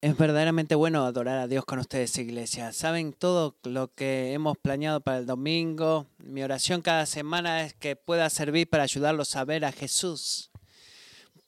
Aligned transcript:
Es 0.00 0.16
verdaderamente 0.16 0.76
bueno 0.76 1.04
adorar 1.04 1.38
a 1.38 1.48
Dios 1.48 1.64
con 1.64 1.80
ustedes, 1.80 2.16
iglesia. 2.18 2.72
Saben 2.72 3.12
todo 3.12 3.56
lo 3.64 3.92
que 3.92 4.32
hemos 4.32 4.56
planeado 4.56 5.00
para 5.00 5.18
el 5.18 5.26
domingo. 5.26 6.06
Mi 6.18 6.44
oración 6.44 6.82
cada 6.82 7.04
semana 7.04 7.64
es 7.64 7.74
que 7.74 7.96
pueda 7.96 8.30
servir 8.30 8.70
para 8.70 8.84
ayudarlos 8.84 9.34
a 9.34 9.44
ver 9.44 9.64
a 9.64 9.72
Jesús 9.72 10.52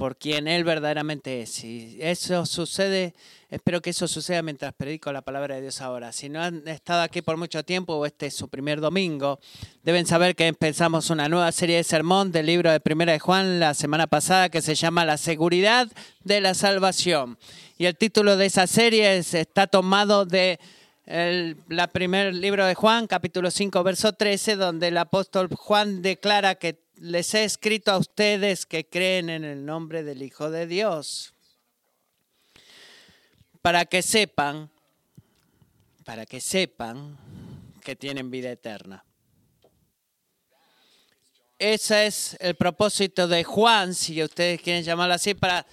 por 0.00 0.16
quien 0.16 0.48
Él 0.48 0.64
verdaderamente 0.64 1.42
es. 1.42 1.62
Y 1.62 1.98
eso 2.00 2.46
sucede, 2.46 3.14
espero 3.50 3.82
que 3.82 3.90
eso 3.90 4.08
suceda 4.08 4.40
mientras 4.40 4.72
predico 4.72 5.12
la 5.12 5.21
palabra 5.21 5.56
de 5.56 5.60
Dios 5.60 5.82
ahora. 5.82 6.10
Si 6.10 6.30
no 6.30 6.42
han 6.42 6.67
estado 6.67 7.03
aquí 7.03 7.21
por 7.21 7.37
mucho 7.37 7.62
tiempo 7.64 7.92
o 7.92 8.06
este 8.06 8.26
es 8.26 8.35
su 8.35 8.48
primer 8.48 8.80
domingo, 8.80 9.40
deben 9.82 10.06
saber 10.06 10.35
que 10.35 10.46
empezamos 10.46 11.10
una 11.10 11.28
nueva 11.28 11.53
serie 11.53 11.76
de 11.76 11.85
sermón 11.85 12.32
del 12.32 12.46
libro 12.46 12.72
de 12.72 12.80
Primera 12.80 13.12
de 13.12 13.19
Juan 13.19 13.60
la 13.60 13.74
semana 13.74 14.06
pasada 14.06 14.48
que 14.48 14.62
se 14.62 14.74
llama 14.74 15.04
La 15.04 15.19
seguridad 15.19 15.87
de 16.24 16.41
la 16.41 16.55
salvación. 16.55 17.37
Y 17.80 17.87
el 17.87 17.97
título 17.97 18.37
de 18.37 18.45
esa 18.45 18.66
serie 18.66 19.16
está 19.16 19.66
tomado 19.66 20.27
de 20.27 20.60
el 21.06 21.56
la 21.68 21.87
primer 21.87 22.34
libro 22.34 22.66
de 22.66 22.74
Juan, 22.74 23.06
capítulo 23.06 23.50
5, 23.50 23.82
verso 23.82 24.12
13, 24.12 24.56
donde 24.56 24.88
el 24.88 24.98
apóstol 24.98 25.48
Juan 25.54 26.02
declara 26.02 26.56
que 26.56 26.78
les 26.96 27.32
he 27.32 27.42
escrito 27.42 27.90
a 27.90 27.96
ustedes 27.96 28.66
que 28.66 28.87
creen 28.87 29.30
en 29.30 29.45
el 29.45 29.64
nombre 29.64 30.02
del 30.02 30.20
Hijo 30.20 30.51
de 30.51 30.66
Dios, 30.66 31.32
para 33.62 33.87
que 33.87 34.02
sepan, 34.02 34.68
para 36.04 36.26
que 36.26 36.42
sepan 36.42 37.16
que 37.82 37.96
tienen 37.96 38.30
vida 38.30 38.51
eterna. 38.51 39.06
Ese 41.59 42.04
es 42.04 42.37
el 42.40 42.56
propósito 42.56 43.26
de 43.26 43.42
Juan, 43.42 43.95
si 43.95 44.23
ustedes 44.23 44.60
quieren 44.60 44.84
llamarlo 44.84 45.15
así, 45.15 45.32
para 45.32 45.65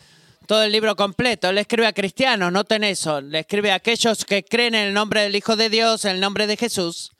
todo 0.48 0.64
el 0.64 0.72
libro 0.72 0.96
completo. 0.96 1.52
Le 1.52 1.62
escribe 1.62 1.86
a 1.86 1.94
cristianos, 1.94 2.52
noten 2.52 2.84
eso. 2.84 3.22
Le 3.22 3.40
escribe 3.40 3.72
a 3.72 3.76
aquellos 3.76 4.26
que 4.26 4.44
creen 4.44 4.74
en 4.74 4.88
el 4.88 4.94
nombre 4.94 5.22
del 5.22 5.36
Hijo 5.36 5.56
de 5.56 5.70
Dios, 5.70 6.06
en 6.06 6.16
el 6.16 6.22
nombre 6.22 6.48
de 6.48 6.58
Jesús. 6.58 7.12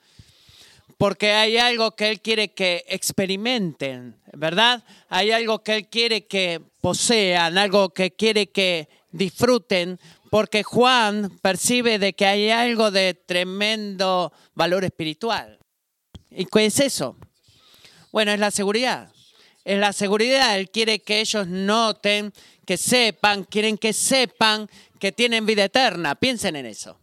Porque 0.98 1.34
hay 1.34 1.58
algo 1.58 1.92
que 1.92 2.10
Él 2.10 2.22
quiere 2.22 2.54
que 2.54 2.86
experimenten, 2.88 4.16
¿verdad? 4.34 4.84
Hay 5.10 5.32
algo 5.32 5.62
que 5.62 5.76
Él 5.76 5.88
quiere 5.90 6.26
que 6.26 6.62
posean, 6.82 7.58
algo 7.58 7.90
que 7.90 8.12
quiere 8.12 8.50
que 8.50 8.90
disfruten, 9.12 10.00
porque 10.32 10.64
Juan 10.64 11.38
percibe 11.42 12.00
de 12.00 12.14
que 12.14 12.26
hay 12.26 12.50
algo 12.50 12.92
de 12.92 13.14
tremendo 13.14 14.32
valor 14.56 14.86
espiritual. 14.86 15.60
¿Y 16.32 16.46
qué 16.46 16.66
es 16.66 16.80
eso? 16.80 17.18
Bueno, 18.12 18.32
es 18.32 18.40
la 18.40 18.52
seguridad. 18.52 19.12
Es 19.68 19.78
la 19.78 19.92
seguridad. 19.92 20.58
Él 20.58 20.70
quiere 20.70 21.00
que 21.00 21.20
ellos 21.20 21.46
noten 21.46 22.32
que 22.66 22.78
sepan, 22.78 23.44
quieren 23.44 23.78
que 23.78 23.92
sepan 23.92 24.70
que 24.98 25.12
tienen 25.12 25.46
vida 25.46 25.66
eterna. 25.66 26.16
Piensen 26.16 26.56
en 26.56 26.68
eso. 26.68 26.98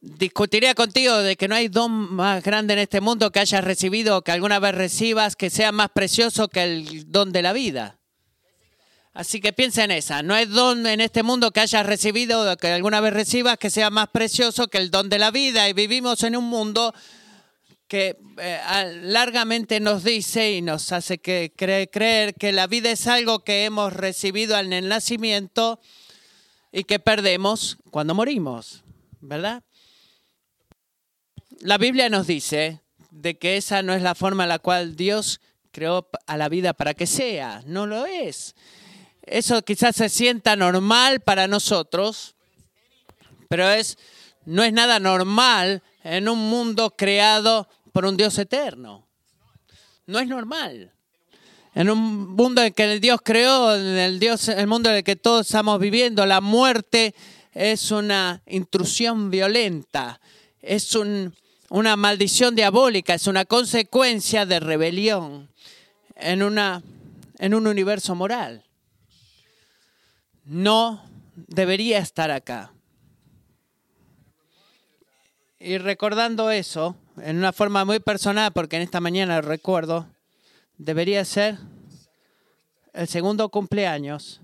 Discutiría 0.00 0.74
contigo 0.74 1.18
de 1.18 1.36
que 1.36 1.48
no 1.48 1.54
hay 1.54 1.68
don 1.68 1.92
más 2.14 2.42
grande 2.42 2.72
en 2.72 2.78
este 2.78 3.02
mundo 3.02 3.30
que 3.30 3.40
hayas 3.40 3.62
recibido 3.62 4.16
o 4.16 4.22
que 4.22 4.32
alguna 4.32 4.58
vez 4.58 4.74
recibas 4.74 5.36
que 5.36 5.50
sea 5.50 5.70
más 5.70 5.90
precioso 5.90 6.48
que 6.48 6.62
el 6.62 7.12
don 7.12 7.30
de 7.30 7.42
la 7.42 7.52
vida. 7.52 7.98
Así 9.12 9.42
que 9.42 9.52
piensa 9.52 9.84
en 9.84 9.90
esa. 9.90 10.22
No 10.22 10.32
hay 10.32 10.46
don 10.46 10.86
en 10.86 11.02
este 11.02 11.22
mundo 11.22 11.50
que 11.50 11.60
hayas 11.60 11.84
recibido 11.84 12.50
o 12.50 12.56
que 12.56 12.68
alguna 12.68 13.02
vez 13.02 13.12
recibas 13.12 13.58
que 13.58 13.68
sea 13.68 13.90
más 13.90 14.08
precioso 14.08 14.68
que 14.68 14.78
el 14.78 14.90
don 14.90 15.10
de 15.10 15.18
la 15.18 15.30
vida. 15.30 15.68
Y 15.68 15.74
vivimos 15.74 16.22
en 16.22 16.36
un 16.36 16.44
mundo 16.44 16.94
que 17.94 18.18
eh, 18.38 18.60
largamente 19.02 19.78
nos 19.78 20.02
dice 20.02 20.50
y 20.50 20.62
nos 20.62 20.90
hace 20.90 21.18
que 21.18 21.52
creer 21.54 22.34
que 22.34 22.50
la 22.50 22.66
vida 22.66 22.90
es 22.90 23.06
algo 23.06 23.44
que 23.44 23.66
hemos 23.66 23.92
recibido 23.92 24.58
en 24.58 24.72
el 24.72 24.88
nacimiento 24.88 25.80
y 26.72 26.82
que 26.82 26.98
perdemos 26.98 27.78
cuando 27.92 28.12
morimos, 28.12 28.82
¿verdad? 29.20 29.62
La 31.60 31.78
Biblia 31.78 32.08
nos 32.08 32.26
dice 32.26 32.80
de 33.12 33.38
que 33.38 33.56
esa 33.56 33.82
no 33.82 33.94
es 33.94 34.02
la 34.02 34.16
forma 34.16 34.42
en 34.42 34.48
la 34.48 34.58
cual 34.58 34.96
Dios 34.96 35.40
creó 35.70 36.08
a 36.26 36.36
la 36.36 36.48
vida 36.48 36.72
para 36.72 36.94
que 36.94 37.06
sea, 37.06 37.62
no 37.64 37.86
lo 37.86 38.06
es. 38.06 38.56
Eso 39.22 39.62
quizás 39.62 39.94
se 39.94 40.08
sienta 40.08 40.56
normal 40.56 41.20
para 41.20 41.46
nosotros, 41.46 42.34
pero 43.48 43.70
es 43.70 43.96
no 44.46 44.64
es 44.64 44.72
nada 44.72 44.98
normal 44.98 45.84
en 46.02 46.28
un 46.28 46.50
mundo 46.50 46.96
creado 46.96 47.68
por 47.94 48.06
un 48.06 48.16
Dios 48.16 48.36
eterno. 48.40 49.06
No 50.06 50.18
es 50.18 50.26
normal. 50.26 50.92
En 51.76 51.88
un 51.88 52.34
mundo 52.34 52.60
en 52.60 52.74
que 52.74 52.92
el 52.92 53.00
Dios 53.00 53.20
creó, 53.22 53.76
en 53.76 53.86
el, 53.86 54.18
Dios, 54.18 54.48
el 54.48 54.66
mundo 54.66 54.90
en 54.90 54.96
el 54.96 55.04
que 55.04 55.14
todos 55.14 55.46
estamos 55.46 55.78
viviendo, 55.78 56.26
la 56.26 56.40
muerte 56.40 57.14
es 57.52 57.92
una 57.92 58.42
intrusión 58.46 59.30
violenta, 59.30 60.20
es 60.60 60.96
una 60.96 61.94
maldición 61.94 62.56
diabólica, 62.56 63.14
es 63.14 63.28
una 63.28 63.44
consecuencia 63.44 64.44
de 64.44 64.58
rebelión 64.58 65.48
en, 66.16 66.42
una, 66.42 66.82
en 67.38 67.54
un 67.54 67.68
universo 67.68 68.16
moral. 68.16 68.64
No 70.44 71.00
debería 71.36 71.98
estar 71.98 72.32
acá. 72.32 72.72
Y 75.60 75.78
recordando 75.78 76.50
eso, 76.50 76.96
en 77.18 77.36
una 77.36 77.52
forma 77.52 77.84
muy 77.84 78.00
personal, 78.00 78.52
porque 78.52 78.76
en 78.76 78.82
esta 78.82 79.00
mañana 79.00 79.40
recuerdo, 79.40 80.06
debería 80.78 81.24
ser 81.24 81.58
el 82.92 83.08
segundo 83.08 83.48
cumpleaños 83.48 84.40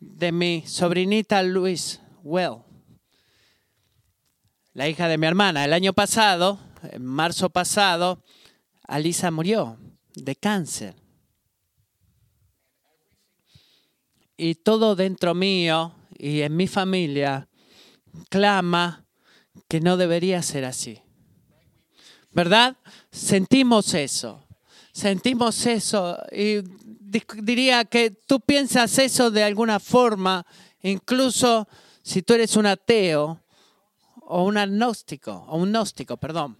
de 0.00 0.32
mi 0.32 0.64
sobrinita 0.66 1.42
Luis 1.42 2.00
Well, 2.22 2.58
la 4.74 4.88
hija 4.88 5.08
de 5.08 5.18
mi 5.18 5.26
hermana. 5.26 5.64
El 5.64 5.72
año 5.72 5.92
pasado, 5.92 6.58
en 6.90 7.04
marzo 7.04 7.50
pasado, 7.50 8.22
Alisa 8.86 9.30
murió 9.30 9.78
de 10.14 10.36
cáncer. 10.36 10.94
Y 14.36 14.56
todo 14.56 14.96
dentro 14.96 15.34
mío 15.34 15.94
y 16.18 16.40
en 16.40 16.56
mi 16.56 16.66
familia 16.66 17.48
clama 18.28 19.04
que 19.68 19.80
no 19.80 19.96
debería 19.96 20.42
ser 20.42 20.64
así. 20.64 21.00
¿Verdad? 22.32 22.76
Sentimos 23.10 23.94
eso. 23.94 24.46
Sentimos 24.92 25.66
eso. 25.66 26.18
Y 26.30 26.62
diría 27.42 27.84
que 27.84 28.10
tú 28.10 28.40
piensas 28.40 28.98
eso 28.98 29.30
de 29.30 29.44
alguna 29.44 29.80
forma, 29.80 30.46
incluso 30.82 31.68
si 32.02 32.22
tú 32.22 32.34
eres 32.34 32.56
un 32.56 32.66
ateo 32.66 33.40
o 34.22 34.44
un 34.44 34.56
agnóstico, 34.56 35.44
o 35.48 35.58
un 35.58 35.70
gnóstico, 35.70 36.16
perdón. 36.16 36.56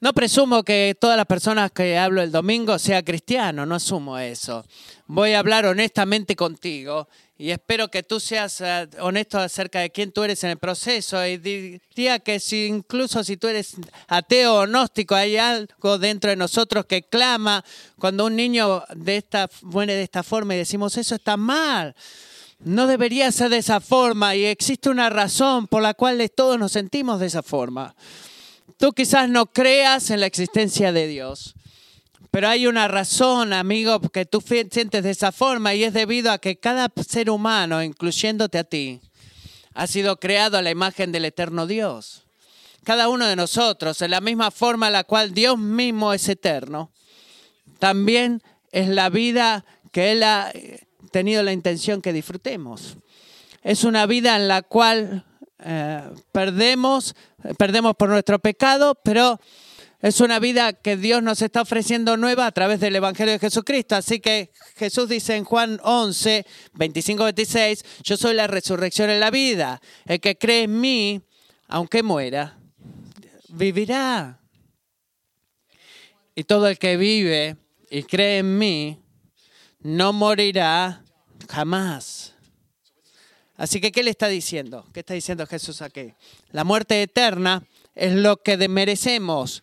No 0.00 0.12
presumo 0.12 0.64
que 0.64 0.96
todas 1.00 1.16
las 1.16 1.26
personas 1.26 1.70
que 1.70 1.96
hablo 1.96 2.22
el 2.22 2.32
domingo 2.32 2.76
sea 2.78 3.04
cristiano, 3.04 3.64
no 3.66 3.76
asumo 3.76 4.18
eso. 4.18 4.64
Voy 5.06 5.32
a 5.32 5.38
hablar 5.38 5.64
honestamente 5.66 6.34
contigo 6.34 7.08
y 7.42 7.50
espero 7.50 7.88
que 7.88 8.04
tú 8.04 8.20
seas 8.20 8.60
eh, 8.60 8.88
honesto 9.00 9.36
acerca 9.36 9.80
de 9.80 9.90
quién 9.90 10.12
tú 10.12 10.22
eres 10.22 10.44
en 10.44 10.50
el 10.50 10.58
proceso. 10.58 11.26
Y 11.26 11.38
diría 11.38 12.20
que 12.20 12.38
si 12.38 12.66
incluso 12.66 13.24
si 13.24 13.36
tú 13.36 13.48
eres 13.48 13.74
ateo 14.06 14.60
o 14.60 14.64
gnóstico, 14.64 15.16
hay 15.16 15.36
algo 15.38 15.98
dentro 15.98 16.30
de 16.30 16.36
nosotros 16.36 16.86
que 16.86 17.02
clama 17.02 17.64
cuando 17.98 18.26
un 18.26 18.36
niño 18.36 18.84
de 18.94 19.16
esta, 19.16 19.50
muere 19.62 19.96
de 19.96 20.04
esta 20.04 20.22
forma 20.22 20.54
y 20.54 20.58
decimos, 20.58 20.96
eso 20.96 21.16
está 21.16 21.36
mal. 21.36 21.96
No 22.60 22.86
debería 22.86 23.32
ser 23.32 23.50
de 23.50 23.56
esa 23.56 23.80
forma 23.80 24.36
y 24.36 24.44
existe 24.44 24.88
una 24.88 25.10
razón 25.10 25.66
por 25.66 25.82
la 25.82 25.94
cual 25.94 26.24
todos 26.30 26.60
nos 26.60 26.70
sentimos 26.70 27.18
de 27.18 27.26
esa 27.26 27.42
forma. 27.42 27.96
Tú 28.78 28.92
quizás 28.92 29.28
no 29.28 29.46
creas 29.46 30.10
en 30.10 30.20
la 30.20 30.26
existencia 30.26 30.92
de 30.92 31.08
Dios. 31.08 31.56
Pero 32.32 32.48
hay 32.48 32.66
una 32.66 32.88
razón, 32.88 33.52
amigo, 33.52 34.00
que 34.00 34.24
tú 34.24 34.40
sientes 34.40 35.02
de 35.02 35.10
esa 35.10 35.32
forma 35.32 35.74
y 35.74 35.84
es 35.84 35.92
debido 35.92 36.32
a 36.32 36.38
que 36.38 36.56
cada 36.56 36.90
ser 37.06 37.28
humano, 37.28 37.82
incluyéndote 37.82 38.56
a 38.56 38.64
ti, 38.64 39.02
ha 39.74 39.86
sido 39.86 40.16
creado 40.16 40.56
a 40.56 40.62
la 40.62 40.70
imagen 40.70 41.12
del 41.12 41.26
eterno 41.26 41.66
Dios. 41.66 42.22
Cada 42.84 43.10
uno 43.10 43.26
de 43.26 43.36
nosotros, 43.36 44.00
en 44.00 44.12
la 44.12 44.22
misma 44.22 44.50
forma 44.50 44.86
en 44.86 44.94
la 44.94 45.04
cual 45.04 45.34
Dios 45.34 45.58
mismo 45.58 46.14
es 46.14 46.26
eterno, 46.26 46.90
también 47.78 48.42
es 48.70 48.88
la 48.88 49.10
vida 49.10 49.66
que 49.90 50.12
Él 50.12 50.22
ha 50.22 50.50
tenido 51.10 51.42
la 51.42 51.52
intención 51.52 52.00
que 52.00 52.14
disfrutemos. 52.14 52.96
Es 53.62 53.84
una 53.84 54.06
vida 54.06 54.36
en 54.36 54.48
la 54.48 54.62
cual 54.62 55.26
eh, 55.58 56.02
perdemos, 56.32 57.14
perdemos 57.58 57.94
por 57.94 58.08
nuestro 58.08 58.38
pecado, 58.38 58.94
pero 59.04 59.38
es 60.02 60.20
una 60.20 60.40
vida 60.40 60.72
que 60.72 60.96
Dios 60.96 61.22
nos 61.22 61.42
está 61.42 61.62
ofreciendo 61.62 62.16
nueva 62.16 62.46
a 62.46 62.50
través 62.50 62.80
del 62.80 62.96
Evangelio 62.96 63.32
de 63.32 63.38
Jesucristo. 63.38 63.94
Así 63.94 64.18
que 64.18 64.50
Jesús 64.74 65.08
dice 65.08 65.36
en 65.36 65.44
Juan 65.44 65.78
11, 65.84 66.44
25, 66.74 67.22
26, 67.22 67.84
yo 68.02 68.16
soy 68.16 68.34
la 68.34 68.48
resurrección 68.48 69.10
en 69.10 69.20
la 69.20 69.30
vida. 69.30 69.80
El 70.04 70.20
que 70.20 70.36
cree 70.36 70.64
en 70.64 70.80
mí, 70.80 71.22
aunque 71.68 72.02
muera, 72.02 72.58
vivirá. 73.48 74.40
Y 76.34 76.42
todo 76.44 76.66
el 76.66 76.78
que 76.78 76.96
vive 76.96 77.56
y 77.88 78.02
cree 78.02 78.38
en 78.38 78.58
mí, 78.58 79.00
no 79.82 80.12
morirá 80.12 81.04
jamás. 81.48 82.34
Así 83.56 83.80
que, 83.80 83.92
¿qué 83.92 84.02
le 84.02 84.10
está 84.10 84.26
diciendo? 84.26 84.84
¿Qué 84.92 85.00
está 85.00 85.14
diciendo 85.14 85.46
Jesús 85.46 85.80
aquí? 85.80 86.12
La 86.50 86.64
muerte 86.64 87.00
eterna 87.00 87.62
es 87.94 88.14
lo 88.14 88.38
que 88.38 88.56
merecemos, 88.68 89.62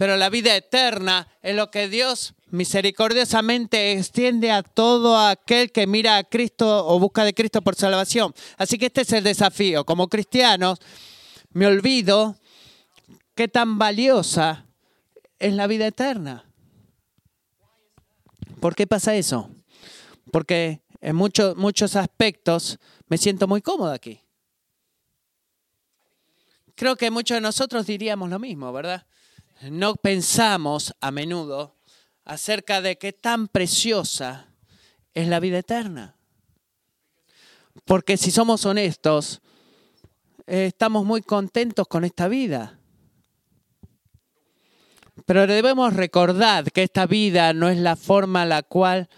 pero 0.00 0.16
la 0.16 0.30
vida 0.30 0.56
eterna 0.56 1.28
es 1.42 1.54
lo 1.54 1.70
que 1.70 1.86
Dios 1.86 2.32
misericordiosamente 2.48 3.92
extiende 3.92 4.50
a 4.50 4.62
todo 4.62 5.18
aquel 5.18 5.72
que 5.72 5.86
mira 5.86 6.16
a 6.16 6.24
Cristo 6.24 6.86
o 6.86 6.98
busca 6.98 7.22
de 7.22 7.34
Cristo 7.34 7.60
por 7.60 7.74
salvación. 7.74 8.34
Así 8.56 8.78
que 8.78 8.86
este 8.86 9.02
es 9.02 9.12
el 9.12 9.24
desafío. 9.24 9.84
Como 9.84 10.08
cristianos, 10.08 10.78
me 11.50 11.66
olvido 11.66 12.34
qué 13.34 13.46
tan 13.46 13.76
valiosa 13.76 14.64
es 15.38 15.52
la 15.52 15.66
vida 15.66 15.86
eterna. 15.88 16.46
¿Por 18.58 18.74
qué 18.74 18.86
pasa 18.86 19.14
eso? 19.16 19.50
Porque 20.32 20.80
en 21.02 21.14
muchos, 21.14 21.58
muchos 21.58 21.94
aspectos 21.94 22.78
me 23.08 23.18
siento 23.18 23.46
muy 23.46 23.60
cómodo 23.60 23.92
aquí. 23.92 24.18
Creo 26.74 26.96
que 26.96 27.10
muchos 27.10 27.34
de 27.34 27.42
nosotros 27.42 27.86
diríamos 27.86 28.30
lo 28.30 28.38
mismo, 28.38 28.72
¿verdad? 28.72 29.04
No 29.68 29.96
pensamos 29.96 30.94
a 31.00 31.10
menudo 31.10 31.76
acerca 32.24 32.80
de 32.80 32.96
qué 32.96 33.12
tan 33.12 33.48
preciosa 33.48 34.46
es 35.12 35.28
la 35.28 35.38
vida 35.40 35.58
eterna. 35.58 36.16
Porque 37.84 38.16
si 38.16 38.30
somos 38.30 38.64
honestos, 38.64 39.42
eh, 40.46 40.66
estamos 40.66 41.04
muy 41.04 41.20
contentos 41.20 41.86
con 41.88 42.04
esta 42.04 42.28
vida. 42.28 42.78
Pero 45.26 45.46
debemos 45.46 45.92
recordar 45.92 46.72
que 46.72 46.82
esta 46.82 47.06
vida 47.06 47.52
no 47.52 47.68
es 47.68 47.76
la 47.76 47.96
forma 47.96 48.46
la 48.46 48.62
cual 48.62 49.08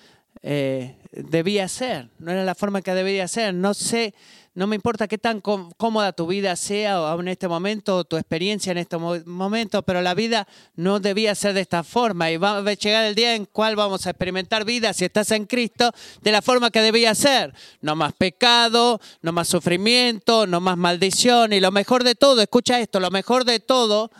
eh, 0.42 0.96
debía 1.12 1.68
ser, 1.68 2.08
no 2.18 2.32
era 2.32 2.42
la 2.44 2.54
forma 2.54 2.80
que 2.80 2.94
debía 2.94 3.28
ser. 3.28 3.52
No 3.52 3.74
sé, 3.74 4.14
no 4.54 4.66
me 4.66 4.76
importa 4.76 5.06
qué 5.06 5.18
tan 5.18 5.40
cómoda 5.40 6.12
tu 6.12 6.26
vida 6.26 6.56
sea 6.56 7.14
en 7.18 7.28
este 7.28 7.48
momento, 7.48 7.98
o 7.98 8.04
tu 8.04 8.16
experiencia 8.16 8.72
en 8.72 8.78
este 8.78 8.96
momento, 8.96 9.82
pero 9.82 10.00
la 10.00 10.14
vida 10.14 10.48
no 10.74 11.00
debía 11.00 11.34
ser 11.34 11.52
de 11.52 11.60
esta 11.60 11.84
forma. 11.84 12.30
Y 12.30 12.38
va 12.38 12.58
a 12.58 12.72
llegar 12.72 13.04
el 13.04 13.14
día 13.14 13.34
en 13.34 13.44
cual 13.44 13.76
vamos 13.76 14.06
a 14.06 14.10
experimentar 14.10 14.64
vida, 14.64 14.94
si 14.94 15.04
estás 15.04 15.30
en 15.32 15.44
Cristo, 15.44 15.92
de 16.22 16.32
la 16.32 16.40
forma 16.40 16.70
que 16.70 16.80
debía 16.80 17.14
ser. 17.14 17.52
No 17.82 17.94
más 17.94 18.14
pecado, 18.14 18.98
no 19.20 19.32
más 19.32 19.48
sufrimiento, 19.48 20.46
no 20.46 20.60
más 20.60 20.78
maldición. 20.78 21.52
Y 21.52 21.60
lo 21.60 21.70
mejor 21.70 22.04
de 22.04 22.14
todo, 22.14 22.40
escucha 22.40 22.80
esto, 22.80 23.00
lo 23.00 23.10
mejor 23.10 23.44
de 23.44 23.60
todo, 23.60 24.10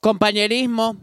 compañerismo 0.00 0.96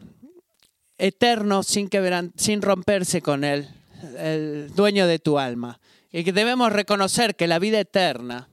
eterno 0.98 1.64
sin, 1.64 1.90
sin 2.38 2.62
romperse 2.62 3.22
con 3.22 3.44
él 3.44 3.83
el 4.18 4.72
dueño 4.76 5.08
de 5.08 5.20
tu 5.20 5.40
alma. 5.40 5.80
Y 6.12 6.24
que 6.24 6.32
debemos 6.32 6.72
reconocer 6.72 7.36
que 7.36 7.48
la 7.48 7.60
vida 7.60 7.80
eterna, 7.80 8.48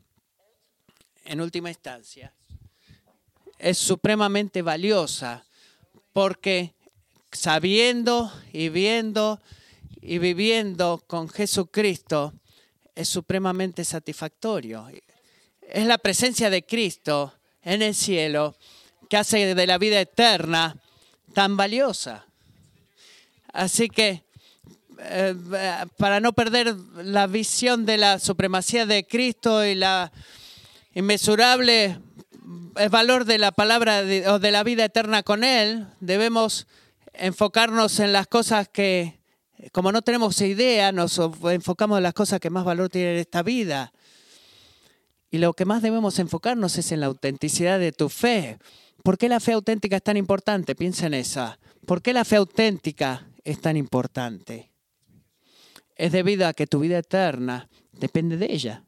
en 1.25 1.41
última 1.41 1.69
instancia, 1.69 2.33
es 3.59 3.79
supremamente 3.79 4.63
valiosa 4.63 5.45
porque 6.13 6.75
sabiendo 7.31 8.33
y 8.53 8.69
viendo 8.71 9.41
y 10.01 10.19
viviendo 10.19 11.03
con 11.07 11.29
Jesucristo 11.29 12.33
es 12.95 13.09
supremamente 13.09 13.85
satisfactorio. 13.85 14.89
Es 15.61 15.87
la 15.87 15.99
presencia 15.99 16.51
de 16.51 16.65
Cristo 16.65 17.35
en 17.63 17.83
el 17.83 17.95
cielo 17.95 18.57
que 19.09 19.17
hace 19.17 19.55
de 19.55 19.67
la 19.67 19.79
vida 19.79 20.01
eterna 20.01 20.77
tan 21.35 21.57
valiosa. 21.57 22.27
Así 23.53 23.89
que 23.89 24.25
eh, 25.03 25.35
para 25.97 26.21
no 26.21 26.33
perder 26.33 26.75
la 27.03 27.27
visión 27.27 27.87
de 27.87 27.99
la 27.99 28.19
supremacía 28.19 28.87
de 28.87 29.07
Cristo 29.07 29.65
y 29.65 29.75
la 29.75 30.13
inmesurable 30.95 31.99
el 32.77 32.89
valor 32.89 33.25
de 33.25 33.39
la 33.39 33.53
palabra 33.53 34.03
o 34.29 34.39
de 34.39 34.51
la 34.51 34.63
vida 34.63 34.85
eterna 34.85 35.23
con 35.23 35.45
Él, 35.45 35.87
debemos 36.01 36.67
enfocarnos 37.13 38.01
en 38.01 38.13
las 38.13 38.27
cosas 38.27 38.69
que, 38.69 39.21
como 39.73 39.93
no 39.93 40.03
tenemos 40.03 40.41
idea, 40.41 40.93
nos 40.93 41.19
enfocamos 41.19 41.99
en 41.99 42.03
las 42.03 42.15
cosas 42.15 42.41
que 42.41 42.51
más 42.51 42.65
valor 42.65 42.89
tienen 42.89 43.15
en 43.15 43.21
esta 43.21 43.43
vida. 43.43 43.93
Y 45.31 45.39
lo 45.39 45.53
que 45.53 45.65
más 45.65 45.83
debemos 45.83 46.19
enfocarnos 46.19 46.77
es 46.79 46.91
en 46.93 47.01
la 47.01 47.07
autenticidad 47.07 47.79
de 47.79 47.93
tu 47.93 48.09
fe. 48.09 48.59
¿Por 49.03 49.17
qué 49.17 49.29
la 49.29 49.41
fe 49.41 49.53
auténtica 49.53 49.97
es 49.97 50.03
tan 50.03 50.17
importante? 50.17 50.75
Piensa 50.75 51.07
en 51.07 51.15
esa. 51.15 51.59
¿Por 51.87 52.03
qué 52.03 52.13
la 52.13 52.25
fe 52.25 52.37
auténtica 52.37 53.27
es 53.45 53.61
tan 53.61 53.77
importante? 53.77 54.70
Es 56.01 56.13
debido 56.13 56.47
a 56.47 56.55
que 56.55 56.67
tu 56.67 56.81
vida 56.81 56.99
eterna 56.99 57.69
depende 57.93 58.39
de 58.39 58.47
ella. 58.51 58.85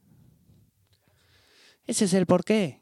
Ese 1.87 2.07
es 2.07 2.15
el 2.15 2.25
porqué. 2.25 2.81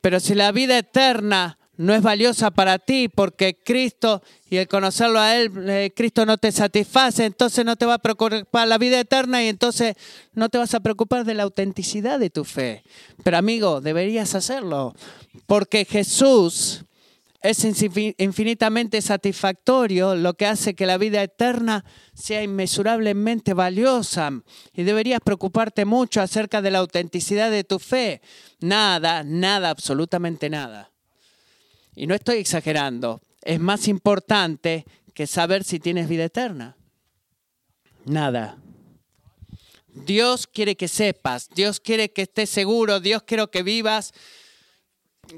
Pero 0.00 0.18
si 0.18 0.34
la 0.34 0.50
vida 0.50 0.78
eterna 0.78 1.58
no 1.76 1.94
es 1.94 2.00
valiosa 2.00 2.50
para 2.50 2.78
ti 2.78 3.08
porque 3.08 3.58
Cristo 3.62 4.22
y 4.48 4.56
el 4.56 4.66
conocerlo 4.66 5.20
a 5.20 5.36
Él, 5.36 5.52
eh, 5.68 5.92
Cristo 5.94 6.24
no 6.24 6.38
te 6.38 6.50
satisface, 6.52 7.26
entonces 7.26 7.66
no 7.66 7.76
te 7.76 7.84
va 7.84 7.94
a 7.94 7.98
preocupar 7.98 8.66
la 8.66 8.78
vida 8.78 8.98
eterna 8.98 9.44
y 9.44 9.48
entonces 9.48 9.94
no 10.32 10.48
te 10.48 10.56
vas 10.56 10.72
a 10.72 10.80
preocupar 10.80 11.26
de 11.26 11.34
la 11.34 11.42
autenticidad 11.42 12.18
de 12.18 12.30
tu 12.30 12.44
fe. 12.44 12.82
Pero 13.22 13.36
amigo, 13.36 13.82
deberías 13.82 14.34
hacerlo 14.34 14.94
porque 15.46 15.84
Jesús 15.84 16.86
es 17.48 17.64
infinitamente 18.18 19.00
satisfactorio, 19.00 20.14
lo 20.14 20.34
que 20.34 20.46
hace 20.46 20.74
que 20.74 20.86
la 20.86 20.98
vida 20.98 21.22
eterna 21.22 21.84
sea 22.14 22.42
inmesurablemente 22.42 23.54
valiosa. 23.54 24.30
Y 24.72 24.82
deberías 24.82 25.20
preocuparte 25.24 25.84
mucho 25.84 26.20
acerca 26.20 26.60
de 26.60 26.70
la 26.70 26.78
autenticidad 26.78 27.50
de 27.50 27.64
tu 27.64 27.78
fe. 27.78 28.20
Nada, 28.60 29.22
nada, 29.22 29.70
absolutamente 29.70 30.50
nada. 30.50 30.90
Y 31.94 32.06
no 32.06 32.14
estoy 32.14 32.38
exagerando. 32.38 33.22
Es 33.42 33.60
más 33.60 33.88
importante 33.88 34.84
que 35.14 35.26
saber 35.26 35.64
si 35.64 35.78
tienes 35.78 36.08
vida 36.08 36.24
eterna. 36.24 36.76
Nada. 38.04 38.58
Dios 40.04 40.46
quiere 40.46 40.76
que 40.76 40.88
sepas, 40.88 41.48
Dios 41.54 41.80
quiere 41.80 42.10
que 42.10 42.22
estés 42.22 42.50
seguro, 42.50 43.00
Dios 43.00 43.22
quiere 43.22 43.48
que 43.50 43.62
vivas 43.62 44.12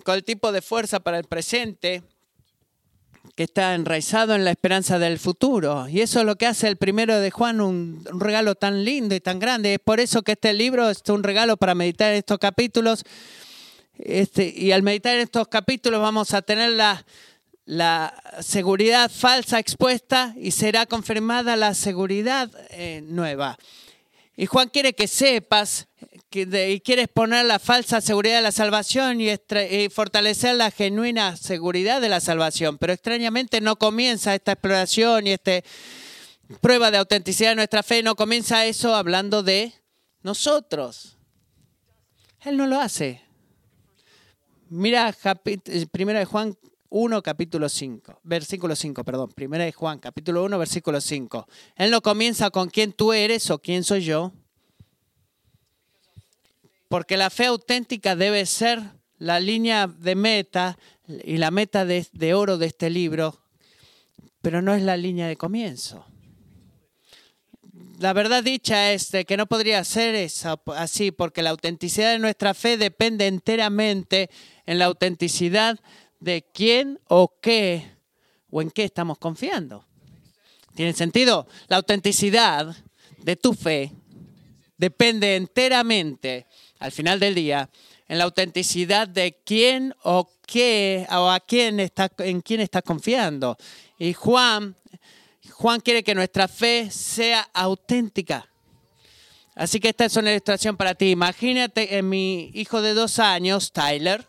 con 0.04 0.14
el 0.14 0.24
tipo 0.24 0.52
de 0.52 0.62
fuerza 0.62 1.00
para 1.00 1.18
el 1.18 1.24
presente 1.24 2.02
que 3.34 3.44
está 3.44 3.74
enraizado 3.74 4.34
en 4.34 4.44
la 4.44 4.50
esperanza 4.50 4.98
del 4.98 5.18
futuro. 5.18 5.88
Y 5.88 6.00
eso 6.00 6.20
es 6.20 6.26
lo 6.26 6.36
que 6.36 6.46
hace 6.46 6.66
el 6.66 6.76
primero 6.76 7.20
de 7.20 7.30
Juan 7.30 7.60
un, 7.60 8.04
regalo 8.18 8.54
tan 8.54 8.84
lindo 8.84 9.14
y 9.14 9.20
tan 9.20 9.38
grande. 9.38 9.74
Es 9.74 9.78
por 9.78 10.00
eso 10.00 10.22
que 10.22 10.32
este 10.32 10.52
libro 10.52 10.90
es 10.90 11.02
un 11.08 11.22
regalo 11.22 11.56
para 11.56 11.74
meditar 11.74 12.12
estos 12.12 12.38
capítulos. 12.38 13.04
Este, 13.98 14.52
y 14.56 14.72
al 14.72 14.82
meditar 14.82 15.14
en 15.14 15.22
estos 15.22 15.48
capítulos 15.48 16.00
vamos 16.00 16.34
a 16.34 16.42
tener 16.42 16.70
la, 16.70 17.04
la 17.64 18.14
seguridad 18.40 19.10
falsa 19.10 19.58
expuesta 19.58 20.34
y 20.36 20.52
será 20.52 20.86
confirmada 20.86 21.56
la 21.56 21.74
seguridad 21.74 22.50
eh, 22.70 23.02
nueva. 23.04 23.58
Y 24.36 24.46
Juan 24.46 24.68
quiere 24.68 24.92
que 24.94 25.08
sepas 25.08 25.88
y 26.30 26.80
quieres 26.80 27.08
poner 27.08 27.46
la 27.46 27.58
falsa 27.58 28.00
seguridad 28.00 28.36
de 28.36 28.42
la 28.42 28.52
salvación 28.52 29.20
y, 29.20 29.30
fortalecer 29.90 30.56
la 30.56 30.70
genuina 30.70 31.36
seguridad 31.36 32.00
de 32.00 32.08
la 32.08 32.20
salvación. 32.20 32.78
Pero 32.78 32.92
extrañamente 32.92 33.60
no 33.60 33.76
comienza 33.76 34.34
esta 34.34 34.52
exploración 34.52 35.26
y 35.26 35.32
esta 35.32 35.62
prueba 36.60 36.90
de 36.90 36.98
autenticidad 36.98 37.50
de 37.50 37.56
nuestra 37.56 37.82
fe, 37.82 38.02
no 38.02 38.14
comienza 38.14 38.66
eso 38.66 38.94
hablando 38.94 39.42
de 39.42 39.72
nosotros. 40.22 41.16
Él 42.40 42.56
no 42.56 42.66
lo 42.66 42.80
hace. 42.80 43.22
Mira, 44.68 45.14
primera 45.90 46.18
de 46.18 46.24
Juan 46.26 46.56
1, 46.90 47.22
capítulo 47.22 47.68
5, 47.68 48.20
versículo 48.22 48.76
5, 48.76 49.04
perdón, 49.04 49.30
de 49.36 49.72
Juan, 49.72 49.98
capítulo 49.98 50.44
1, 50.44 50.58
versículo 50.58 51.00
5. 51.00 51.46
Él 51.76 51.90
no 51.90 52.02
comienza 52.02 52.50
con 52.50 52.68
quién 52.68 52.92
tú 52.92 53.12
eres 53.12 53.50
o 53.50 53.58
quién 53.58 53.82
soy 53.82 54.02
yo. 54.04 54.32
Porque 56.88 57.16
la 57.16 57.30
fe 57.30 57.46
auténtica 57.46 58.16
debe 58.16 58.46
ser 58.46 58.82
la 59.18 59.40
línea 59.40 59.86
de 59.86 60.14
meta 60.14 60.78
y 61.06 61.36
la 61.36 61.50
meta 61.50 61.84
de, 61.84 62.34
oro 62.34 62.58
de 62.58 62.66
este 62.66 62.90
libro, 62.90 63.40
pero 64.40 64.62
no 64.62 64.74
es 64.74 64.82
la 64.82 64.96
línea 64.96 65.26
de 65.26 65.36
comienzo. 65.36 66.06
La 67.98 68.12
verdad 68.12 68.44
dicha 68.44 68.92
es 68.92 69.10
que 69.26 69.36
no 69.36 69.46
podría 69.46 69.82
ser 69.84 70.14
eso, 70.14 70.62
así, 70.76 71.10
porque 71.10 71.42
la 71.42 71.50
autenticidad 71.50 72.12
de 72.12 72.20
nuestra 72.20 72.54
fe 72.54 72.76
depende 72.76 73.26
enteramente 73.26 74.30
en 74.66 74.78
la 74.78 74.84
autenticidad 74.84 75.80
de 76.20 76.46
quién 76.52 77.00
o 77.08 77.38
qué 77.40 77.90
o 78.50 78.62
en 78.62 78.70
qué 78.70 78.84
estamos 78.84 79.18
confiando. 79.18 79.84
¿Tiene 80.74 80.92
sentido? 80.92 81.48
La 81.66 81.76
autenticidad 81.76 82.76
de 83.18 83.36
tu 83.36 83.52
fe 83.52 83.92
depende 84.76 85.34
enteramente 85.34 86.46
al 86.78 86.92
final 86.92 87.20
del 87.20 87.34
día, 87.34 87.68
en 88.08 88.18
la 88.18 88.24
autenticidad 88.24 89.06
de 89.06 89.38
quién 89.44 89.94
o 90.02 90.30
qué 90.46 91.06
o 91.10 91.30
a 91.30 91.40
quién 91.40 91.80
está, 91.80 92.10
en 92.18 92.40
quién 92.40 92.60
está 92.60 92.82
confiando. 92.82 93.56
Y 93.98 94.12
Juan, 94.14 94.76
Juan 95.50 95.80
quiere 95.80 96.02
que 96.02 96.14
nuestra 96.14 96.48
fe 96.48 96.90
sea 96.90 97.48
auténtica. 97.52 98.48
Así 99.54 99.80
que 99.80 99.88
esta 99.88 100.04
es 100.04 100.16
una 100.16 100.30
ilustración 100.30 100.76
para 100.76 100.94
ti. 100.94 101.10
Imagínate 101.10 101.98
en 101.98 102.08
mi 102.08 102.50
hijo 102.54 102.80
de 102.80 102.94
dos 102.94 103.18
años, 103.18 103.72
Tyler, 103.72 104.24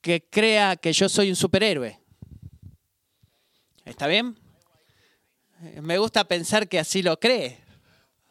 que 0.00 0.22
crea 0.30 0.76
que 0.76 0.92
yo 0.92 1.08
soy 1.08 1.30
un 1.30 1.36
superhéroe. 1.36 1.98
¿Está 3.84 4.06
bien? 4.06 4.38
Me 5.82 5.98
gusta 5.98 6.24
pensar 6.24 6.68
que 6.68 6.78
así 6.78 7.02
lo 7.02 7.18
cree. 7.18 7.58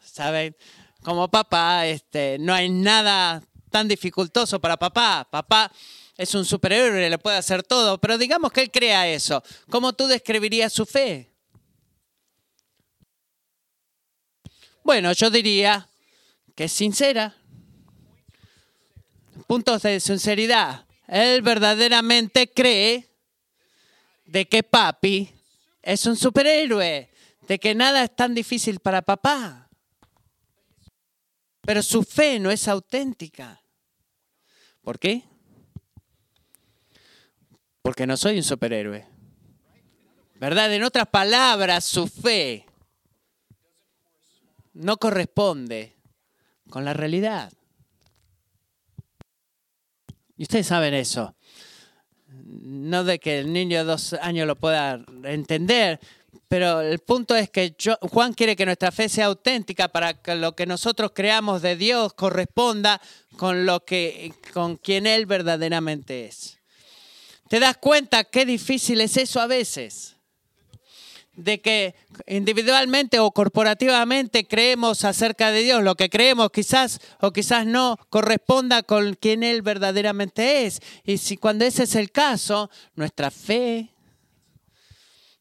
¿Saben? 0.00 0.56
Como 1.04 1.28
papá, 1.28 1.86
este, 1.86 2.38
no 2.40 2.54
hay 2.54 2.70
nada 2.70 3.42
tan 3.70 3.86
dificultoso 3.86 4.58
para 4.58 4.78
papá. 4.78 5.28
Papá 5.30 5.70
es 6.16 6.34
un 6.34 6.46
superhéroe, 6.46 7.10
le 7.10 7.18
puede 7.18 7.36
hacer 7.36 7.62
todo, 7.62 7.98
pero 7.98 8.16
digamos 8.16 8.50
que 8.50 8.62
él 8.62 8.70
crea 8.70 9.06
eso. 9.06 9.42
¿Cómo 9.68 9.92
tú 9.92 10.06
describirías 10.06 10.72
su 10.72 10.86
fe? 10.86 11.30
Bueno, 14.82 15.12
yo 15.12 15.28
diría 15.28 15.86
que 16.54 16.64
es 16.64 16.72
sincera. 16.72 17.36
Puntos 19.46 19.82
de 19.82 20.00
sinceridad. 20.00 20.86
Él 21.06 21.42
verdaderamente 21.42 22.50
cree 22.50 23.10
de 24.24 24.48
que 24.48 24.62
papi 24.62 25.28
es 25.82 26.06
un 26.06 26.16
superhéroe, 26.16 27.10
de 27.46 27.58
que 27.58 27.74
nada 27.74 28.04
es 28.04 28.16
tan 28.16 28.34
difícil 28.34 28.80
para 28.80 29.02
papá. 29.02 29.63
Pero 31.64 31.82
su 31.82 32.02
fe 32.02 32.38
no 32.38 32.50
es 32.50 32.68
auténtica. 32.68 33.60
¿Por 34.82 34.98
qué? 34.98 35.24
Porque 37.82 38.06
no 38.06 38.16
soy 38.16 38.36
un 38.36 38.42
superhéroe. 38.42 39.06
¿Verdad? 40.36 40.72
En 40.74 40.82
otras 40.82 41.08
palabras, 41.08 41.84
su 41.84 42.06
fe 42.06 42.66
no 44.74 44.96
corresponde 44.96 45.96
con 46.68 46.84
la 46.84 46.92
realidad. 46.92 47.52
Y 50.36 50.42
ustedes 50.42 50.66
saben 50.66 50.94
eso. 50.94 51.34
No 52.26 53.04
de 53.04 53.18
que 53.20 53.38
el 53.38 53.52
niño 53.52 53.78
de 53.78 53.84
dos 53.84 54.12
años 54.14 54.46
lo 54.46 54.56
pueda 54.56 55.04
entender, 55.22 56.00
pero 56.48 56.80
el 56.80 56.98
punto 57.00 57.34
es 57.34 57.50
que 57.50 57.76
Juan 58.00 58.32
quiere 58.32 58.56
que 58.56 58.66
nuestra 58.66 58.92
fe 58.92 59.08
sea 59.08 59.26
auténtica 59.26 59.88
para 59.88 60.14
que 60.14 60.34
lo 60.34 60.54
que 60.54 60.66
nosotros 60.66 61.12
creamos 61.14 61.62
de 61.62 61.76
Dios 61.76 62.14
corresponda 62.14 63.00
con 63.36 63.66
lo 63.66 63.84
que 63.84 64.32
con 64.52 64.76
quien 64.76 65.06
él 65.06 65.26
verdaderamente 65.26 66.26
es. 66.26 66.58
¿Te 67.48 67.60
das 67.60 67.76
cuenta 67.76 68.24
qué 68.24 68.46
difícil 68.46 69.00
es 69.00 69.16
eso 69.16 69.40
a 69.40 69.46
veces? 69.46 70.14
de 71.36 71.60
que 71.60 71.94
individualmente 72.26 73.18
o 73.18 73.30
corporativamente 73.32 74.46
creemos 74.46 75.04
acerca 75.04 75.50
de 75.50 75.62
Dios, 75.62 75.82
lo 75.82 75.96
que 75.96 76.08
creemos 76.08 76.50
quizás 76.50 77.00
o 77.20 77.32
quizás 77.32 77.66
no 77.66 77.98
corresponda 78.08 78.82
con 78.82 79.14
quien 79.14 79.42
Él 79.42 79.62
verdaderamente 79.62 80.66
es. 80.66 80.80
Y 81.04 81.18
si 81.18 81.36
cuando 81.36 81.64
ese 81.64 81.84
es 81.84 81.96
el 81.96 82.12
caso, 82.12 82.70
nuestra 82.94 83.30
fe 83.30 83.93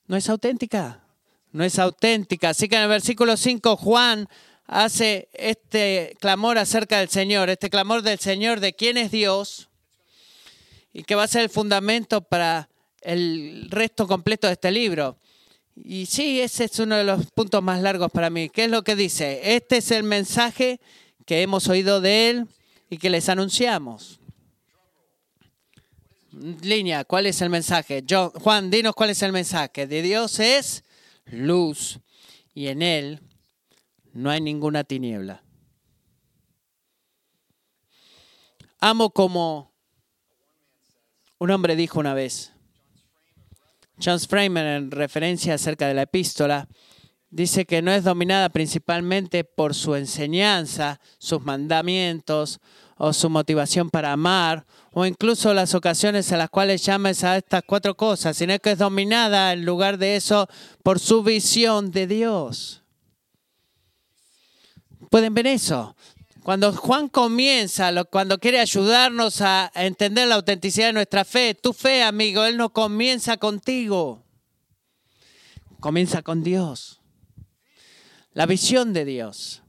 no 0.08 0.18
es 0.18 0.30
auténtica 0.30 1.04
no 1.54 1.64
es 1.64 1.80
auténtica. 1.80 2.50
Así 2.50 2.68
que 2.68 2.76
en 2.76 2.82
el 2.82 2.90
versículo 2.90 3.38
5 3.38 3.78
Juan 3.78 4.28
hace 4.66 5.30
este 5.34 6.18
clamor 6.20 6.58
acerca 6.58 7.00
del 7.00 7.10
Señor, 7.10 7.50
este 7.50 7.70
clamor 7.70 8.02
del 8.02 8.20
Señor 8.20 8.60
de 8.60 8.74
quién 8.74 8.98
es 8.98 9.12
Dios 9.12 9.70
y 10.92 11.04
que 11.04 11.16
va 11.16 11.24
a 11.24 11.28
ser 11.28 11.44
el 11.44 11.50
fundamento 11.50 12.22
para 12.22 12.70
el 13.02 13.68
resto 13.70 14.08
completo 14.08 14.48
de 14.48 14.54
este 14.54 14.72
libro. 14.72 15.18
Y 15.76 16.06
sí, 16.08 16.42
ese 16.42 16.66
es 16.66 16.80
uno 16.80 16.96
de 16.96 17.04
los 17.04 17.32
puntos 17.32 17.64
más 17.64 17.82
largos 17.82 18.12
para 18.12 18.30
mí. 18.30 18.50
¿Qué 18.50 18.66
es 18.66 18.72
lo 18.72 18.84
que 18.84 18.96
dice? 18.96 19.56
Este 19.56 19.78
es 19.78 19.92
el 19.92 20.04
mensaje 20.04 20.80
que 21.26 21.42
hemos 21.42 21.68
oído 21.68 22.02
de 22.02 22.30
Él 22.30 22.48
y 22.90 22.98
que 22.98 23.10
les 23.10 23.30
anunciamos. 23.30 24.20
Línea, 26.34 27.06
¿cuál 27.06 27.28
es 27.28 27.42
el 27.42 27.50
mensaje? 27.50 28.04
Juan, 28.36 28.72
dinos 28.72 28.96
cuál 28.96 29.12
es 29.12 29.22
el 29.22 29.32
mensaje. 29.32 29.86
De 29.86 30.02
Dios 30.02 30.40
es 30.40 30.84
luz 31.26 32.00
y 32.54 32.68
en 32.68 32.82
Él 32.82 33.22
no 34.14 34.30
hay 34.30 34.42
ninguna 34.42 34.84
tiniebla. 34.84 35.44
Amo 38.80 39.12
como 39.12 39.72
un 41.38 41.52
hombre 41.52 41.76
dijo 41.76 42.00
una 42.00 42.14
vez, 42.14 42.52
John 44.04 44.20
Framer 44.20 44.66
en 44.66 44.92
referencia 44.92 45.54
acerca 45.54 45.88
de 45.88 45.94
la 45.94 46.04
epístola, 46.04 46.68
dice 47.34 47.66
que 47.66 47.82
no 47.82 47.92
es 47.92 48.04
dominada 48.04 48.50
principalmente 48.50 49.44
por 49.44 49.74
su 49.74 49.96
enseñanza, 49.96 51.00
sus 51.18 51.42
mandamientos 51.42 52.60
o 52.96 53.12
su 53.12 53.30
motivación 53.30 53.90
para 53.90 54.12
amar 54.12 54.66
o 54.92 55.06
incluso 55.06 55.52
las 55.54 55.74
ocasiones 55.74 56.32
en 56.32 56.38
las 56.38 56.52
cuales 56.52 56.86
llames 56.86 57.24
a 57.24 57.36
estas 57.36 57.64
cuatro 57.66 57.98
cosas, 57.98 58.38
sino 58.38 58.58
que 58.60 58.72
es 58.72 58.78
dominada 58.78 59.52
en 59.52 59.66
lugar 59.66 59.98
de 59.98 60.16
eso 60.16 60.48
por 60.84 61.00
su 61.00 61.24
visión 61.24 61.90
de 61.90 62.06
Dios. 62.06 62.84
¿Pueden 65.10 65.34
ver 65.34 65.48
eso? 65.48 65.96
Cuando 66.44 66.72
Juan 66.74 67.08
comienza, 67.08 67.92
cuando 68.06 68.38
quiere 68.38 68.60
ayudarnos 68.60 69.42
a 69.42 69.72
entender 69.74 70.28
la 70.28 70.36
autenticidad 70.36 70.88
de 70.88 70.94
nuestra 70.94 71.26
fe, 71.26 71.56
tu 71.56 71.74
fe, 71.74 72.04
amigo, 72.04 72.44
Él 72.44 72.58
no 72.58 72.70
comienza 72.72 73.38
contigo, 73.38 74.24
comienza 75.80 76.22
con 76.22 76.44
Dios. 76.44 77.03
La 78.34 78.46
visión 78.46 78.94
de 78.94 79.06
Dios. 79.06 79.64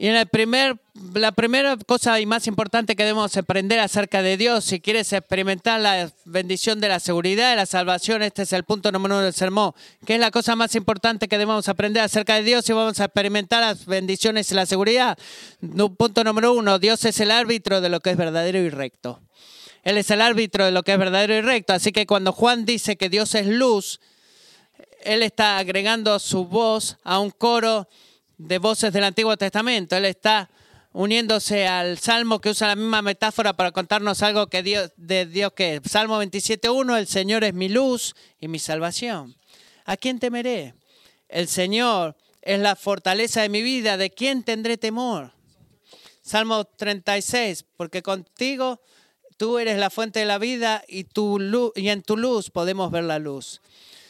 Y 0.00 0.06
en 0.06 0.14
el 0.14 0.28
primer, 0.28 0.76
la 1.14 1.32
primera 1.32 1.76
cosa 1.76 2.20
y 2.20 2.26
más 2.26 2.46
importante 2.46 2.94
que 2.94 3.02
debemos 3.02 3.36
aprender 3.36 3.80
acerca 3.80 4.22
de 4.22 4.36
Dios, 4.36 4.64
si 4.64 4.78
quieres 4.78 5.12
experimentar 5.12 5.80
la 5.80 6.12
bendición 6.24 6.80
de 6.80 6.86
la 6.86 7.00
seguridad, 7.00 7.50
de 7.50 7.56
la 7.56 7.66
salvación, 7.66 8.22
este 8.22 8.42
es 8.42 8.52
el 8.52 8.62
punto 8.62 8.92
número 8.92 9.16
uno 9.16 9.24
del 9.24 9.32
sermón, 9.32 9.72
que 10.06 10.14
es 10.14 10.20
la 10.20 10.30
cosa 10.30 10.54
más 10.54 10.76
importante 10.76 11.26
que 11.26 11.36
debemos 11.36 11.68
aprender 11.68 12.04
acerca 12.04 12.36
de 12.36 12.44
Dios 12.44 12.68
y 12.68 12.74
vamos 12.74 13.00
a 13.00 13.06
experimentar 13.06 13.60
las 13.60 13.86
bendiciones 13.86 14.52
y 14.52 14.54
la 14.54 14.66
seguridad. 14.66 15.18
Punto 15.96 16.22
número 16.22 16.52
uno, 16.52 16.78
Dios 16.78 17.04
es 17.04 17.18
el 17.18 17.32
árbitro 17.32 17.80
de 17.80 17.88
lo 17.88 17.98
que 17.98 18.10
es 18.10 18.16
verdadero 18.16 18.60
y 18.60 18.70
recto. 18.70 19.20
Él 19.82 19.98
es 19.98 20.12
el 20.12 20.20
árbitro 20.20 20.64
de 20.64 20.70
lo 20.70 20.84
que 20.84 20.92
es 20.92 20.98
verdadero 20.98 21.34
y 21.34 21.40
recto. 21.40 21.72
Así 21.72 21.90
que 21.90 22.06
cuando 22.06 22.32
Juan 22.32 22.64
dice 22.64 22.96
que 22.96 23.08
Dios 23.08 23.34
es 23.34 23.46
luz, 23.48 24.00
él 25.08 25.22
está 25.22 25.56
agregando 25.56 26.18
su 26.18 26.44
voz 26.44 26.98
a 27.02 27.18
un 27.18 27.30
coro 27.30 27.88
de 28.36 28.58
voces 28.58 28.92
del 28.92 29.04
Antiguo 29.04 29.38
Testamento. 29.38 29.96
Él 29.96 30.04
está 30.04 30.50
uniéndose 30.92 31.66
al 31.66 31.98
Salmo 31.98 32.42
que 32.42 32.50
usa 32.50 32.68
la 32.68 32.76
misma 32.76 33.00
metáfora 33.00 33.54
para 33.54 33.72
contarnos 33.72 34.22
algo 34.22 34.48
que 34.48 34.62
Dios, 34.62 34.92
de 34.98 35.24
Dios 35.24 35.52
que 35.54 35.76
es. 35.76 35.90
Salmo 35.90 36.22
27.1, 36.22 36.98
el 36.98 37.06
Señor 37.06 37.42
es 37.44 37.54
mi 37.54 37.70
luz 37.70 38.14
y 38.38 38.48
mi 38.48 38.58
salvación. 38.58 39.34
¿A 39.86 39.96
quién 39.96 40.18
temeré? 40.18 40.74
El 41.30 41.48
Señor 41.48 42.14
es 42.42 42.60
la 42.60 42.76
fortaleza 42.76 43.40
de 43.40 43.48
mi 43.48 43.62
vida. 43.62 43.96
¿De 43.96 44.10
quién 44.10 44.42
tendré 44.42 44.76
temor? 44.76 45.32
Salmo 46.20 46.66
36, 46.66 47.64
porque 47.78 48.02
contigo 48.02 48.82
tú 49.38 49.58
eres 49.58 49.78
la 49.78 49.88
fuente 49.88 50.18
de 50.18 50.26
la 50.26 50.36
vida 50.36 50.84
y, 50.86 51.06
en 51.06 52.02
tu 52.02 52.18
luz 52.18 52.50
podemos 52.50 52.90
ver 52.90 53.04
la 53.04 53.18
luz. 53.18 53.62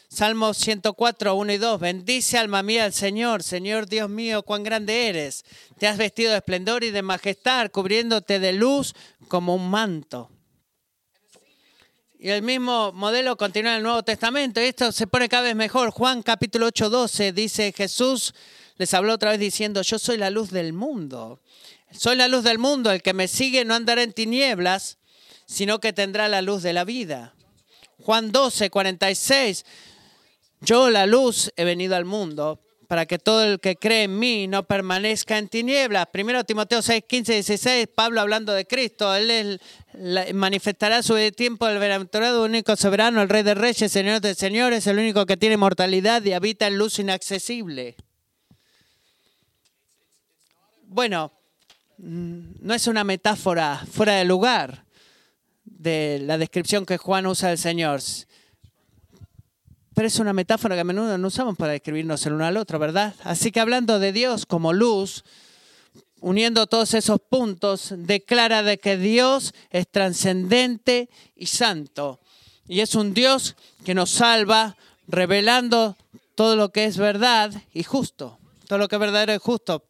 Salmo 0.09 0.55
104, 0.55 1.35
1 1.35 1.53
y 1.53 1.59
2. 1.59 1.81
Bendice 1.81 2.39
alma 2.39 2.63
mía 2.63 2.85
al 2.85 2.95
Señor. 2.95 3.43
Señor 3.43 3.87
Dios 3.87 4.09
mío, 4.09 4.43
cuán 4.43 4.63
grande 4.63 5.09
eres. 5.09 5.45
Te 5.79 5.87
has 5.87 5.99
vestido 5.99 6.31
de 6.31 6.39
esplendor 6.39 6.83
y 6.83 6.91
de 6.91 7.03
majestad, 7.03 7.71
cubriéndote 7.71 8.39
de 8.39 8.55
luz 8.55 8.95
como 9.29 9.55
un 9.55 9.69
manto. 9.69 10.31
Y 12.19 12.31
el 12.31 12.43
mismo 12.43 12.91
modelo 12.93 13.37
continúa 13.37 13.73
en 13.73 13.77
el 13.77 13.83
Nuevo 13.83 14.03
Testamento. 14.03 14.61
Y 14.63 14.65
esto 14.65 14.91
se 14.93 15.07
pone 15.07 15.29
cada 15.29 15.43
vez 15.43 15.55
mejor. 15.55 15.91
Juan 15.91 16.23
capítulo 16.23 16.67
8, 16.67 16.89
12 16.89 17.33
dice, 17.33 17.73
Jesús 17.77 18.35
les 18.77 18.95
habló 18.95 19.13
otra 19.13 19.33
vez 19.33 19.41
diciendo, 19.41 19.83
yo 19.83 19.99
soy 19.99 20.17
la 20.17 20.31
luz 20.31 20.51
del 20.51 20.73
mundo. 20.73 21.41
Soy 21.93 22.17
la 22.17 22.29
luz 22.29 22.45
del 22.45 22.59
mundo. 22.59 22.91
El 22.91 23.03
que 23.03 23.13
me 23.13 23.29
sigue 23.29 23.67
no 23.67 23.75
andará 23.75 24.03
en 24.03 24.15
tinieblas, 24.15 24.97
sino 25.45 25.81
que 25.81 25.93
tendrá 25.93 26.29
la 26.29 26.41
luz 26.41 26.63
de 26.63 26.73
la 26.73 26.85
vida. 26.85 27.35
Juan 28.03 28.33
12, 28.33 28.71
46. 28.71 29.65
Yo, 30.61 30.91
la 30.91 31.07
luz, 31.07 31.53
he 31.57 31.65
venido 31.65 31.97
al 31.97 32.05
mundo 32.05 32.61
para 32.89 33.05
que 33.05 33.19
todo 33.19 33.45
el 33.45 33.61
que 33.61 33.77
cree 33.77 34.05
en 34.05 34.19
mí 34.19 34.49
no 34.49 34.67
permanezca 34.67 35.37
en 35.37 35.49
tinieblas. 35.49 36.07
Primero 36.11 36.43
Timoteo 36.45 36.81
6, 36.81 37.05
15, 37.07 37.35
16, 37.35 37.89
Pablo 37.95 38.23
hablando 38.23 38.55
de 38.55 38.67
Cristo. 38.67 39.15
Él 39.15 39.61
manifestará 40.33 41.03
su 41.03 41.15
tiempo 41.33 41.69
el 41.69 41.79
bienaventurado, 41.79 42.45
único 42.45 42.75
soberano, 42.77 43.21
el 43.21 43.29
rey 43.29 43.43
de 43.43 43.55
reyes, 43.55 43.93
señor 43.93 44.23
de 44.23 44.35
señores, 44.35 44.87
el 44.87 44.99
único 44.99 45.27
que 45.27 45.37
tiene 45.37 45.59
mortalidad 45.59 46.25
y 46.25 46.33
habita 46.33 46.67
en 46.67 46.79
luz 46.79 46.99
inaccesible. 46.99 47.95
Bueno, 50.85 51.31
mm, 51.99 52.53
no 52.63 52.73
es 52.73 52.87
una 52.87 53.05
metáfora 53.05 53.85
fuera 53.93 54.15
de 54.15 54.25
lugar 54.25 54.87
de 55.67 56.21
la 56.23 56.39
descripción 56.39 56.87
que 56.87 56.97
Juan 56.97 57.27
usa 57.27 57.51
del 57.51 57.59
Señor 57.59 58.01
pero 59.99 60.07
es 60.07 60.21
una 60.21 60.33
metáfora 60.33 60.77
que 60.77 60.83
a 60.83 60.85
menudo 60.85 61.19
no 61.19 61.27
usamos 61.27 61.57
para 61.57 61.73
describirnos 61.73 62.25
el 62.25 62.35
uno 62.35 62.47
al 62.47 62.57
otro, 62.57 62.79
¿verdad? 62.79 63.17
Así 63.25 63.51
que 63.51 63.59
hablando 63.59 63.99
de 63.99 64.13
Dios 64.13 64.47
como 64.47 64.73
luz, 64.73 65.25
uniendo 66.21 66.69
todos 66.69 66.95
esos 66.95 67.19
puntos, 67.19 67.93
declara 67.97 68.63
de 68.63 68.79
que 68.79 68.97
Dios 68.97 69.55
es 69.71 69.89
trascendente 69.89 71.11
y 71.35 71.47
santo. 71.47 72.21
Y 72.69 72.79
es 72.79 72.95
un 72.95 73.13
Dios 73.13 73.57
que 73.85 73.93
nos 73.93 74.11
salva, 74.11 74.77
revelando 75.09 75.97
todo 76.37 76.55
lo 76.55 76.69
que 76.69 76.85
es 76.85 76.97
verdad 76.97 77.51
y 77.75 77.83
justo. 77.83 78.39
Todo 78.69 78.79
lo 78.79 78.87
que 78.87 78.95
es 78.95 79.01
verdadero 79.01 79.35
y 79.35 79.39
justo. 79.39 79.85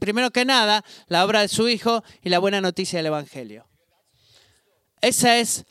Primero 0.00 0.30
que 0.32 0.44
nada, 0.44 0.84
la 1.08 1.24
obra 1.24 1.40
de 1.40 1.48
su 1.48 1.66
Hijo 1.66 2.04
y 2.22 2.28
la 2.28 2.40
buena 2.40 2.60
noticia 2.60 2.98
del 2.98 3.06
Evangelio. 3.06 3.64
Esa 5.00 5.38
es 5.38 5.64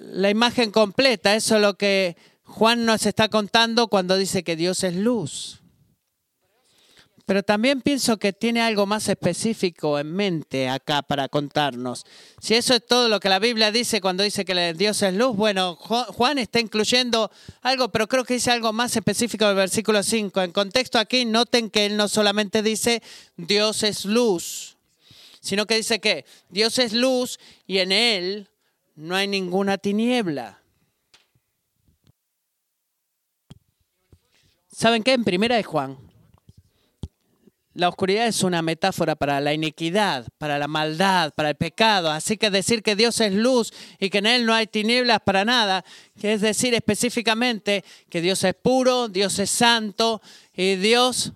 la 0.00 0.30
imagen 0.30 0.70
completa. 0.70 1.34
Eso 1.34 1.56
es 1.56 1.60
lo 1.60 1.74
que 1.76 2.16
Juan 2.46 2.84
nos 2.86 3.04
está 3.06 3.28
contando 3.28 3.88
cuando 3.88 4.16
dice 4.16 4.42
que 4.42 4.56
Dios 4.56 4.84
es 4.84 4.94
luz. 4.94 5.60
Pero 7.26 7.42
también 7.42 7.80
pienso 7.80 8.18
que 8.18 8.32
tiene 8.32 8.62
algo 8.62 8.86
más 8.86 9.08
específico 9.08 9.98
en 9.98 10.12
mente 10.12 10.68
acá 10.68 11.02
para 11.02 11.28
contarnos. 11.28 12.06
Si 12.40 12.54
eso 12.54 12.72
es 12.72 12.86
todo 12.86 13.08
lo 13.08 13.18
que 13.18 13.28
la 13.28 13.40
Biblia 13.40 13.72
dice 13.72 14.00
cuando 14.00 14.22
dice 14.22 14.44
que 14.44 14.74
Dios 14.74 15.02
es 15.02 15.12
luz, 15.12 15.36
bueno, 15.36 15.74
Juan 15.74 16.38
está 16.38 16.60
incluyendo 16.60 17.32
algo, 17.62 17.88
pero 17.88 18.06
creo 18.06 18.24
que 18.24 18.34
dice 18.34 18.52
algo 18.52 18.72
más 18.72 18.96
específico 18.96 19.44
del 19.44 19.56
versículo 19.56 20.04
5. 20.04 20.40
En 20.40 20.52
contexto 20.52 21.00
aquí, 21.00 21.24
noten 21.24 21.68
que 21.68 21.86
él 21.86 21.96
no 21.96 22.06
solamente 22.06 22.62
dice 22.62 23.02
Dios 23.36 23.82
es 23.82 24.04
luz, 24.04 24.76
sino 25.40 25.66
que 25.66 25.74
dice 25.74 25.98
que 25.98 26.24
Dios 26.48 26.78
es 26.78 26.92
luz 26.92 27.40
y 27.66 27.78
en 27.78 27.90
él 27.90 28.48
no 28.94 29.16
hay 29.16 29.26
ninguna 29.26 29.78
tiniebla. 29.78 30.60
¿Saben 34.76 35.02
qué? 35.02 35.14
En 35.14 35.24
primera 35.24 35.56
de 35.56 35.62
Juan 35.62 35.96
la 37.76 37.90
oscuridad 37.90 38.26
es 38.26 38.42
una 38.42 38.62
metáfora 38.62 39.16
para 39.16 39.38
la 39.38 39.52
iniquidad, 39.52 40.26
para 40.38 40.58
la 40.58 40.66
maldad, 40.66 41.32
para 41.34 41.50
el 41.50 41.56
pecado. 41.56 42.10
Así 42.10 42.38
que 42.38 42.48
decir 42.50 42.82
que 42.82 42.96
Dios 42.96 43.20
es 43.20 43.34
luz 43.34 43.70
y 43.98 44.08
que 44.08 44.18
en 44.18 44.26
Él 44.26 44.46
no 44.46 44.54
hay 44.54 44.66
tinieblas 44.66 45.20
para 45.24 45.44
nada, 45.44 45.84
que 46.18 46.32
es 46.32 46.40
decir 46.40 46.72
específicamente 46.72 47.84
que 48.08 48.22
Dios 48.22 48.42
es 48.44 48.54
puro, 48.54 49.08
Dios 49.08 49.38
es 49.38 49.50
santo 49.50 50.22
y 50.54 50.76
Dios 50.76 51.32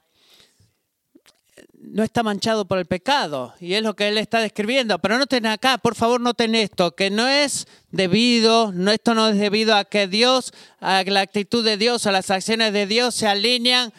no 1.82 2.02
está 2.02 2.22
manchado 2.22 2.66
por 2.66 2.78
el 2.78 2.86
pecado. 2.86 3.54
Y 3.58 3.74
es 3.74 3.82
lo 3.82 3.96
que 3.96 4.08
Él 4.08 4.18
está 4.18 4.40
describiendo. 4.40 4.98
Pero 4.98 5.18
noten 5.18 5.46
acá, 5.46 5.78
por 5.78 5.94
favor, 5.94 6.20
noten 6.20 6.54
esto, 6.54 6.94
que 6.94 7.10
no 7.10 7.26
es 7.26 7.66
debido, 7.90 8.72
no, 8.72 8.90
esto 8.90 9.14
no 9.14 9.28
es 9.28 9.38
debido 9.38 9.74
a 9.74 9.84
que 9.84 10.06
Dios, 10.06 10.52
a 10.80 11.02
la 11.04 11.20
actitud 11.20 11.64
de 11.64 11.76
Dios, 11.76 12.06
a 12.06 12.12
las 12.12 12.30
acciones 12.30 12.72
de 12.72 12.86
Dios 12.86 13.14
se 13.14 13.26
alinean 13.26 13.92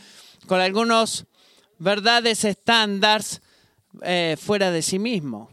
con 0.48 0.62
algunos 0.62 1.26
verdades 1.80 2.46
estándares 2.46 3.42
eh, 4.04 4.38
fuera 4.40 4.72
de 4.72 4.82
sí 4.82 5.00
mismo. 5.00 5.50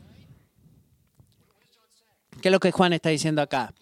¿Qué 2.43 2.49
es 2.49 2.53
lo 2.53 2.61
que 2.61 2.71
Juan 2.71 2.93
está 2.93 3.09
diciendo 3.09 3.43
acá? 3.43 3.73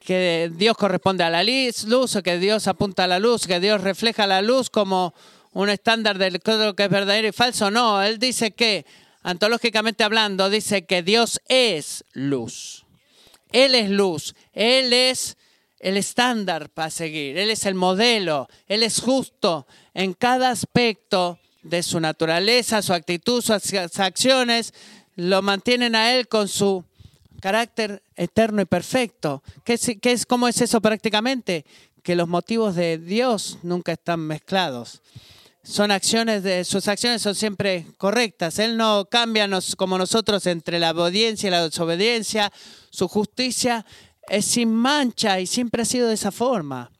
Que 0.00 0.50
Dios 0.54 0.76
corresponde 0.76 1.22
a 1.22 1.30
la 1.30 1.44
luz, 1.44 2.16
o 2.16 2.22
que 2.22 2.38
Dios 2.38 2.66
apunta 2.66 3.04
a 3.04 3.06
la 3.06 3.18
luz, 3.18 3.46
que 3.46 3.60
Dios 3.60 3.82
refleja 3.82 4.26
la 4.26 4.42
luz 4.42 4.68
como 4.68 5.14
un 5.54 5.70
estándar 5.70 6.18
de 6.18 6.30
lo 6.32 6.74
que 6.74 6.84
es 6.84 6.90
verdadero 6.90 7.28
y 7.28 7.32
falso. 7.32 7.70
No, 7.70 8.02
él 8.02 8.18
dice 8.18 8.50
que, 8.50 8.84
antológicamente 9.22 10.04
hablando, 10.04 10.50
dice 10.50 10.84
que 10.84 11.02
Dios 11.02 11.40
es 11.48 12.04
luz. 12.12 12.84
Él 13.52 13.74
es 13.74 13.88
luz. 13.88 14.34
Él 14.52 14.92
es 14.92 15.36
el 15.78 15.96
estándar 15.96 16.70
para 16.70 16.90
seguir. 16.90 17.38
Él 17.38 17.50
es 17.50 17.66
el 17.66 17.76
modelo. 17.76 18.48
Él 18.66 18.82
es 18.82 19.00
justo 19.00 19.66
en 19.94 20.12
cada 20.12 20.50
aspecto 20.50 21.38
de 21.62 21.82
su 21.84 22.00
naturaleza, 22.00 22.82
su 22.82 22.92
actitud, 22.92 23.42
sus 23.42 24.00
acciones. 24.00 24.74
Lo 25.14 25.40
mantienen 25.40 25.94
a 25.94 26.14
Él 26.14 26.26
con 26.26 26.48
su 26.48 26.84
carácter 27.40 28.02
eterno 28.16 28.60
y 28.60 28.64
perfecto. 28.64 29.42
¿Qué 29.62 29.78
es, 30.02 30.26
¿Cómo 30.26 30.48
es 30.48 30.60
eso 30.60 30.80
prácticamente? 30.80 31.64
Que 32.02 32.16
los 32.16 32.26
motivos 32.26 32.74
de 32.74 32.98
Dios 32.98 33.58
nunca 33.62 33.92
están 33.92 34.18
mezclados. 34.18 35.00
Son 35.64 35.90
acciones 35.90 36.42
de, 36.42 36.62
sus 36.62 36.86
acciones 36.88 37.22
son 37.22 37.34
siempre 37.34 37.86
correctas. 37.96 38.58
Él 38.58 38.76
no 38.76 39.06
cambia 39.10 39.48
como 39.78 39.96
nosotros 39.96 40.46
entre 40.46 40.78
la 40.78 40.90
obediencia 40.90 41.46
y 41.46 41.50
la 41.50 41.64
desobediencia. 41.64 42.52
Su 42.90 43.08
justicia 43.08 43.86
es 44.28 44.44
sin 44.44 44.70
mancha 44.70 45.40
y 45.40 45.46
siempre 45.46 45.82
ha 45.82 45.86
sido 45.86 46.08
de 46.08 46.14
esa 46.14 46.30
forma. 46.30 46.90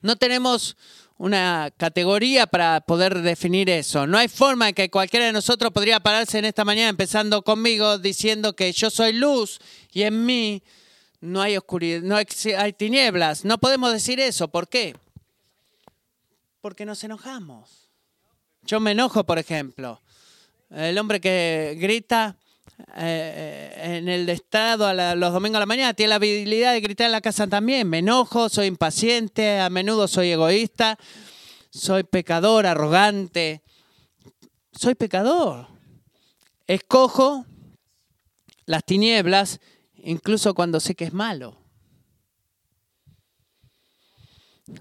No 0.00 0.14
tenemos 0.14 0.76
una 1.18 1.72
categoría 1.76 2.46
para 2.46 2.80
poder 2.80 3.22
definir 3.22 3.68
eso. 3.70 4.06
No 4.06 4.18
hay 4.18 4.28
forma 4.28 4.68
en 4.68 4.74
que 4.76 4.88
cualquiera 4.88 5.26
de 5.26 5.32
nosotros 5.32 5.72
podría 5.72 5.98
pararse 5.98 6.38
en 6.38 6.44
esta 6.44 6.64
mañana, 6.64 6.90
empezando 6.90 7.42
conmigo, 7.42 7.98
diciendo 7.98 8.54
que 8.54 8.72
yo 8.72 8.88
soy 8.88 9.14
luz 9.14 9.58
y 9.92 10.02
en 10.02 10.24
mí 10.24 10.62
no 11.20 11.42
hay 11.42 11.56
oscuridad, 11.56 12.02
no 12.02 12.14
hay, 12.14 12.26
hay 12.56 12.72
tinieblas. 12.72 13.44
No 13.44 13.58
podemos 13.58 13.92
decir 13.92 14.20
eso. 14.20 14.46
¿Por 14.46 14.68
qué? 14.68 14.94
Porque 16.62 16.86
nos 16.86 17.02
enojamos. 17.02 17.90
Yo 18.62 18.78
me 18.78 18.92
enojo, 18.92 19.24
por 19.24 19.38
ejemplo. 19.38 20.00
El 20.70 20.96
hombre 20.96 21.20
que 21.20 21.76
grita 21.78 22.36
eh, 22.94 23.74
eh, 23.76 23.96
en 23.98 24.08
el 24.08 24.28
estado 24.28 24.86
a 24.86 25.14
los 25.16 25.32
domingos 25.32 25.56
a 25.56 25.60
la 25.60 25.66
mañana, 25.66 25.92
tiene 25.92 26.10
la 26.10 26.14
habilidad 26.14 26.72
de 26.72 26.80
gritar 26.80 27.06
en 27.06 27.12
la 27.12 27.20
casa 27.20 27.48
también. 27.48 27.88
Me 27.88 27.98
enojo, 27.98 28.48
soy 28.48 28.68
impaciente, 28.68 29.58
a 29.58 29.70
menudo 29.70 30.06
soy 30.06 30.30
egoísta, 30.30 30.98
soy 31.70 32.04
pecador, 32.04 32.64
arrogante. 32.66 33.60
Soy 34.72 34.94
pecador. 34.94 35.66
Escojo 36.68 37.44
las 38.66 38.84
tinieblas 38.84 39.60
incluso 39.96 40.54
cuando 40.54 40.78
sé 40.78 40.94
que 40.94 41.06
es 41.06 41.12
malo. 41.12 41.61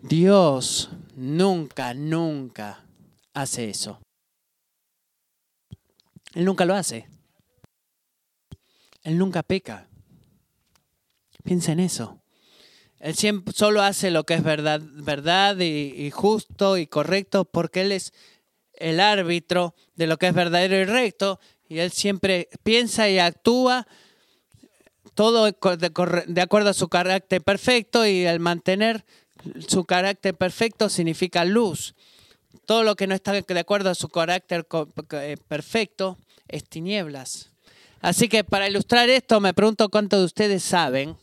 Dios 0.01 0.89
nunca, 1.15 1.93
nunca 1.93 2.83
hace 3.33 3.69
eso. 3.69 3.99
Él 6.33 6.45
nunca 6.45 6.65
lo 6.65 6.75
hace. 6.75 7.07
Él 9.03 9.17
nunca 9.17 9.43
peca. 9.43 9.87
Piensa 11.43 11.71
en 11.71 11.79
eso. 11.79 12.21
Él 12.99 13.15
siempre, 13.15 13.53
solo 13.53 13.81
hace 13.81 14.11
lo 14.11 14.25
que 14.25 14.35
es 14.35 14.43
verdad, 14.43 14.79
verdad 14.83 15.57
y, 15.59 16.11
justo 16.11 16.77
y 16.77 16.85
correcto 16.85 17.45
porque 17.45 17.81
Él 17.81 17.91
es 17.91 18.13
el 18.73 18.99
árbitro 18.99 19.75
de 19.95 20.07
lo 20.07 20.17
que 20.17 20.27
es 20.27 20.33
verdadero 20.33 20.75
y 20.75 20.85
recto 20.85 21.39
y 21.67 21.79
Él 21.79 21.91
siempre 21.91 22.47
piensa 22.63 23.09
y 23.09 23.17
actúa 23.17 23.87
todo 25.15 25.45
de, 25.45 26.41
acuerdo 26.41 26.69
a 26.69 26.73
su 26.73 26.89
carácter 26.89 27.41
perfecto 27.41 28.05
y 28.05 28.27
al 28.27 28.39
mantener 28.39 29.03
su 29.67 29.85
carácter 29.85 30.35
perfecto 30.35 30.89
significa 30.89 31.45
luz. 31.45 31.95
Todo 32.65 32.83
lo 32.83 32.95
que 32.95 33.07
no 33.07 33.15
está 33.15 33.31
de 33.31 33.59
acuerdo 33.59 33.89
a 33.89 33.95
su 33.95 34.09
carácter 34.09 34.67
eh, 35.11 35.37
perfecto 35.47 36.17
es 36.47 36.63
tinieblas. 36.63 37.51
Así 38.01 38.27
que 38.27 38.43
para 38.43 38.67
ilustrar 38.67 39.09
esto, 39.09 39.39
me 39.39 39.53
pregunto 39.53 39.89
cuántos 39.89 40.19
de 40.19 40.25
ustedes 40.25 40.63
saben 40.63 41.15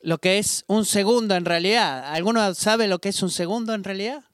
lo 0.00 0.18
que 0.18 0.38
es 0.38 0.64
un 0.66 0.84
segundo 0.84 1.34
en 1.36 1.44
realidad. 1.44 2.12
¿Alguno 2.12 2.54
sabe 2.54 2.88
lo 2.88 2.98
que 2.98 3.10
es 3.10 3.22
un 3.22 3.30
segundo 3.30 3.72
en 3.74 3.84
realidad? 3.84 4.24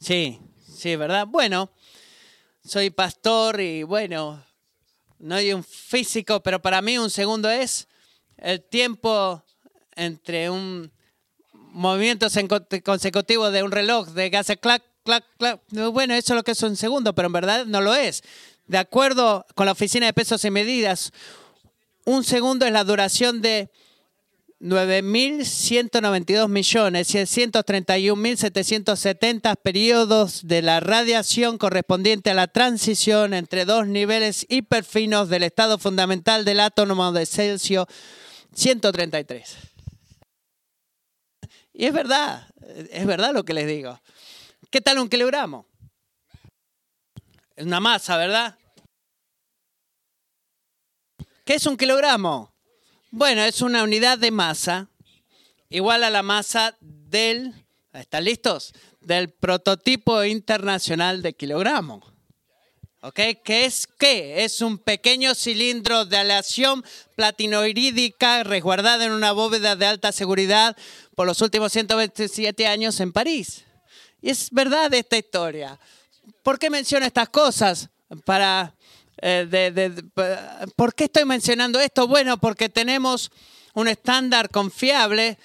Sí, 0.00 0.40
sí, 0.76 0.96
¿verdad? 0.96 1.26
Bueno, 1.26 1.70
soy 2.64 2.90
pastor 2.90 3.60
y 3.60 3.84
bueno, 3.84 4.44
no 5.18 5.36
hay 5.36 5.52
un 5.52 5.64
físico, 5.64 6.40
pero 6.40 6.60
para 6.60 6.82
mí 6.82 6.98
un 6.98 7.10
segundo 7.10 7.48
es 7.48 7.88
el 8.38 8.62
tiempo 8.62 9.44
entre 9.94 10.50
un 10.50 10.90
movimiento 11.52 12.26
consecutivo 12.84 13.50
de 13.50 13.62
un 13.62 13.70
reloj 13.70 14.08
de 14.08 14.30
gas 14.30 14.52
clac 14.60 14.82
bueno, 15.92 16.14
eso 16.14 16.32
es 16.32 16.36
lo 16.36 16.42
que 16.42 16.52
es 16.52 16.62
un 16.62 16.76
segundo, 16.76 17.14
pero 17.14 17.26
en 17.26 17.32
verdad 17.32 17.66
no 17.66 17.80
lo 17.80 17.94
es. 17.94 18.22
De 18.66 18.78
acuerdo 18.78 19.46
con 19.54 19.66
la 19.66 19.72
Oficina 19.72 20.06
de 20.06 20.12
Pesos 20.12 20.44
y 20.44 20.50
Medidas, 20.50 21.12
un 22.04 22.24
segundo 22.24 22.66
es 22.66 22.72
la 22.72 22.84
duración 22.84 23.40
de 23.40 23.70
9.192 24.60 26.48
millones 26.48 27.14
y 27.14 27.18
131.770 27.18 29.56
periodos 29.62 30.46
de 30.46 30.62
la 30.62 30.80
radiación 30.80 31.58
correspondiente 31.58 32.30
a 32.30 32.34
la 32.34 32.48
transición 32.48 33.34
entre 33.34 33.64
dos 33.64 33.86
niveles 33.86 34.44
hiperfinos 34.48 35.28
del 35.28 35.44
estado 35.44 35.78
fundamental 35.78 36.44
del 36.44 36.58
átomo 36.60 37.12
de 37.12 37.24
Celsius 37.24 37.86
133. 38.58 39.56
Y 41.74 41.86
es 41.86 41.92
verdad, 41.92 42.48
es 42.90 43.06
verdad 43.06 43.32
lo 43.32 43.44
que 43.44 43.54
les 43.54 43.68
digo. 43.68 44.00
¿Qué 44.68 44.80
tal 44.80 44.98
un 44.98 45.08
kilogramo? 45.08 45.64
Es 47.54 47.64
una 47.64 47.78
masa, 47.78 48.16
¿verdad? 48.16 48.58
¿Qué 51.44 51.54
es 51.54 51.66
un 51.66 51.76
kilogramo? 51.76 52.52
Bueno, 53.12 53.42
es 53.42 53.62
una 53.62 53.84
unidad 53.84 54.18
de 54.18 54.32
masa 54.32 54.88
igual 55.68 56.02
a 56.02 56.10
la 56.10 56.24
masa 56.24 56.76
del, 56.80 57.54
¿están 57.92 58.24
listos? 58.24 58.72
Del 59.00 59.30
prototipo 59.30 60.24
internacional 60.24 61.22
de 61.22 61.34
kilogramo. 61.34 62.17
¿Ok? 63.00 63.20
¿Qué 63.44 63.64
es 63.64 63.86
qué? 63.86 64.42
Es 64.44 64.60
un 64.60 64.76
pequeño 64.76 65.36
cilindro 65.36 66.04
de 66.04 66.16
aleación 66.16 66.84
platinoirídica 67.14 68.42
resguardada 68.42 69.04
en 69.04 69.12
una 69.12 69.30
bóveda 69.30 69.76
de 69.76 69.86
alta 69.86 70.10
seguridad 70.10 70.76
por 71.14 71.28
los 71.28 71.40
últimos 71.40 71.70
127 71.70 72.66
años 72.66 72.98
en 72.98 73.12
París. 73.12 73.64
Y 74.20 74.30
es 74.30 74.50
verdad 74.50 74.92
esta 74.94 75.16
historia. 75.16 75.78
¿Por 76.42 76.58
qué 76.58 76.70
menciono 76.70 77.06
estas 77.06 77.28
cosas? 77.28 77.88
Para, 78.24 78.74
eh, 79.22 79.92
¿Por 80.74 80.92
qué 80.92 81.04
estoy 81.04 81.24
mencionando 81.24 81.78
esto? 81.78 82.08
Bueno, 82.08 82.38
porque 82.38 82.68
tenemos 82.68 83.30
un 83.74 83.86
estándar 83.86 84.50
confiable 84.50 85.38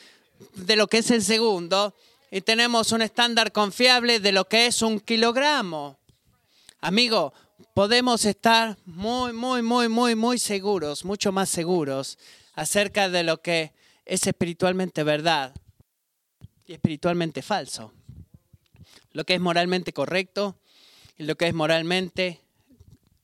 de 0.55 0.75
lo 0.75 0.87
que 0.87 0.97
es 0.97 1.11
el 1.11 1.21
segundo 1.21 1.93
y 2.31 2.41
tenemos 2.41 2.91
un 2.93 3.03
estándar 3.03 3.51
confiable 3.51 4.19
de 4.19 4.31
lo 4.31 4.45
que 4.45 4.65
es 4.65 4.81
un 4.81 4.99
kilogramo. 4.99 5.99
Amigo, 6.81 7.33
podemos 7.73 8.25
estar 8.25 8.77
muy, 8.85 9.33
muy, 9.33 9.61
muy, 9.61 9.89
muy, 9.89 10.15
muy 10.15 10.39
seguros, 10.39 11.05
mucho 11.05 11.31
más 11.31 11.49
seguros 11.49 12.17
acerca 12.53 13.09
de 13.09 13.23
lo 13.23 13.41
que 13.41 13.73
es 14.05 14.25
espiritualmente 14.27 15.03
verdad 15.03 15.53
y 16.65 16.73
espiritualmente 16.73 17.41
falso. 17.41 17.93
Lo 19.11 19.25
que 19.25 19.35
es 19.35 19.41
moralmente 19.41 19.93
correcto 19.93 20.59
y 21.17 21.23
lo 21.23 21.35
que 21.35 21.47
es 21.47 21.53
moralmente 21.53 22.41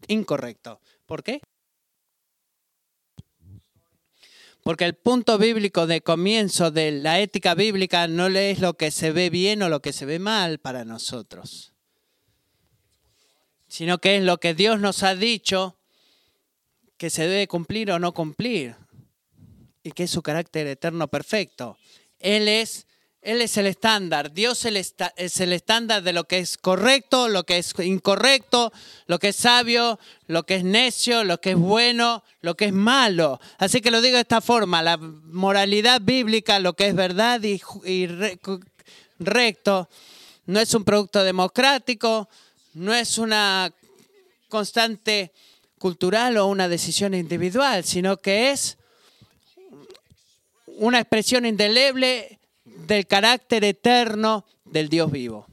incorrecto. 0.07 0.79
¿Por 1.05 1.23
qué? 1.23 1.41
Porque 4.63 4.85
el 4.85 4.95
punto 4.95 5.37
bíblico 5.37 5.87
de 5.87 6.01
comienzo 6.01 6.69
de 6.69 6.91
la 6.91 7.19
ética 7.19 7.55
bíblica 7.55 8.07
no 8.07 8.27
es 8.27 8.59
lo 8.59 8.75
que 8.75 8.91
se 8.91 9.11
ve 9.11 9.29
bien 9.29 9.63
o 9.63 9.69
lo 9.69 9.81
que 9.81 9.93
se 9.93 10.05
ve 10.05 10.19
mal 10.19 10.59
para 10.59 10.85
nosotros, 10.85 11.73
sino 13.69 13.99
que 13.99 14.17
es 14.17 14.23
lo 14.23 14.39
que 14.39 14.53
Dios 14.53 14.79
nos 14.79 15.03
ha 15.03 15.15
dicho 15.15 15.77
que 16.97 17.09
se 17.09 17.27
debe 17.27 17.47
cumplir 17.47 17.91
o 17.91 17.99
no 17.99 18.13
cumplir 18.13 18.75
y 19.83 19.91
que 19.91 20.03
es 20.03 20.11
su 20.11 20.21
carácter 20.21 20.67
eterno 20.67 21.07
perfecto. 21.07 21.77
Él 22.19 22.49
es 22.49 22.85
él 23.21 23.41
es 23.41 23.57
el 23.57 23.67
estándar. 23.67 24.31
Dios 24.31 24.65
es 24.65 25.39
el 25.41 25.53
estándar 25.53 26.03
de 26.03 26.13
lo 26.13 26.23
que 26.23 26.39
es 26.39 26.57
correcto, 26.57 27.27
lo 27.27 27.43
que 27.43 27.57
es 27.57 27.73
incorrecto, 27.79 28.71
lo 29.07 29.19
que 29.19 29.29
es 29.29 29.35
sabio, 29.35 29.99
lo 30.27 30.43
que 30.43 30.55
es 30.55 30.63
necio, 30.63 31.25
lo 31.25 31.41
que 31.41 31.51
es 31.51 31.57
bueno, 31.57 32.23
lo 32.41 32.55
que 32.55 32.65
es 32.65 32.73
malo. 32.73 33.41
Así 33.57 33.81
que 33.81 33.91
lo 33.91 34.01
digo 34.01 34.15
de 34.15 34.21
esta 34.21 34.39
forma, 34.39 34.81
la 34.81 34.97
moralidad 34.97 36.01
bíblica, 36.01 36.59
lo 36.59 36.73
que 36.73 36.87
es 36.87 36.95
verdad 36.95 37.41
y, 37.43 38.07
recto, 39.19 39.89
no 40.45 40.59
es 40.61 40.73
un 40.73 40.85
producto 40.85 41.21
democrático, 41.23 42.29
no 42.73 42.93
es 42.93 43.17
una 43.17 43.73
constante 44.47 45.31
cultural 45.77 46.37
o 46.37 46.47
una 46.47 46.67
decisión 46.67 47.13
individual, 47.13 47.83
sino 47.83 48.17
que 48.17 48.51
es 48.51 48.77
una 50.65 50.99
expresión 50.99 51.45
indeleble 51.45 52.39
del 52.63 53.07
carácter 53.07 53.63
eterno 53.63 54.45
del 54.65 54.89
Dios 54.89 55.11
vivo. 55.11 55.47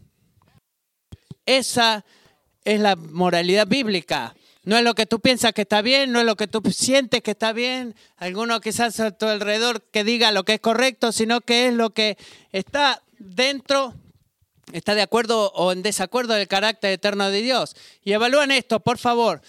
Esa 1.45 2.05
es 2.65 2.81
la 2.81 2.97
moralidad 2.97 3.67
bíblica. 3.67 4.35
No 4.65 4.77
es 4.77 4.83
lo 4.83 4.95
que 4.95 5.07
tú 5.07 5.21
piensas 5.21 5.53
que 5.53 5.63
está 5.63 5.81
bien, 5.81 6.11
no 6.11 6.19
es 6.19 6.27
lo 6.27 6.37
que 6.37 6.49
tú 6.49 6.61
sientes 6.73 7.23
que 7.23 7.31
está 7.31 7.53
bien, 7.53 7.95
alguno 8.17 8.61
quizás 8.61 8.99
a 8.99 9.13
tu 9.13 9.27
alrededor 9.27 9.81
que 9.81 10.03
diga 10.03 10.33
lo 10.33 10.45
que 10.45 10.55
es 10.55 10.61
correcto, 10.61 11.13
sino 11.13 11.41
que 11.41 11.69
es 11.69 11.75
lo 11.75 11.91
que 11.91 12.19
está 12.51 13.01
dentro, 13.19 13.95
está 14.73 14.95
de 14.95 15.03
acuerdo 15.03 15.53
o 15.53 15.73
en 15.73 15.83
desacuerdo 15.83 16.35
del 16.35 16.49
carácter 16.49 16.93
eterno 16.93 17.31
de 17.31 17.43
Dios. 17.43 17.77
Y 18.03 18.13
evalúan 18.13 18.51
esto, 18.51 18.81
por 18.81 18.99
favor. 18.99 19.41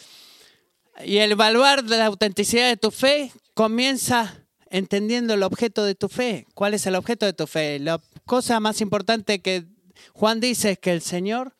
Y 1.03 1.17
el 1.17 1.34
evaluar 1.34 1.84
la 1.84 2.06
autenticidad 2.06 2.67
de 2.67 2.77
tu 2.77 2.91
fe 2.91 3.32
comienza 3.53 4.45
entendiendo 4.69 5.34
el 5.34 5.43
objeto 5.43 5.84
de 5.84 5.95
tu 5.95 6.10
fe. 6.10 6.45
¿Cuál 6.53 6.73
es 6.73 6.86
el 6.86 6.95
objeto 6.95 7.25
de 7.25 7.34
tu 7.34 7.47
fe? 7.47 7.80
La 7.80 8.01
cosa 8.25 8.60
más 8.60 8.82
importante 8.82 9.39
que 9.39 9.65
Juan 10.13 10.39
dice 10.39 10.71
es 10.71 10.80
que 10.80 10.91
el 10.91 11.01
Señor 11.01 11.56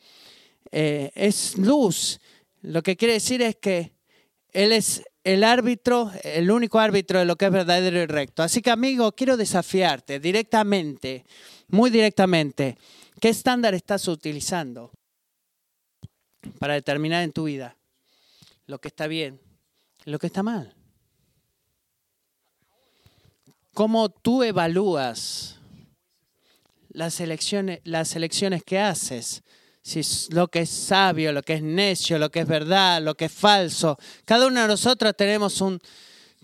eh, 0.72 1.12
es 1.16 1.58
luz. 1.58 2.20
Lo 2.62 2.84
que 2.84 2.98
quiere 2.98 3.16
decir 3.16 3.42
es 3.42 3.56
que 3.56 3.94
Él 4.52 4.72
es 4.72 5.04
el 5.24 5.44
árbitro, 5.44 6.12
el 6.24 6.50
único 6.52 6.80
árbitro 6.80 7.20
de 7.20 7.26
lo 7.26 7.36
que 7.36 7.46
es 7.46 7.52
verdadero 7.52 8.02
y 8.02 8.06
recto. 8.06 8.44
Así 8.44 8.62
que 8.62 8.72
amigo, 8.72 9.12
quiero 9.12 9.38
desafiarte 9.38 10.20
directamente, 10.20 11.26
muy 11.68 11.90
directamente, 11.90 12.78
¿qué 13.20 13.30
estándar 13.30 13.74
estás 13.74 14.08
utilizando 14.08 14.92
para 16.60 16.74
determinar 16.74 17.24
en 17.24 17.32
tu 17.32 17.46
vida 17.46 17.78
lo 18.66 18.80
que 18.80 18.88
está 18.88 19.08
bien, 19.08 19.40
lo 20.06 20.20
que 20.20 20.28
está 20.28 20.44
mal? 20.44 20.78
cómo 23.78 24.10
tú 24.10 24.42
evalúas 24.42 25.60
las 26.90 27.20
elecciones, 27.20 27.80
las 27.84 28.16
que 28.66 28.80
haces. 28.80 29.44
Si 29.84 30.00
es 30.00 30.30
lo 30.32 30.48
que 30.48 30.62
es 30.62 30.70
sabio, 30.72 31.32
lo 31.32 31.44
que 31.44 31.54
es 31.54 31.62
necio, 31.62 32.18
lo 32.18 32.32
que 32.32 32.40
es 32.40 32.48
verdad, 32.48 33.04
lo 33.04 33.14
que 33.14 33.26
es 33.26 33.32
falso. 33.32 33.96
Cada 34.26 34.48
uno 34.48 34.64
de 34.64 34.68
nosotros 34.68 35.14
tenemos 35.16 35.62
un 35.62 35.80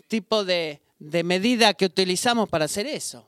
tipo 0.08 0.46
de, 0.46 0.80
medida 1.00 1.74
que 1.74 1.86
utilizamos 1.86 2.48
para 2.50 2.66
hacer 2.66 2.86
eso. 2.86 3.28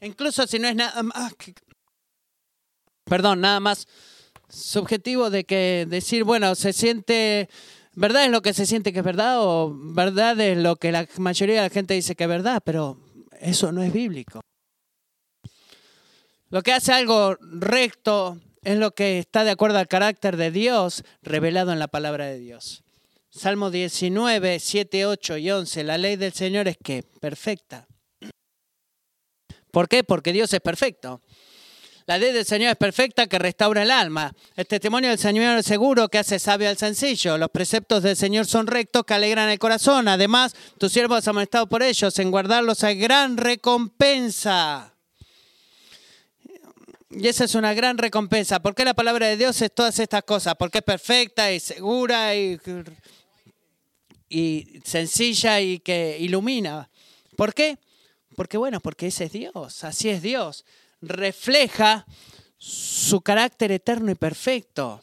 Incluso 0.00 0.46
si 0.46 0.58
no 0.58 0.66
es 0.66 0.74
nada 0.74 1.02
más, 1.02 1.34
perdón, 3.04 3.40
nada 3.40 3.60
más 3.60 3.86
subjetivo 4.48 5.30
de 5.30 5.44
que 5.44 5.86
decir, 5.88 6.24
bueno, 6.24 6.54
se 6.54 6.72
siente 6.72 7.48
verdad 7.94 8.24
es 8.24 8.30
lo 8.30 8.42
que 8.42 8.52
se 8.52 8.66
siente 8.66 8.92
que 8.92 8.98
es 9.00 9.04
verdad 9.04 9.36
o 9.40 9.72
verdad 9.72 10.38
es 10.40 10.58
lo 10.58 10.76
que 10.76 10.92
la 10.92 11.06
mayoría 11.18 11.56
de 11.56 11.68
la 11.68 11.74
gente 11.74 11.94
dice 11.94 12.16
que 12.16 12.24
es 12.24 12.28
verdad, 12.28 12.62
pero 12.64 12.98
eso 13.40 13.72
no 13.72 13.82
es 13.82 13.92
bíblico. 13.92 14.40
Lo 16.50 16.62
que 16.62 16.72
hace 16.72 16.92
algo 16.92 17.36
recto 17.40 18.38
es 18.62 18.78
lo 18.78 18.92
que 18.92 19.18
está 19.18 19.44
de 19.44 19.50
acuerdo 19.50 19.78
al 19.78 19.88
carácter 19.88 20.36
de 20.36 20.50
Dios 20.50 21.04
revelado 21.22 21.72
en 21.72 21.78
la 21.78 21.88
palabra 21.88 22.26
de 22.26 22.38
Dios. 22.38 22.82
Salmo 23.30 23.70
19, 23.70 24.60
7, 24.60 25.06
8 25.06 25.36
y 25.38 25.50
11. 25.50 25.84
La 25.84 25.98
ley 25.98 26.16
del 26.16 26.32
Señor 26.32 26.68
es 26.68 26.76
que 26.82 27.02
perfecta. 27.02 27.88
¿Por 29.72 29.88
qué? 29.88 30.04
Porque 30.04 30.32
Dios 30.32 30.52
es 30.52 30.60
perfecto. 30.60 31.20
La 32.06 32.18
ley 32.18 32.32
del 32.32 32.44
Señor 32.44 32.72
es 32.72 32.76
perfecta 32.76 33.26
que 33.26 33.38
restaura 33.38 33.82
el 33.82 33.90
alma. 33.90 34.34
El 34.56 34.66
testimonio 34.66 35.08
del 35.08 35.18
Señor 35.18 35.58
es 35.58 35.64
seguro 35.64 36.08
que 36.08 36.18
hace 36.18 36.38
sabio 36.38 36.68
al 36.68 36.76
sencillo. 36.76 37.38
Los 37.38 37.48
preceptos 37.48 38.02
del 38.02 38.14
Señor 38.14 38.44
son 38.44 38.66
rectos 38.66 39.04
que 39.04 39.14
alegran 39.14 39.48
el 39.48 39.58
corazón. 39.58 40.08
Además, 40.08 40.54
tus 40.76 40.92
siervos 40.92 41.26
han 41.26 41.38
estado 41.38 41.66
por 41.66 41.82
ellos. 41.82 42.18
En 42.18 42.30
guardarlos 42.30 42.84
hay 42.84 42.98
gran 42.98 43.38
recompensa. 43.38 44.94
Y 47.08 47.26
esa 47.26 47.44
es 47.44 47.54
una 47.54 47.72
gran 47.72 47.96
recompensa. 47.96 48.60
¿Por 48.60 48.74
qué 48.74 48.84
la 48.84 48.92
palabra 48.92 49.26
de 49.26 49.38
Dios 49.38 49.62
es 49.62 49.72
todas 49.74 49.98
estas 49.98 50.24
cosas? 50.24 50.56
Porque 50.58 50.78
es 50.78 50.84
perfecta 50.84 51.50
y 51.52 51.60
segura 51.60 52.36
y, 52.36 52.60
y 54.28 54.80
sencilla 54.84 55.58
y 55.58 55.78
que 55.78 56.18
ilumina. 56.20 56.90
¿Por 57.34 57.54
qué? 57.54 57.78
Porque 58.36 58.58
bueno, 58.58 58.80
porque 58.80 59.06
ese 59.06 59.24
es 59.24 59.32
Dios, 59.32 59.84
así 59.84 60.10
es 60.10 60.20
Dios 60.20 60.64
refleja 61.08 62.06
su 62.58 63.20
carácter 63.20 63.72
eterno 63.72 64.10
y 64.10 64.14
perfecto. 64.14 65.02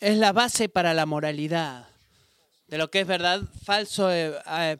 Es 0.00 0.16
la 0.16 0.32
base 0.32 0.68
para 0.68 0.94
la 0.94 1.06
moralidad, 1.06 1.88
de 2.68 2.78
lo 2.78 2.90
que 2.90 3.00
es 3.00 3.06
verdad, 3.06 3.42
falso. 3.64 4.12
Eh, 4.12 4.34
eh, 4.58 4.78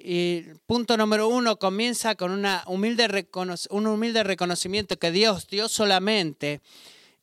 y 0.00 0.42
punto 0.66 0.96
número 0.96 1.28
uno 1.28 1.58
comienza 1.58 2.14
con 2.14 2.30
una 2.30 2.62
humilde 2.66 3.28
un 3.70 3.86
humilde 3.86 4.22
reconocimiento 4.22 4.98
que 4.98 5.10
Dios, 5.10 5.48
Dios 5.48 5.72
solamente, 5.72 6.60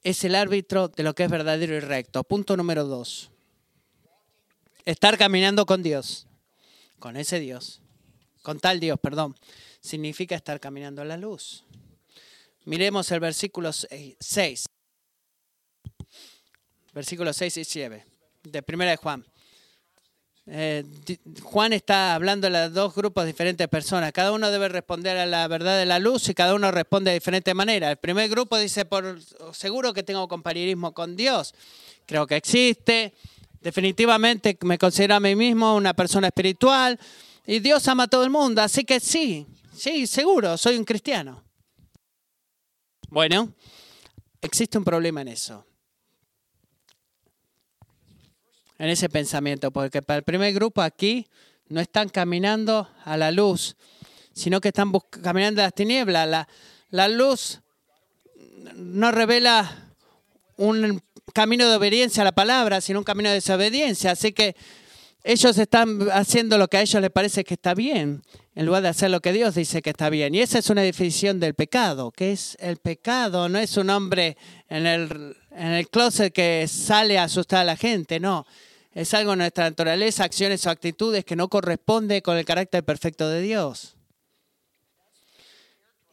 es 0.03 0.23
el 0.23 0.35
árbitro 0.35 0.87
de 0.87 1.03
lo 1.03 1.15
que 1.15 1.23
es 1.23 1.31
verdadero 1.31 1.75
y 1.75 1.79
recto. 1.79 2.23
Punto 2.23 2.57
número 2.57 2.85
dos. 2.85 3.31
Estar 4.85 5.17
caminando 5.17 5.65
con 5.65 5.81
Dios, 5.81 6.27
con 6.99 7.17
ese 7.17 7.39
Dios, 7.39 7.81
con 8.43 8.59
tal 8.59 8.79
Dios, 8.79 8.99
perdón, 8.99 9.35
significa 9.81 10.35
estar 10.35 10.59
caminando 10.59 11.01
a 11.01 11.05
la 11.05 11.17
luz. 11.17 11.63
Miremos 12.65 13.11
el 13.11 13.19
versículo 13.19 13.71
6. 13.71 14.65
Versículos 16.93 17.37
6 17.37 17.57
y 17.57 17.63
7 17.63 18.05
de 18.43 18.63
Primera 18.63 18.91
de 18.91 18.97
Juan. 18.97 19.23
Eh, 20.47 20.83
Juan 21.43 21.73
está 21.73 22.15
hablando 22.15 22.49
de 22.49 22.69
dos 22.69 22.95
grupos 22.95 23.25
diferentes 23.27 23.63
de 23.63 23.67
personas. 23.67 24.11
Cada 24.11 24.31
uno 24.31 24.49
debe 24.49 24.67
responder 24.69 25.17
a 25.17 25.27
la 25.27 25.47
verdad 25.47 25.77
de 25.77 25.85
la 25.85 25.99
luz 25.99 26.27
y 26.29 26.33
cada 26.33 26.55
uno 26.55 26.71
responde 26.71 27.11
de 27.11 27.15
diferente 27.15 27.53
manera. 27.53 27.91
El 27.91 27.97
primer 27.97 28.29
grupo 28.29 28.57
dice, 28.57 28.85
por 28.85 29.19
seguro 29.53 29.93
que 29.93 30.01
tengo 30.01 30.27
compañerismo 30.27 30.91
con 30.91 31.15
Dios. 31.15 31.53
Creo 32.07 32.25
que 32.25 32.35
existe. 32.35 33.13
Definitivamente 33.61 34.57
me 34.61 34.79
considero 34.79 35.15
a 35.15 35.19
mí 35.19 35.35
mismo 35.35 35.75
una 35.75 35.93
persona 35.93 36.27
espiritual. 36.27 36.99
Y 37.45 37.59
Dios 37.59 37.87
ama 37.87 38.03
a 38.03 38.07
todo 38.07 38.23
el 38.23 38.31
mundo, 38.31 38.63
así 38.63 38.83
que 38.85 38.99
sí, 38.99 39.45
sí, 39.71 40.07
seguro, 40.07 40.57
soy 40.57 40.77
un 40.77 40.83
cristiano. 40.83 41.44
Bueno, 43.15 43.53
existe 44.41 44.77
un 44.77 44.83
problema 44.83 45.21
en 45.21 45.29
eso. 45.29 45.65
En 48.77 48.89
ese 48.89 49.07
pensamiento, 49.07 49.71
porque 49.71 50.01
para 50.01 50.17
el 50.17 50.23
primer 50.23 50.53
grupo 50.53 50.81
aquí 50.81 51.25
no 51.69 51.79
están 51.79 52.09
caminando 52.09 52.89
a 53.05 53.15
la 53.15 53.31
luz, 53.31 53.77
sino 54.33 54.59
que 54.59 54.67
están 54.67 54.91
caminando 55.23 55.61
a 55.61 55.67
las 55.67 55.73
tinieblas. 55.73 56.27
La, 56.27 56.49
la 56.89 57.07
luz 57.07 57.61
no 58.75 59.13
revela 59.13 59.95
un 60.57 61.01
camino 61.33 61.69
de 61.69 61.75
obediencia 61.77 62.19
a 62.19 62.25
la 62.25 62.33
palabra, 62.33 62.81
sino 62.81 62.99
un 62.99 63.05
camino 63.05 63.29
de 63.29 63.35
desobediencia. 63.35 64.11
Así 64.11 64.33
que 64.33 64.57
ellos 65.23 65.57
están 65.57 66.09
haciendo 66.11 66.57
lo 66.57 66.67
que 66.67 66.75
a 66.75 66.81
ellos 66.81 67.01
les 67.01 67.11
parece 67.11 67.45
que 67.45 67.53
está 67.53 67.75
bien, 67.75 68.23
en 68.55 68.65
lugar 68.65 68.81
de 68.81 68.89
hacer 68.89 69.11
lo 69.11 69.19
que 69.19 69.33
Dios 69.33 69.53
dice 69.53 69.81
que 69.81 69.89
está 69.89 70.09
bien. 70.09 70.33
Y 70.33 70.39
esa 70.39 70.59
es 70.59 70.69
una 70.69 70.81
definición 70.81 71.41
del 71.41 71.53
pecado, 71.53 72.11
que 72.11 72.31
es 72.31 72.55
el 72.61 72.77
pecado, 72.77 73.49
no 73.49 73.59
es 73.59 73.75
un 73.75 73.89
hombre 73.89 74.37
en 74.69 74.87
el, 74.87 75.35
en 75.51 75.67
el 75.73 75.89
closet 75.89 76.33
que 76.33 76.65
sale 76.69 77.19
a 77.19 77.23
asustar 77.23 77.59
a 77.59 77.65
la 77.65 77.75
gente, 77.75 78.19
no. 78.19 78.47
Es 78.93 79.13
algo 79.13 79.33
en 79.33 79.39
nuestra 79.39 79.69
naturaleza, 79.69 80.23
acciones 80.23 80.65
o 80.65 80.69
actitudes 80.69 81.25
que 81.25 81.35
no 81.35 81.49
corresponde 81.49 82.21
con 82.21 82.37
el 82.37 82.45
carácter 82.45 82.85
perfecto 82.85 83.27
de 83.27 83.41
Dios. 83.41 83.97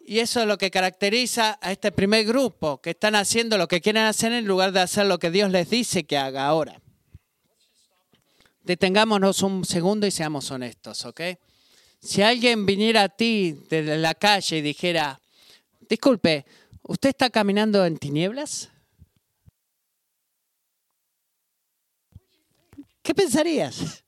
Y 0.05 0.19
eso 0.19 0.41
es 0.41 0.49
lo 0.49 0.59
que 0.59 0.73
caracteriza 0.73 1.61
a 1.63 1.71
este 1.71 1.93
primer 1.93 2.25
grupo, 2.25 2.81
que 2.81 2.91
están 2.91 3.15
haciendo 3.15 3.57
lo 3.57 3.69
que 3.69 3.81
quieren 3.81 4.03
hacer 4.03 4.33
en 4.33 4.47
lugar 4.47 4.73
de 4.73 4.81
hacer 4.81 5.07
lo 5.07 5.21
que 5.21 5.31
Dios 5.31 5.53
les 5.53 5.71
dice 5.71 6.03
que 6.03 6.19
haga 6.19 6.47
ahora. 6.47 6.81
Detengámonos 8.65 9.43
un 9.43 9.65
segundo 9.65 10.09
y 10.09 10.11
seamos 10.11 10.51
honestos, 10.51 11.05
¿ok? 11.05 11.21
Si 12.03 12.21
alguien 12.21 12.67
viniera 12.67 13.05
a 13.05 13.09
ti 13.09 13.57
desde 13.71 13.97
la 13.97 14.15
calle 14.15 14.59
y 14.59 14.61
dijera, 14.61 15.21
disculpe, 15.89 16.45
¿usted 16.83 17.11
está 17.11 17.31
caminando 17.31 17.87
en 17.87 17.97
tinieblas? 17.97 18.71
¿Qué 23.03 23.15
pensarías? 23.15 24.03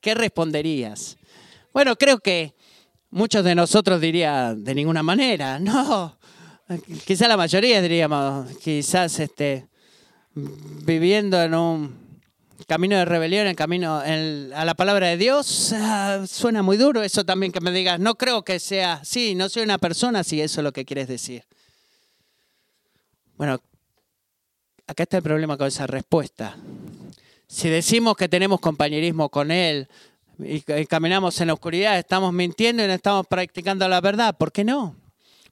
¿Qué 0.00 0.14
responderías? 0.14 1.16
Bueno, 1.72 1.96
creo 1.96 2.20
que 2.20 2.54
muchos 3.10 3.44
de 3.44 3.56
nosotros 3.56 4.00
dirían 4.00 4.62
de 4.62 4.74
ninguna 4.76 5.02
manera, 5.02 5.58
no. 5.58 6.16
Quizás 7.04 7.28
la 7.28 7.36
mayoría 7.36 7.82
diríamos, 7.82 8.56
quizás 8.58 9.18
este, 9.18 9.68
viviendo 10.34 11.42
en 11.42 11.54
un 11.54 12.05
camino 12.66 12.96
de 12.96 13.04
rebelión, 13.04 13.46
en 13.46 13.54
camino 13.54 13.98
a 13.98 14.64
la 14.64 14.74
palabra 14.74 15.08
de 15.08 15.16
Dios, 15.16 15.72
ah, 15.74 16.24
suena 16.26 16.62
muy 16.62 16.76
duro 16.76 17.02
eso 17.02 17.24
también 17.24 17.52
que 17.52 17.60
me 17.60 17.70
digas, 17.70 18.00
no 18.00 18.14
creo 18.14 18.44
que 18.44 18.58
sea, 18.58 19.04
sí, 19.04 19.34
no 19.34 19.48
soy 19.48 19.62
una 19.62 19.78
persona, 19.78 20.24
si 20.24 20.40
eso 20.40 20.60
es 20.60 20.64
lo 20.64 20.72
que 20.72 20.84
quieres 20.84 21.08
decir. 21.08 21.44
Bueno, 23.36 23.60
acá 24.86 25.02
está 25.02 25.18
el 25.18 25.22
problema 25.22 25.58
con 25.58 25.66
esa 25.66 25.86
respuesta. 25.86 26.56
Si 27.46 27.68
decimos 27.68 28.16
que 28.16 28.28
tenemos 28.28 28.60
compañerismo 28.60 29.28
con 29.28 29.50
Él 29.50 29.88
y, 30.38 30.60
caminamos 30.86 31.40
en 31.40 31.48
la 31.48 31.54
oscuridad, 31.54 31.98
estamos 31.98 32.32
mintiendo 32.32 32.82
y 32.82 32.86
no 32.86 32.92
estamos 32.92 33.26
practicando 33.26 33.86
la 33.88 34.00
verdad. 34.00 34.36
¿Por 34.36 34.52
qué 34.52 34.64
no? 34.64 34.96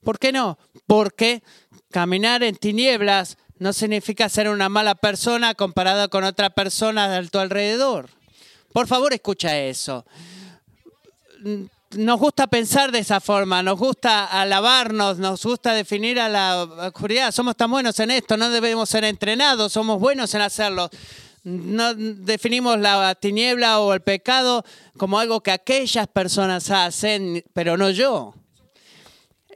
¿Por 0.02 0.18
qué 0.18 0.32
no? 0.32 0.58
Porque 0.86 1.42
caminar 1.90 2.42
en 2.42 2.56
tinieblas 2.56 3.38
no 3.64 3.72
significa 3.72 4.28
ser 4.28 4.50
una 4.50 4.68
mala 4.68 4.94
persona 4.94 5.54
comparada 5.54 6.08
con 6.08 6.22
otra 6.22 6.50
persona 6.50 7.16
a 7.16 7.22
tu 7.22 7.38
alrededor. 7.38 8.10
Por 8.74 8.86
favor, 8.86 9.14
escucha 9.14 9.58
eso. 9.58 10.04
Nos 11.92 12.20
gusta 12.20 12.46
pensar 12.46 12.92
de 12.92 12.98
esa 12.98 13.22
forma, 13.22 13.62
nos 13.62 13.78
gusta 13.78 14.26
alabarnos, 14.26 15.16
nos 15.16 15.42
gusta 15.42 15.72
definir 15.72 16.20
a 16.20 16.28
la 16.28 16.64
oscuridad. 16.64 17.32
Somos 17.32 17.56
tan 17.56 17.70
buenos 17.70 17.98
en 18.00 18.10
esto, 18.10 18.36
no 18.36 18.50
debemos 18.50 18.90
ser 18.90 19.02
entrenados, 19.04 19.72
somos 19.72 19.98
buenos 19.98 20.34
en 20.34 20.42
hacerlo 20.42 20.90
no 21.44 21.94
definimos 21.94 22.78
la 22.78 23.14
tiniebla 23.14 23.80
o 23.80 23.94
el 23.94 24.00
pecado 24.00 24.62
como 24.98 25.18
algo 25.18 25.42
que 25.42 25.52
aquellas 25.52 26.06
personas 26.06 26.70
hacen, 26.70 27.42
pero 27.54 27.78
no 27.78 27.90
yo. 27.90 28.34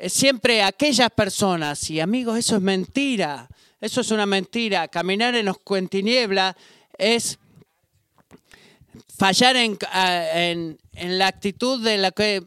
Siempre 0.07 0.63
aquellas 0.63 1.11
personas, 1.11 1.91
y 1.91 2.01
amigos, 2.01 2.39
eso 2.39 2.57
es 2.57 2.63
mentira, 2.63 3.49
eso 3.81 4.01
es 4.01 4.11
una 4.11 4.27
mentira. 4.27 4.89
Caminar 4.89 5.35
en, 5.35 5.49
en 5.49 5.89
tiniebla 5.89 6.57
es 6.97 7.39
fallar 9.19 9.57
en, 9.57 9.77
en, 9.93 10.79
en, 10.95 11.19
la 11.19 11.27
actitud 11.27 11.83
de 11.83 11.99
la 11.99 12.13
que 12.13 12.41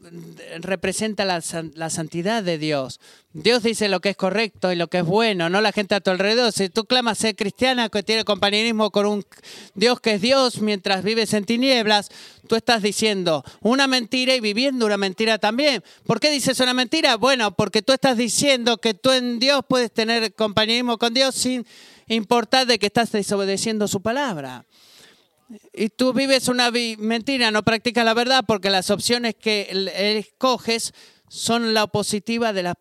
representa 0.60 1.26
la, 1.26 1.42
la, 1.74 1.90
santidad 1.90 2.42
de 2.42 2.56
Dios. 2.56 2.98
Dios 3.34 3.62
dice 3.62 3.90
lo 3.90 4.00
que 4.00 4.08
es 4.08 4.16
correcto 4.16 4.72
y 4.72 4.76
lo 4.76 4.88
que 4.88 4.98
es 4.98 5.04
bueno, 5.04 5.50
no 5.50 5.60
la 5.60 5.72
gente 5.72 5.94
a 5.94 6.00
tu 6.00 6.10
alrededor. 6.10 6.50
Si 6.50 6.70
tú 6.70 6.86
clamas 6.86 7.18
ser 7.18 7.36
cristiana 7.36 7.90
que 7.90 8.02
tiene 8.02 8.24
compañerismo 8.24 8.90
con 8.90 9.04
un 9.04 9.24
Dios 9.74 10.00
que 10.00 10.14
es 10.14 10.22
Dios 10.22 10.62
mientras 10.62 11.04
vives 11.04 11.34
en 11.34 11.44
tinieblas, 11.44 12.08
tú 12.48 12.56
estás 12.56 12.80
diciendo 12.80 13.44
una 13.60 13.86
mentira 13.86 14.34
y 14.34 14.40
viviendo 14.40 14.86
una 14.86 14.96
mentira 14.96 15.36
también. 15.38 15.84
¿Por 16.06 16.20
qué 16.20 16.30
dices 16.30 16.58
una 16.60 16.72
mentira? 16.72 17.16
Bueno, 17.16 17.54
porque 17.54 17.82
tú 17.82 17.92
estás 17.92 18.16
diciendo 18.16 18.78
que 18.78 18.94
tú 18.94 19.12
en 19.12 19.38
Dios 19.38 19.60
puedes 19.68 19.92
tener 19.92 20.34
compañerismo 20.34 20.96
con 20.96 21.12
Dios 21.12 21.34
sin 21.34 21.66
importar 22.08 22.66
de 22.66 22.78
que 22.78 22.86
estás 22.86 23.12
desobedeciendo 23.12 23.86
su 23.88 24.00
palabra 24.00 24.64
y 25.72 25.88
tú 25.90 26.12
vives 26.12 26.48
una 26.48 26.70
mentira, 26.70 27.50
no 27.50 27.62
practicas 27.62 28.04
la 28.04 28.14
verdad 28.14 28.44
porque 28.46 28.70
las 28.70 28.90
opciones 28.90 29.34
que 29.34 29.68
escoges 30.18 30.92
son 31.28 31.74
la 31.74 31.84
opositiva 31.84 32.52
de 32.52 32.62
las 32.62 32.74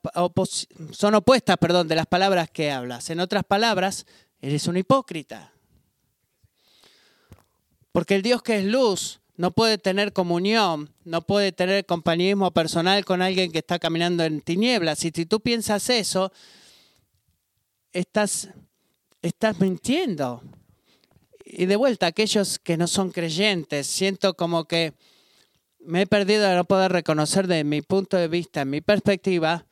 son 0.91 1.15
opuestas, 1.15 1.57
perdón, 1.57 1.87
de 1.87 1.95
las 1.95 2.05
palabras 2.05 2.49
que 2.49 2.71
hablas. 2.71 3.09
En 3.09 3.19
otras 3.19 3.43
palabras, 3.43 4.05
eres 4.41 4.67
un 4.67 4.77
hipócrita. 4.77 5.53
Porque 7.91 8.15
el 8.15 8.21
Dios 8.21 8.41
que 8.41 8.57
es 8.57 8.65
luz 8.65 9.21
no 9.37 9.51
puede 9.51 9.77
tener 9.77 10.13
comunión, 10.13 10.93
no 11.03 11.21
puede 11.21 11.51
tener 11.51 11.85
compañerismo 11.85 12.51
personal 12.51 13.05
con 13.05 13.21
alguien 13.21 13.51
que 13.51 13.59
está 13.59 13.79
caminando 13.79 14.23
en 14.23 14.41
tinieblas. 14.41 15.03
Y 15.05 15.11
si 15.13 15.25
tú 15.25 15.39
piensas 15.39 15.89
eso, 15.89 16.31
estás, 17.91 18.49
estás 19.21 19.59
mintiendo 19.59 20.43
y 21.53 21.65
de 21.65 21.75
vuelta, 21.75 22.07
aquellos 22.07 22.59
que 22.59 22.77
no 22.77 22.87
son 22.87 23.11
creyentes, 23.11 23.87
siento 23.87 24.35
como 24.35 24.65
que 24.65 24.93
me 25.79 26.03
he 26.03 26.07
perdido 26.07 26.47
de 26.47 26.55
no 26.55 26.63
poder 26.63 26.91
reconocer 26.91 27.47
de 27.47 27.63
mi 27.63 27.81
punto 27.81 28.15
de 28.15 28.27
vista, 28.27 28.61
en 28.61 28.69
mi 28.69 28.81
perspectiva, 28.81 29.65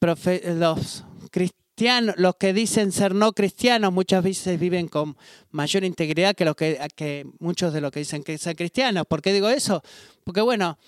los 0.00 1.04
cristianos, 1.30 2.14
los 2.18 2.36
que 2.36 2.52
dicen 2.52 2.92
ser 2.92 3.14
no 3.14 3.32
cristianos, 3.32 3.92
muchas 3.92 4.22
veces 4.22 4.60
viven 4.60 4.88
con 4.88 5.16
mayor 5.50 5.84
integridad 5.84 6.34
que, 6.34 6.44
los 6.44 6.56
que, 6.56 7.26
muchos 7.38 7.72
de 7.72 7.80
los 7.80 7.90
que 7.90 8.00
dicen 8.00 8.22
que 8.22 8.36
son 8.36 8.54
cristianos. 8.54 9.06
¿Por 9.06 9.22
qué 9.22 9.32
digo 9.32 9.48
eso? 9.48 9.82
Porque 10.24 10.40
bueno, 10.40 10.78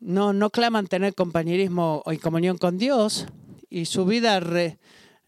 no, 0.00 0.32
no 0.32 0.50
claman 0.50 0.88
tener 0.88 1.14
compañerismo 1.14 2.02
y 2.10 2.18
comunión 2.18 2.58
con 2.58 2.78
Dios 2.78 3.26
y 3.70 3.86
su 3.86 4.04
vida 4.04 4.40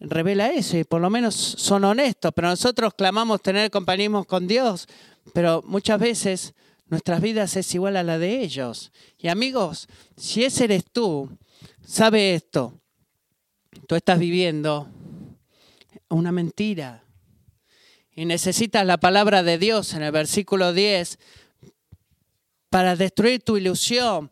revela 0.00 0.48
eso 0.50 0.78
y 0.78 0.84
por 0.84 1.00
lo 1.00 1.10
menos 1.10 1.34
son 1.34 1.84
honestos, 1.84 2.32
pero 2.34 2.48
nosotros 2.48 2.94
clamamos 2.94 3.42
tener 3.42 3.70
compañerismo 3.70 4.24
con 4.24 4.46
Dios, 4.46 4.88
pero 5.34 5.62
muchas 5.66 6.00
veces 6.00 6.54
nuestras 6.86 7.20
vidas 7.20 7.54
es 7.56 7.72
igual 7.74 7.96
a 7.96 8.02
la 8.02 8.18
de 8.18 8.42
ellos. 8.42 8.92
Y 9.18 9.28
amigos, 9.28 9.88
si 10.16 10.44
ese 10.44 10.64
eres 10.64 10.84
tú, 10.90 11.28
sabe 11.84 12.34
esto, 12.34 12.74
tú 13.86 13.94
estás 13.94 14.18
viviendo 14.18 14.88
una 16.08 16.32
mentira 16.32 17.04
y 18.12 18.24
necesitas 18.24 18.84
la 18.84 18.98
palabra 18.98 19.42
de 19.42 19.58
Dios 19.58 19.94
en 19.94 20.02
el 20.02 20.12
versículo 20.12 20.72
10 20.72 21.18
para 22.68 22.96
destruir 22.96 23.42
tu 23.42 23.56
ilusión 23.56 24.30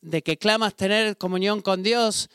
de 0.00 0.22
que 0.22 0.38
clamas 0.38 0.74
tener 0.74 1.16
comunión 1.16 1.60
con 1.60 1.82
Dios 1.82 2.30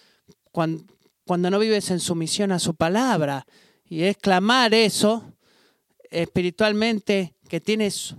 cuando, 0.51 0.94
cuando 1.25 1.49
no 1.49 1.59
vives 1.59 1.91
en 1.91 1.99
sumisión 1.99 2.51
a 2.51 2.59
su 2.59 2.75
palabra. 2.75 3.45
Y 3.87 4.03
es 4.03 4.17
clamar 4.17 4.73
eso 4.73 5.33
espiritualmente, 6.09 7.33
que 7.49 7.59
tienes 7.59 8.15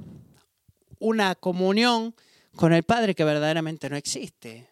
una 0.98 1.34
comunión 1.34 2.14
con 2.54 2.72
el 2.72 2.82
Padre 2.82 3.14
que 3.14 3.24
verdaderamente 3.24 3.88
no 3.88 3.96
existe. 3.96 4.68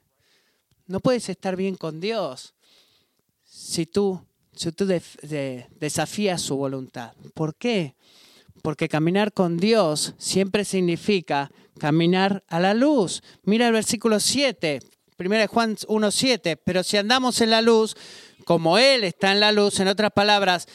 No 0.86 1.00
puedes 1.00 1.28
estar 1.28 1.56
bien 1.56 1.76
con 1.76 2.00
Dios 2.00 2.54
si 3.44 3.86
tú, 3.86 4.20
si 4.52 4.72
tú 4.72 4.86
desafías 4.86 6.42
su 6.42 6.56
voluntad. 6.56 7.12
¿Por 7.34 7.54
qué? 7.54 7.94
Porque 8.62 8.88
caminar 8.88 9.32
con 9.32 9.56
Dios 9.56 10.14
siempre 10.18 10.64
significa 10.64 11.50
caminar 11.78 12.44
a 12.48 12.60
la 12.60 12.74
luz. 12.74 13.22
Mira 13.42 13.66
el 13.66 13.72
versículo 13.72 14.20
7, 14.20 14.80
1 15.16 15.48
Juan 15.48 15.76
1.7, 15.76 16.58
pero 16.64 16.82
si 16.82 16.96
andamos 16.96 17.40
en 17.40 17.50
la 17.50 17.62
luz, 17.62 17.96
como 18.44 18.78
Él 18.78 19.04
está 19.04 19.30
en 19.32 19.40
la 19.40 19.52
luz, 19.52 19.78
en 19.78 19.88
otras 19.88 20.10
palabras, 20.10 20.66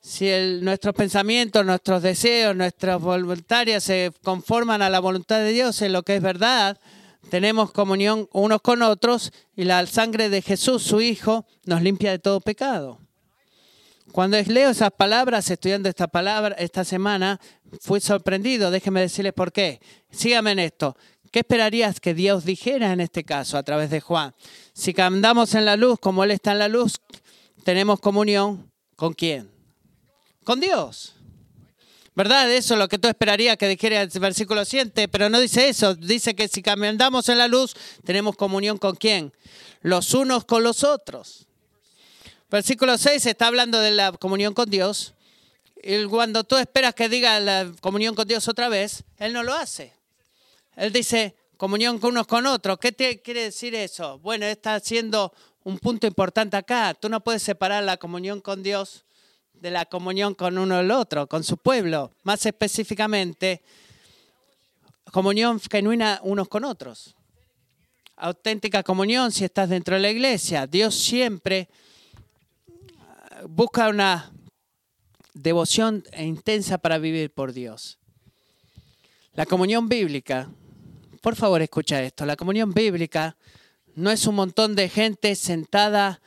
si 0.00 0.30
nuestros 0.60 0.94
pensamientos, 0.94 1.64
nuestros 1.64 2.02
deseos, 2.02 2.54
nuestras 2.54 3.00
voluntarias 3.00 3.84
se 3.84 4.12
conforman 4.22 4.82
a 4.82 4.90
la 4.90 5.00
voluntad 5.00 5.38
de 5.38 5.52
Dios 5.52 5.80
en 5.82 5.92
lo 5.92 6.02
que 6.02 6.16
es 6.16 6.22
verdad, 6.22 6.78
tenemos 7.30 7.72
comunión 7.72 8.28
unos 8.32 8.60
con 8.60 8.82
otros 8.82 9.32
y 9.56 9.64
la 9.64 9.84
sangre 9.86 10.28
de 10.28 10.42
Jesús, 10.42 10.82
su 10.82 11.00
Hijo, 11.00 11.46
nos 11.64 11.82
limpia 11.82 12.10
de 12.10 12.18
todo 12.18 12.40
pecado. 12.40 13.00
Cuando 14.12 14.40
leo 14.40 14.70
esas 14.70 14.90
palabras, 14.90 15.50
estudiando 15.50 15.88
esta 15.88 16.08
palabra 16.08 16.54
esta 16.58 16.84
semana, 16.84 17.38
fui 17.80 18.00
sorprendido. 18.00 18.70
Déjeme 18.70 19.00
decirles 19.00 19.34
por 19.34 19.52
qué. 19.52 19.80
Sígame 20.10 20.52
en 20.52 20.60
esto. 20.60 20.96
¿Qué 21.30 21.40
esperarías 21.40 22.00
que 22.00 22.14
Dios 22.14 22.44
dijera 22.44 22.92
en 22.92 23.00
este 23.00 23.24
caso 23.24 23.58
a 23.58 23.62
través 23.62 23.90
de 23.90 24.00
Juan? 24.00 24.34
Si 24.72 24.94
andamos 24.98 25.54
en 25.54 25.64
la 25.64 25.76
luz 25.76 25.98
como 26.00 26.24
Él 26.24 26.30
está 26.30 26.52
en 26.52 26.58
la 26.58 26.68
luz, 26.68 26.94
tenemos 27.64 28.00
comunión 28.00 28.70
con 28.96 29.12
quién? 29.12 29.50
Con 30.44 30.60
Dios. 30.60 31.14
¿Verdad? 32.14 32.50
Eso 32.50 32.74
es 32.74 32.80
lo 32.80 32.88
que 32.88 32.98
tú 32.98 33.06
esperarías 33.06 33.56
que 33.56 33.68
dijera 33.68 34.02
el 34.02 34.08
versículo 34.08 34.64
7, 34.64 35.06
pero 35.06 35.28
no 35.28 35.38
dice 35.38 35.68
eso. 35.68 35.94
Dice 35.94 36.34
que 36.34 36.48
si 36.48 36.62
andamos 36.66 37.28
en 37.28 37.38
la 37.38 37.46
luz, 37.46 37.76
tenemos 38.04 38.34
comunión 38.34 38.78
con 38.78 38.96
quién? 38.96 39.32
Los 39.82 40.14
unos 40.14 40.44
con 40.44 40.64
los 40.64 40.82
otros. 40.82 41.46
Versículo 42.50 42.96
6 42.98 43.26
está 43.26 43.46
hablando 43.46 43.78
de 43.78 43.90
la 43.90 44.12
comunión 44.12 44.54
con 44.54 44.68
Dios. 44.68 45.14
Y 45.80 46.06
cuando 46.06 46.42
tú 46.42 46.56
esperas 46.56 46.94
que 46.94 47.08
diga 47.08 47.38
la 47.38 47.70
comunión 47.80 48.14
con 48.14 48.26
Dios 48.26 48.48
otra 48.48 48.68
vez, 48.68 49.04
Él 49.18 49.32
no 49.32 49.42
lo 49.42 49.54
hace. 49.54 49.97
Él 50.78 50.92
dice 50.92 51.34
comunión 51.56 51.98
con 51.98 52.12
unos 52.12 52.28
con 52.28 52.46
otros. 52.46 52.78
¿Qué 52.78 52.92
te 52.92 53.20
quiere 53.20 53.42
decir 53.42 53.74
eso? 53.74 54.20
Bueno, 54.20 54.46
está 54.46 54.76
haciendo 54.76 55.32
un 55.64 55.76
punto 55.78 56.06
importante 56.06 56.56
acá. 56.56 56.94
Tú 56.94 57.08
no 57.08 57.20
puedes 57.20 57.42
separar 57.42 57.82
la 57.82 57.96
comunión 57.96 58.40
con 58.40 58.62
Dios 58.62 59.04
de 59.54 59.72
la 59.72 59.86
comunión 59.86 60.36
con 60.36 60.56
uno 60.56 60.78
el 60.78 60.92
otro, 60.92 61.26
con 61.26 61.42
su 61.42 61.56
pueblo. 61.56 62.12
Más 62.22 62.46
específicamente, 62.46 63.60
comunión 65.10 65.60
genuina 65.60 66.20
unos 66.22 66.46
con 66.46 66.62
otros. 66.62 67.16
Auténtica 68.14 68.84
comunión 68.84 69.32
si 69.32 69.44
estás 69.44 69.68
dentro 69.68 69.96
de 69.96 70.02
la 70.02 70.10
iglesia. 70.10 70.68
Dios 70.68 70.94
siempre 70.94 71.68
busca 73.48 73.88
una 73.88 74.30
devoción 75.34 76.04
intensa 76.16 76.78
para 76.78 76.98
vivir 76.98 77.32
por 77.32 77.52
Dios. 77.52 77.98
La 79.34 79.46
comunión 79.46 79.88
bíblica, 79.88 80.50
por 81.20 81.36
favor 81.36 81.62
escucha 81.62 82.02
esto, 82.02 82.26
la 82.26 82.36
comunión 82.36 82.72
bíblica 82.72 83.36
no 83.94 84.10
es 84.10 84.26
un 84.26 84.36
montón 84.36 84.76
de 84.76 84.88
gente 84.88 85.34
sentada 85.34 86.20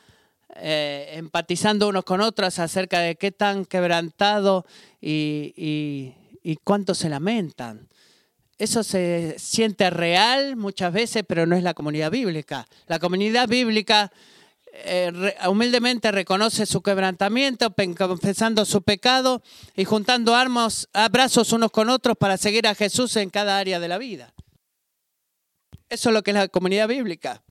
eh, 0.56 1.14
empatizando 1.14 1.88
unos 1.88 2.04
con 2.04 2.20
otros 2.20 2.58
acerca 2.58 3.00
de 3.00 3.16
qué 3.16 3.32
tan 3.32 3.64
quebrantado 3.64 4.66
y, 5.00 6.12
cuánto 6.62 6.94
se 6.94 7.08
lamentan. 7.08 7.88
Eso 8.58 8.84
se 8.84 9.36
siente 9.38 9.88
real 9.88 10.56
muchas 10.56 10.92
veces, 10.92 11.24
pero 11.26 11.46
no 11.46 11.56
es 11.56 11.62
la 11.62 11.72
comunidad 11.72 12.10
bíblica. 12.10 12.66
La 12.86 12.98
comunidad 12.98 13.48
bíblica 13.48 14.12
eh, 14.74 15.34
humildemente 15.48 16.12
reconoce 16.12 16.66
su 16.66 16.82
quebrantamiento, 16.82 17.74
confesando 17.96 18.66
su 18.66 18.82
pecado 18.82 19.42
y 19.74 19.84
juntando 19.84 20.34
armas, 20.34 20.88
abrazos 20.92 21.52
unos 21.52 21.70
con 21.70 21.88
otros 21.88 22.16
para 22.18 22.36
seguir 22.36 22.66
a 22.66 22.74
Jesús 22.74 23.16
en 23.16 23.30
cada 23.30 23.58
área 23.58 23.80
de 23.80 23.88
la 23.88 23.96
vida. 23.96 24.34
Eso 25.92 26.08
es 26.08 26.14
lo 26.14 26.22
que 26.22 26.30
es 26.30 26.34
la 26.34 26.48
comunidad 26.48 26.88
bíblica. 26.88 27.42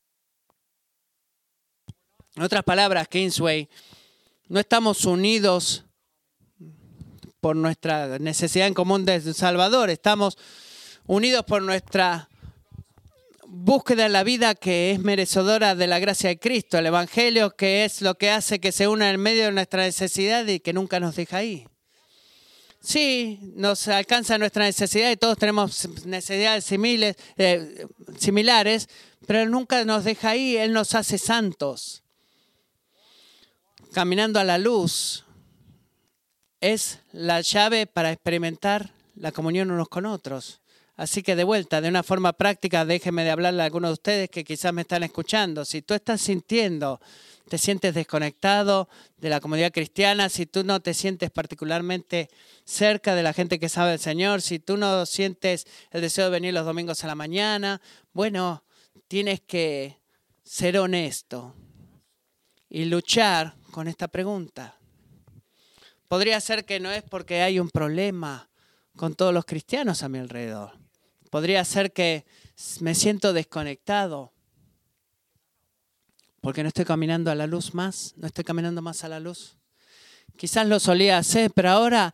En 2.36 2.42
otras 2.42 2.64
palabras, 2.64 3.08
Kingsway, 3.08 3.70
no 4.48 4.60
estamos 4.60 5.06
unidos 5.06 5.86
por 7.40 7.56
nuestra 7.56 8.18
necesidad 8.18 8.66
en 8.66 8.74
común 8.74 9.06
de 9.06 9.22
Salvador, 9.36 9.92
estamos 9.92 10.40
unidos 11.06 11.46
por 11.46 11.62
nuestra 11.62 12.30
búsqueda 13.46 14.08
en 14.08 14.14
la 14.14 14.24
vida 14.24 14.56
que 14.56 14.90
es 14.90 15.00
merecedora 15.00 15.76
de 15.76 15.86
la 15.86 16.00
gracia 16.00 16.30
de 16.30 16.40
Cristo, 16.40 16.80
el 16.80 16.88
Evangelio 16.88 17.52
que 17.52 17.86
es 17.86 18.02
lo 18.02 18.16
que 18.16 18.32
hace 18.32 18.60
que 18.60 18.72
se 18.72 18.88
una 18.88 19.12
en 19.12 19.22
medio 19.22 19.46
de 19.46 19.52
nuestra 19.52 19.84
necesidad 19.84 20.48
y 20.48 20.62
que 20.62 20.74
nunca 20.74 21.00
nos 21.00 21.16
deja 21.16 21.38
ahí. 21.38 21.68
Sí, 22.84 23.40
nos 23.56 23.88
alcanza 23.88 24.40
nuestra 24.40 24.66
necesidad 24.66 25.12
y 25.12 25.16
todos 25.16 25.38
tenemos 25.38 25.88
necesidades 26.06 26.66
similares, 26.66 27.16
eh, 27.38 27.86
similares, 28.18 28.90
pero 29.28 29.48
nunca 29.48 29.86
nos 29.86 30.04
deja 30.04 30.32
ahí, 30.32 30.58
Él 30.58 30.74
nos 30.74 30.96
hace 30.96 31.20
santos. 31.20 32.02
Caminando 33.94 34.40
a 34.40 34.44
la 34.44 34.58
luz 34.58 35.26
es 36.60 37.00
la 37.12 37.42
llave 37.42 37.86
para 37.86 38.12
experimentar 38.12 38.92
la 39.16 39.32
comunión 39.32 39.70
unos 39.70 39.88
con 39.88 40.08
otros. 40.08 40.62
Así 40.96 41.22
que 41.22 41.36
de 41.36 41.44
vuelta, 41.44 41.82
de 41.82 41.90
una 41.90 42.02
forma 42.02 42.34
práctica, 42.34 42.86
déjeme 42.86 43.24
de 43.24 43.32
hablarle 43.32 43.62
a 43.62 43.66
algunos 43.66 43.90
de 43.90 43.94
ustedes 43.94 44.30
que 44.30 44.44
quizás 44.44 44.74
me 44.74 44.82
están 44.82 45.04
escuchando. 45.04 45.66
Si 45.66 45.84
tú 45.84 45.94
estás 45.94 46.22
sintiendo, 46.22 47.00
te 47.48 47.58
sientes 47.58 47.94
desconectado 47.94 48.90
de 49.18 49.30
la 49.30 49.40
comunidad 49.40 49.72
cristiana, 49.72 50.30
si 50.30 50.46
tú 50.46 50.64
no 50.64 50.80
te 50.80 50.94
sientes 50.94 51.32
particularmente 51.32 52.30
cerca 52.64 53.16
de 53.16 53.24
la 53.24 53.34
gente 53.34 53.60
que 53.60 53.70
sabe 53.70 53.94
el 53.94 54.00
Señor, 54.00 54.42
si 54.42 54.60
tú 54.60 54.78
no 54.78 55.06
sientes 55.06 55.66
el 55.92 56.02
deseo 56.02 56.26
de 56.26 56.32
venir 56.32 56.54
los 56.54 56.66
domingos 56.66 57.04
a 57.04 57.08
la 57.08 57.16
mañana, 57.16 57.82
bueno, 58.14 58.64
tienes 59.08 59.42
que 59.42 60.00
ser 60.44 60.78
honesto 60.78 61.56
y 62.70 62.86
luchar 62.86 63.56
con 63.72 63.88
esta 63.88 64.08
pregunta. 64.08 64.78
Podría 66.08 66.40
ser 66.42 66.66
que 66.66 66.80
no 66.80 66.92
es 66.92 67.04
porque 67.04 67.42
hay 67.42 67.60
un 67.60 67.70
problema 67.70 68.50
con 68.96 69.16
todos 69.16 69.34
los 69.34 69.46
cristianos 69.46 70.04
a 70.04 70.10
mi 70.10 70.20
alrededor. 70.20 70.78
Podría 71.30 71.64
ser 71.64 71.94
que 71.94 72.26
me 72.82 72.96
siento 72.96 73.34
desconectado 73.34 74.34
porque 76.42 76.64
no 76.64 76.68
estoy 76.68 76.86
caminando 76.86 77.32
a 77.32 77.36
la 77.36 77.48
luz 77.48 77.74
más, 77.74 78.14
no 78.18 78.28
estoy 78.28 78.44
caminando 78.44 78.82
más 78.82 79.04
a 79.04 79.10
la 79.10 79.20
luz. 79.20 79.58
Quizás 80.36 80.68
lo 80.68 80.80
solía 80.80 81.18
hacer, 81.20 81.52
pero 81.52 81.70
ahora 81.70 82.14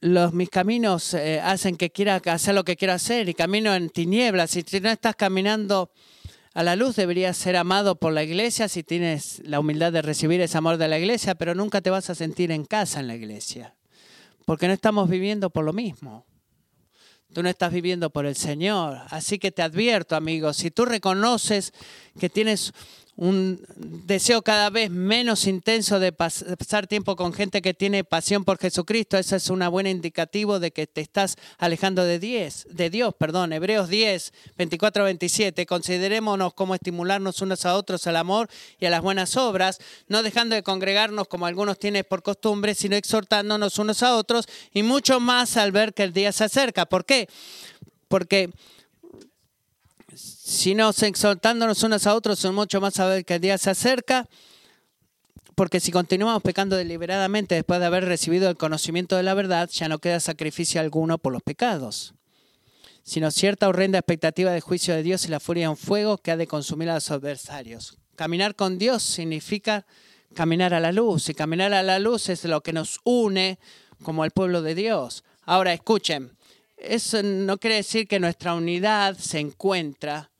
los, 0.00 0.34
mis 0.34 0.50
caminos 0.50 1.14
eh, 1.14 1.40
hacen 1.40 1.76
que 1.76 1.90
quiera 1.90 2.20
hacer 2.26 2.54
lo 2.54 2.64
que 2.64 2.76
quiero 2.76 2.92
hacer 2.92 3.28
y 3.28 3.34
camino 3.34 3.74
en 3.74 3.88
tinieblas. 3.88 4.50
Si 4.50 4.64
no 4.80 4.90
estás 4.90 5.16
caminando 5.16 5.90
a 6.52 6.62
la 6.62 6.76
luz, 6.76 6.96
deberías 6.96 7.36
ser 7.36 7.56
amado 7.56 7.96
por 7.96 8.12
la 8.12 8.22
iglesia 8.22 8.68
si 8.68 8.82
tienes 8.82 9.40
la 9.44 9.58
humildad 9.58 9.92
de 9.92 10.02
recibir 10.02 10.40
ese 10.42 10.58
amor 10.58 10.76
de 10.76 10.88
la 10.88 10.98
iglesia, 10.98 11.34
pero 11.34 11.54
nunca 11.54 11.80
te 11.80 11.90
vas 11.90 12.10
a 12.10 12.14
sentir 12.14 12.50
en 12.52 12.64
casa 12.64 13.00
en 13.00 13.08
la 13.08 13.16
iglesia, 13.16 13.74
porque 14.44 14.66
no 14.66 14.74
estamos 14.74 15.08
viviendo 15.08 15.50
por 15.50 15.64
lo 15.64 15.72
mismo. 15.72 16.26
Tú 17.34 17.42
no 17.42 17.48
estás 17.48 17.72
viviendo 17.72 18.10
por 18.10 18.26
el 18.26 18.36
Señor. 18.36 19.00
Así 19.10 19.40
que 19.40 19.50
te 19.50 19.62
advierto, 19.62 20.14
amigos, 20.14 20.56
si 20.56 20.70
tú 20.70 20.84
reconoces 20.84 21.72
que 22.20 22.30
tienes 22.30 22.72
un 23.16 23.64
deseo 23.76 24.42
cada 24.42 24.70
vez 24.70 24.90
menos 24.90 25.46
intenso 25.46 26.00
de 26.00 26.12
pasar 26.12 26.86
tiempo 26.88 27.14
con 27.14 27.32
gente 27.32 27.62
que 27.62 27.72
tiene 27.72 28.02
pasión 28.02 28.44
por 28.44 28.58
Jesucristo, 28.58 29.16
eso 29.16 29.36
es 29.36 29.48
un 29.50 29.64
buen 29.70 29.86
indicativo 29.86 30.58
de 30.58 30.72
que 30.72 30.86
te 30.86 31.00
estás 31.00 31.36
alejando 31.58 32.04
de, 32.04 32.18
de 32.18 32.90
Dios. 32.90 33.14
Perdón, 33.16 33.52
Hebreos 33.52 33.88
10, 33.88 34.32
24 34.56 35.04
27. 35.04 35.66
Considerémonos 35.66 36.54
como 36.54 36.74
estimularnos 36.74 37.40
unos 37.40 37.64
a 37.66 37.76
otros 37.76 38.06
al 38.06 38.16
amor 38.16 38.48
y 38.80 38.86
a 38.86 38.90
las 38.90 39.00
buenas 39.00 39.36
obras, 39.36 39.78
no 40.08 40.22
dejando 40.22 40.54
de 40.54 40.62
congregarnos 40.62 41.28
como 41.28 41.46
algunos 41.46 41.78
tienen 41.78 42.04
por 42.08 42.22
costumbre, 42.22 42.74
sino 42.74 42.96
exhortándonos 42.96 43.78
unos 43.78 44.02
a 44.02 44.16
otros 44.16 44.46
y 44.72 44.82
mucho 44.82 45.20
más 45.20 45.56
al 45.56 45.72
ver 45.72 45.94
que 45.94 46.02
el 46.02 46.12
día 46.12 46.32
se 46.32 46.44
acerca. 46.44 46.86
¿Por 46.86 47.04
qué? 47.04 47.28
Porque 48.08 48.50
sino 50.16 50.90
exaltándonos 50.90 51.82
unos 51.82 52.06
a 52.06 52.14
otros, 52.14 52.44
mucho 52.52 52.80
más 52.80 52.94
saber 52.94 53.24
que 53.24 53.34
el 53.34 53.40
día 53.40 53.58
se 53.58 53.70
acerca, 53.70 54.28
porque 55.54 55.80
si 55.80 55.92
continuamos 55.92 56.42
pecando 56.42 56.76
deliberadamente 56.76 57.54
después 57.54 57.80
de 57.80 57.86
haber 57.86 58.04
recibido 58.04 58.48
el 58.48 58.56
conocimiento 58.56 59.16
de 59.16 59.22
la 59.22 59.34
verdad, 59.34 59.70
ya 59.70 59.88
no 59.88 59.98
queda 59.98 60.20
sacrificio 60.20 60.80
alguno 60.80 61.18
por 61.18 61.32
los 61.32 61.42
pecados, 61.42 62.14
sino 63.02 63.30
cierta 63.30 63.68
horrenda 63.68 63.98
expectativa 63.98 64.50
de 64.50 64.60
juicio 64.60 64.94
de 64.94 65.02
Dios 65.02 65.24
y 65.24 65.28
la 65.28 65.40
furia 65.40 65.64
de 65.64 65.68
un 65.68 65.76
fuego 65.76 66.18
que 66.18 66.32
ha 66.32 66.36
de 66.36 66.46
consumir 66.46 66.90
a 66.90 66.94
los 66.94 67.10
adversarios. 67.10 67.98
Caminar 68.16 68.56
con 68.56 68.78
Dios 68.78 69.02
significa 69.02 69.86
caminar 70.34 70.74
a 70.74 70.80
la 70.80 70.92
luz, 70.92 71.28
y 71.28 71.34
caminar 71.34 71.72
a 71.72 71.82
la 71.82 71.98
luz 71.98 72.28
es 72.28 72.44
lo 72.44 72.62
que 72.62 72.72
nos 72.72 73.00
une 73.04 73.58
como 74.02 74.24
el 74.24 74.32
pueblo 74.32 74.62
de 74.62 74.74
Dios. 74.74 75.24
Ahora 75.44 75.72
escuchen, 75.72 76.36
eso 76.76 77.22
no 77.22 77.58
quiere 77.58 77.76
decir 77.76 78.06
que 78.06 78.20
nuestra 78.20 78.54
unidad 78.54 79.16
se 79.16 79.38
encuentra 79.38 80.30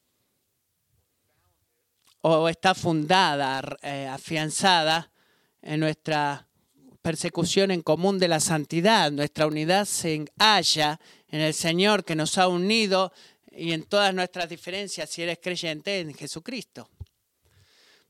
o 2.20 2.48
está 2.48 2.74
fundada, 2.74 3.76
eh, 3.82 4.06
afianzada 4.06 5.12
en 5.60 5.80
nuestra 5.80 6.48
persecución 7.02 7.70
en 7.70 7.82
común 7.82 8.18
de 8.18 8.28
la 8.28 8.40
santidad. 8.40 9.12
Nuestra 9.12 9.46
unidad 9.46 9.84
se 9.84 10.24
halla 10.38 10.98
en 11.28 11.40
el 11.42 11.52
Señor 11.52 12.04
que 12.04 12.16
nos 12.16 12.38
ha 12.38 12.48
unido 12.48 13.12
y 13.50 13.72
en 13.72 13.82
todas 13.82 14.14
nuestras 14.14 14.48
diferencias 14.48 15.10
si 15.10 15.22
eres 15.22 15.38
creyente 15.42 16.00
en 16.00 16.14
Jesucristo. 16.14 16.88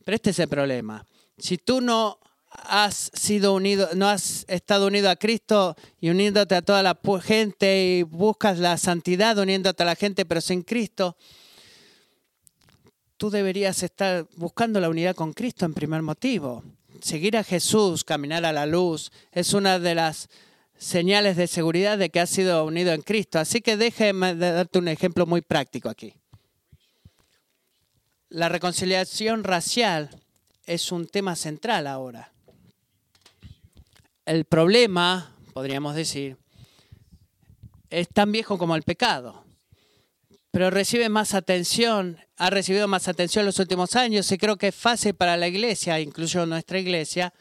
Pero 0.05 0.15
este 0.15 0.31
es 0.31 0.39
el 0.39 0.49
problema. 0.49 1.05
Si 1.37 1.59
tú 1.59 1.81
no 1.81 2.21
has 2.63 3.11
sido 3.15 3.55
unido, 3.55 3.89
no 3.95 4.09
has 4.09 4.45
estado 4.49 4.87
unido 4.87 5.11
a 5.11 5.17
Cristo 5.17 5.77
y 6.01 6.11
uniéndote 6.11 6.55
a 6.55 6.63
toda 6.63 6.83
la 6.83 6.99
gente 7.23 7.99
y 7.99 8.03
buscas 8.03 8.59
la 8.59 8.77
santidad 8.79 9.39
uniéndote 9.39 9.83
a 9.83 9.87
la 9.87 9.97
gente, 9.97 10.25
pero 10.25 10.41
sin 10.41 10.63
Cristo, 10.63 11.17
tú 13.17 13.31
deberías 13.31 13.83
estar 13.83 14.27
buscando 14.37 14.81
la 14.81 14.89
unidad 14.89 15.15
con 15.15 15.33
Cristo 15.33 15.67
en 15.67 15.75
primer 15.75 16.03
motivo. 16.03 16.63
Seguir 17.01 17.37
a 17.37 17.45
Jesús, 17.45 18.05
caminar 18.05 18.45
a 18.45 18.53
la 18.53 18.67
luz, 18.67 19.13
es 19.33 19.53
una 19.53 19.79
de 19.79 19.95
las 19.95 20.29
señales 20.77 21.37
de 21.37 21.47
seguridad 21.47 21.99
de 21.99 22.11
que 22.11 22.21
has 22.21 22.31
sido 22.31 22.65
unido 22.65 22.93
en 22.93 23.03
Cristo. 23.03 23.39
Así 23.39 23.61
que 23.61 23.77
déjeme 23.77 24.35
darte 24.35 24.79
un 24.79 24.89
ejemplo 24.89 25.27
muy 25.27 25.43
práctico 25.43 25.89
aquí. 25.89 26.15
La 28.29 28.49
reconciliación 28.49 29.45
racial 29.45 30.11
es 30.67 30.91
un 30.91 31.07
tema 31.07 31.37
central 31.37 31.87
ahora. 31.87 32.34
El 34.27 34.47
problema, 34.47 35.37
podríamos 35.53 35.95
decir, 35.95 36.39
es 37.91 38.09
tan 38.09 38.33
viejo 38.33 38.57
como 38.57 38.75
el 38.75 38.83
pecado, 38.83 39.45
pero 40.51 40.71
recibe 40.71 41.11
más 41.11 41.35
atención, 41.35 42.19
ha 42.39 42.49
recibido 42.49 42.89
más 42.89 43.07
atención 43.07 43.43
en 43.43 43.47
los 43.47 43.59
últimos 43.59 43.97
años 43.97 44.33
y 44.33 44.39
creo 44.39 44.57
que 44.57 44.69
es 44.69 44.75
fácil 44.75 45.15
para 45.15 45.37
la 45.37 45.47
iglesia, 45.47 46.01
incluso 46.01 46.47
nuestra 46.47 46.79
iglesia, 46.79 47.35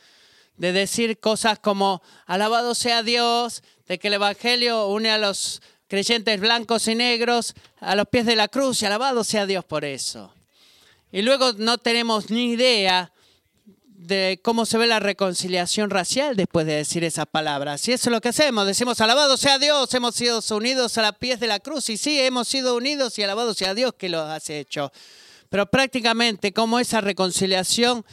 de 0.57 0.73
decir 0.73 1.21
cosas 1.21 1.57
como, 1.59 2.01
alabado 2.25 2.75
sea 2.75 3.01
Dios, 3.01 3.63
de 3.87 3.97
que 3.97 4.09
el 4.09 4.15
Evangelio 4.15 4.87
une 4.87 5.09
a 5.09 5.17
los 5.17 5.61
creyentes 5.87 6.41
blancos 6.41 6.89
y 6.89 6.95
negros 6.95 7.53
a 7.79 7.95
los 7.95 8.09
pies 8.09 8.25
de 8.25 8.35
la 8.35 8.49
cruz 8.49 8.81
y 8.81 8.87
alabado 8.87 9.23
sea 9.23 9.45
Dios 9.45 9.63
por 9.63 9.85
eso. 9.85 10.33
Y 11.13 11.21
luego 11.21 11.53
no 11.53 11.77
tenemos 11.77 12.29
ni 12.29 12.51
idea 12.51 13.12
de 14.07 14.39
cómo 14.43 14.65
se 14.65 14.77
ve 14.77 14.87
la 14.87 14.99
reconciliación 14.99 15.89
racial 15.89 16.35
después 16.35 16.65
de 16.65 16.75
decir 16.75 17.03
esas 17.03 17.25
palabras. 17.25 17.87
Y 17.87 17.93
eso 17.93 18.09
es 18.09 18.13
lo 18.13 18.21
que 18.21 18.29
hacemos. 18.29 18.67
Decimos, 18.67 19.01
alabado 19.01 19.37
sea 19.37 19.59
Dios, 19.59 19.93
hemos 19.93 20.15
sido 20.15 20.41
unidos 20.51 20.97
a 20.97 21.01
los 21.03 21.15
pies 21.17 21.39
de 21.39 21.47
la 21.47 21.59
cruz. 21.59 21.89
Y 21.89 21.97
sí, 21.97 22.19
hemos 22.19 22.47
sido 22.47 22.75
unidos 22.75 23.17
y 23.17 23.23
alabado 23.23 23.53
sea 23.53 23.73
Dios 23.73 23.93
que 23.97 24.09
lo 24.09 24.21
has 24.21 24.49
hecho. 24.49 24.91
Pero 25.49 25.67
prácticamente, 25.67 26.51
cómo 26.51 26.79
esa 26.79 26.99
reconciliación 26.99 28.05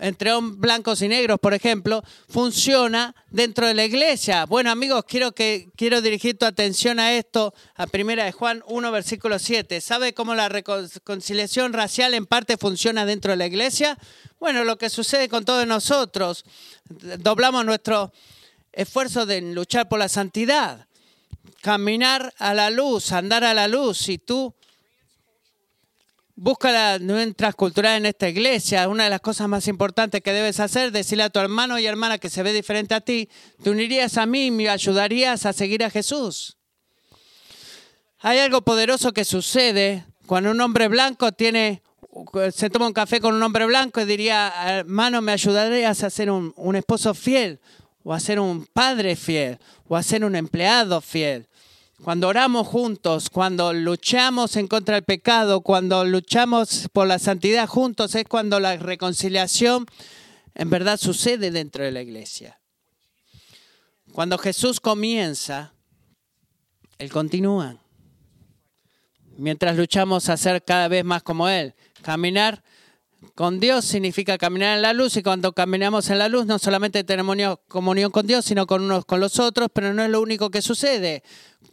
entre 0.00 0.32
blancos 0.40 1.02
y 1.02 1.08
negros, 1.08 1.38
por 1.38 1.54
ejemplo, 1.54 2.02
funciona 2.28 3.14
dentro 3.30 3.66
de 3.66 3.74
la 3.74 3.84
iglesia. 3.84 4.46
Bueno, 4.46 4.70
amigos, 4.70 5.04
quiero, 5.06 5.32
que, 5.32 5.70
quiero 5.76 6.00
dirigir 6.00 6.38
tu 6.38 6.46
atención 6.46 6.98
a 6.98 7.12
esto, 7.12 7.54
a 7.74 7.86
primera 7.86 8.24
de 8.24 8.32
Juan 8.32 8.62
1, 8.66 8.90
versículo 8.90 9.38
7. 9.38 9.80
¿Sabe 9.80 10.14
cómo 10.14 10.34
la 10.34 10.48
reconciliación 10.48 11.72
racial 11.72 12.14
en 12.14 12.26
parte 12.26 12.56
funciona 12.56 13.04
dentro 13.04 13.32
de 13.32 13.36
la 13.36 13.46
iglesia? 13.46 13.98
Bueno, 14.40 14.64
lo 14.64 14.78
que 14.78 14.90
sucede 14.90 15.28
con 15.28 15.44
todos 15.44 15.66
nosotros, 15.66 16.44
doblamos 17.18 17.64
nuestro 17.64 18.12
esfuerzo 18.72 19.26
de 19.26 19.40
luchar 19.40 19.88
por 19.88 19.98
la 19.98 20.08
santidad, 20.08 20.86
caminar 21.60 22.32
a 22.38 22.54
la 22.54 22.70
luz, 22.70 23.12
andar 23.12 23.44
a 23.44 23.54
la 23.54 23.68
luz. 23.68 24.08
y 24.08 24.18
tú 24.18 24.54
busca 26.34 26.72
la 26.72 26.98
nueva 26.98 27.32
transcultural 27.34 27.96
en 27.98 28.06
esta 28.06 28.28
iglesia. 28.28 28.88
Una 28.88 29.04
de 29.04 29.10
las 29.10 29.20
cosas 29.20 29.48
más 29.48 29.68
importantes 29.68 30.20
que 30.22 30.32
debes 30.32 30.60
hacer 30.60 30.86
es 30.86 30.92
decirle 30.92 31.24
a 31.24 31.30
tu 31.30 31.38
hermano 31.38 31.78
y 31.78 31.86
hermana 31.86 32.18
que 32.18 32.30
se 32.30 32.42
ve 32.42 32.52
diferente 32.52 32.94
a 32.94 33.00
ti, 33.00 33.28
te 33.62 33.70
unirías 33.70 34.16
a 34.16 34.26
mí 34.26 34.46
y 34.46 34.50
me 34.50 34.68
ayudarías 34.68 35.46
a 35.46 35.52
seguir 35.52 35.84
a 35.84 35.90
Jesús. 35.90 36.56
Hay 38.20 38.38
algo 38.38 38.62
poderoso 38.62 39.12
que 39.12 39.24
sucede 39.24 40.06
cuando 40.26 40.50
un 40.50 40.60
hombre 40.60 40.88
blanco 40.88 41.32
tiene, 41.32 41.82
se 42.54 42.70
toma 42.70 42.86
un 42.86 42.92
café 42.92 43.20
con 43.20 43.34
un 43.34 43.42
hombre 43.42 43.66
blanco 43.66 44.00
y 44.00 44.04
diría, 44.04 44.52
hermano, 44.78 45.20
me 45.20 45.32
ayudarías 45.32 46.02
a 46.04 46.10
ser 46.10 46.30
un, 46.30 46.54
un 46.56 46.76
esposo 46.76 47.14
fiel, 47.14 47.60
o 48.04 48.12
a 48.12 48.20
ser 48.20 48.38
un 48.40 48.66
padre 48.66 49.16
fiel, 49.16 49.58
o 49.88 49.96
a 49.96 50.02
ser 50.02 50.24
un 50.24 50.36
empleado 50.36 51.00
fiel. 51.00 51.48
Cuando 52.02 52.26
oramos 52.26 52.66
juntos, 52.66 53.30
cuando 53.30 53.72
luchamos 53.72 54.56
en 54.56 54.66
contra 54.66 54.96
del 54.96 55.04
pecado, 55.04 55.60
cuando 55.60 56.04
luchamos 56.04 56.88
por 56.92 57.06
la 57.06 57.20
santidad 57.20 57.68
juntos, 57.68 58.16
es 58.16 58.24
cuando 58.24 58.58
la 58.58 58.76
reconciliación 58.76 59.86
en 60.56 60.68
verdad 60.68 60.98
sucede 60.98 61.52
dentro 61.52 61.84
de 61.84 61.92
la 61.92 62.02
iglesia. 62.02 62.58
Cuando 64.10 64.36
Jesús 64.36 64.80
comienza, 64.80 65.74
Él 66.98 67.12
continúa. 67.12 67.76
Mientras 69.36 69.76
luchamos 69.76 70.28
a 70.28 70.36
ser 70.36 70.64
cada 70.64 70.88
vez 70.88 71.04
más 71.04 71.22
como 71.22 71.48
Él, 71.48 71.76
caminar 72.02 72.64
con 73.36 73.60
Dios 73.60 73.84
significa 73.84 74.36
caminar 74.38 74.76
en 74.76 74.82
la 74.82 74.92
luz 74.92 75.16
y 75.16 75.22
cuando 75.22 75.52
caminamos 75.52 76.10
en 76.10 76.18
la 76.18 76.28
luz 76.28 76.46
no 76.46 76.58
solamente 76.58 77.04
tenemos 77.04 77.36
comunión 77.68 78.10
con 78.10 78.26
Dios, 78.26 78.44
sino 78.44 78.66
con 78.66 78.82
unos 78.82 79.04
con 79.04 79.20
los 79.20 79.38
otros, 79.38 79.68
pero 79.72 79.94
no 79.94 80.02
es 80.02 80.10
lo 80.10 80.20
único 80.20 80.50
que 80.50 80.60
sucede 80.60 81.22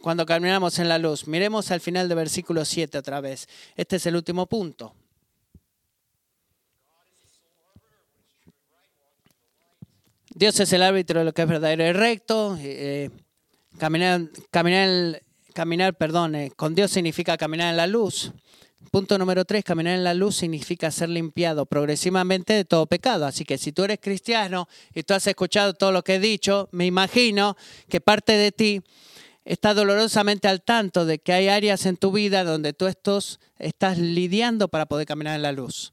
cuando 0.00 0.24
caminamos 0.26 0.78
en 0.78 0.88
la 0.88 0.98
luz. 0.98 1.26
Miremos 1.26 1.70
al 1.70 1.80
final 1.80 2.08
del 2.08 2.16
versículo 2.16 2.64
7 2.64 2.98
otra 2.98 3.20
vez. 3.20 3.48
Este 3.76 3.96
es 3.96 4.06
el 4.06 4.16
último 4.16 4.46
punto. 4.46 4.94
Dios 10.32 10.58
es 10.60 10.72
el 10.72 10.82
árbitro 10.82 11.18
de 11.18 11.26
lo 11.26 11.34
que 11.34 11.42
es 11.42 11.48
verdadero 11.48 11.84
y 11.84 11.92
recto. 11.92 12.56
Eh, 12.60 13.10
caminar, 13.78 14.22
caminar, 14.50 15.22
caminar 15.52 15.94
perdón, 15.96 16.34
eh, 16.34 16.52
con 16.56 16.74
Dios 16.74 16.90
significa 16.90 17.36
caminar 17.36 17.70
en 17.70 17.76
la 17.76 17.86
luz. 17.86 18.32
Punto 18.90 19.18
número 19.18 19.44
tres, 19.44 19.62
caminar 19.62 19.94
en 19.94 20.02
la 20.02 20.14
luz 20.14 20.36
significa 20.36 20.90
ser 20.90 21.10
limpiado 21.10 21.66
progresivamente 21.66 22.54
de 22.54 22.64
todo 22.64 22.86
pecado. 22.86 23.26
Así 23.26 23.44
que 23.44 23.58
si 23.58 23.70
tú 23.70 23.84
eres 23.84 23.98
cristiano 24.00 24.66
y 24.94 25.02
tú 25.02 25.14
has 25.14 25.26
escuchado 25.26 25.74
todo 25.74 25.92
lo 25.92 26.02
que 26.02 26.14
he 26.14 26.20
dicho, 26.20 26.68
me 26.72 26.86
imagino 26.86 27.56
que 27.88 28.00
parte 28.00 28.32
de 28.32 28.50
ti 28.50 28.82
está 29.44 29.74
dolorosamente 29.74 30.48
al 30.48 30.62
tanto 30.62 31.04
de 31.04 31.18
que 31.18 31.32
hay 31.32 31.48
áreas 31.48 31.86
en 31.86 31.96
tu 31.96 32.12
vida 32.12 32.44
donde 32.44 32.72
tú 32.72 32.86
estás, 32.86 33.40
estás 33.58 33.98
lidiando 33.98 34.68
para 34.68 34.86
poder 34.86 35.06
caminar 35.06 35.36
en 35.36 35.42
la 35.42 35.52
luz. 35.52 35.92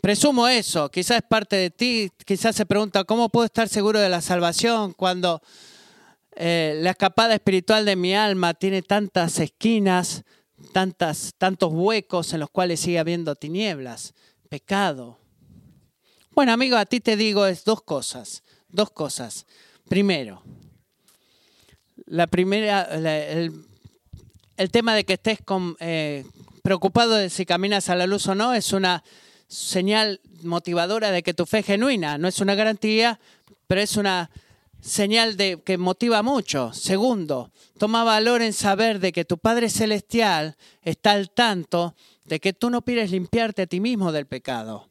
Presumo 0.00 0.48
eso, 0.48 0.90
quizás 0.90 1.18
es 1.18 1.22
parte 1.22 1.56
de 1.56 1.70
ti, 1.70 2.10
quizás 2.24 2.56
se 2.56 2.64
pregunta, 2.66 3.04
¿cómo 3.04 3.28
puedo 3.28 3.44
estar 3.44 3.68
seguro 3.68 4.00
de 4.00 4.08
la 4.08 4.22
salvación 4.22 4.92
cuando 4.94 5.42
eh, 6.34 6.78
la 6.80 6.90
escapada 6.90 7.34
espiritual 7.34 7.84
de 7.84 7.96
mi 7.96 8.14
alma 8.14 8.54
tiene 8.54 8.82
tantas 8.82 9.38
esquinas? 9.38 10.24
tantas, 10.70 11.34
tantos 11.36 11.72
huecos 11.72 12.32
en 12.32 12.40
los 12.40 12.50
cuales 12.50 12.80
sigue 12.80 12.98
habiendo 12.98 13.34
tinieblas, 13.34 14.14
pecado. 14.48 15.18
Bueno, 16.30 16.52
amigo, 16.52 16.76
a 16.76 16.86
ti 16.86 17.00
te 17.00 17.16
digo 17.16 17.46
es 17.46 17.64
dos 17.64 17.82
cosas, 17.82 18.42
dos 18.68 18.90
cosas. 18.90 19.46
Primero, 19.88 20.42
la 22.06 22.26
primera, 22.26 22.82
el, 22.82 24.70
tema 24.70 24.94
de 24.94 25.04
que 25.04 25.14
estés 25.14 25.38
eh, 25.80 26.24
preocupado 26.62 27.14
de 27.14 27.30
si 27.30 27.46
caminas 27.46 27.88
a 27.88 27.96
la 27.96 28.06
luz 28.06 28.26
o 28.28 28.34
no 28.34 28.54
es 28.54 28.72
una 28.72 29.02
señal 29.48 30.20
motivadora 30.42 31.10
de 31.10 31.22
que 31.22 31.34
tu 31.34 31.46
fe 31.46 31.58
es 31.58 31.66
genuina. 31.66 32.18
No 32.18 32.28
es 32.28 32.40
una 32.40 32.54
garantía, 32.54 33.20
pero 33.66 33.80
es 33.80 33.96
una 33.96 34.30
señal 34.80 35.36
de 35.36 35.60
que 35.64 35.78
motiva 35.78 36.22
mucho. 36.22 36.72
Segundo, 36.72 37.50
toma 37.78 38.04
valor 38.04 38.42
en 38.42 38.52
saber 38.52 38.98
de 38.98 39.12
que 39.12 39.24
tu 39.24 39.38
Padre 39.38 39.70
Celestial 39.70 40.56
está 40.82 41.12
al 41.12 41.30
tanto 41.30 41.94
de 42.24 42.40
que 42.40 42.52
tú 42.52 42.70
no 42.70 42.82
quieres 42.82 43.10
limpiarte 43.10 43.62
a 43.62 43.66
ti 43.66 43.80
mismo 43.80 44.12
del 44.12 44.26
pecado. 44.26 44.88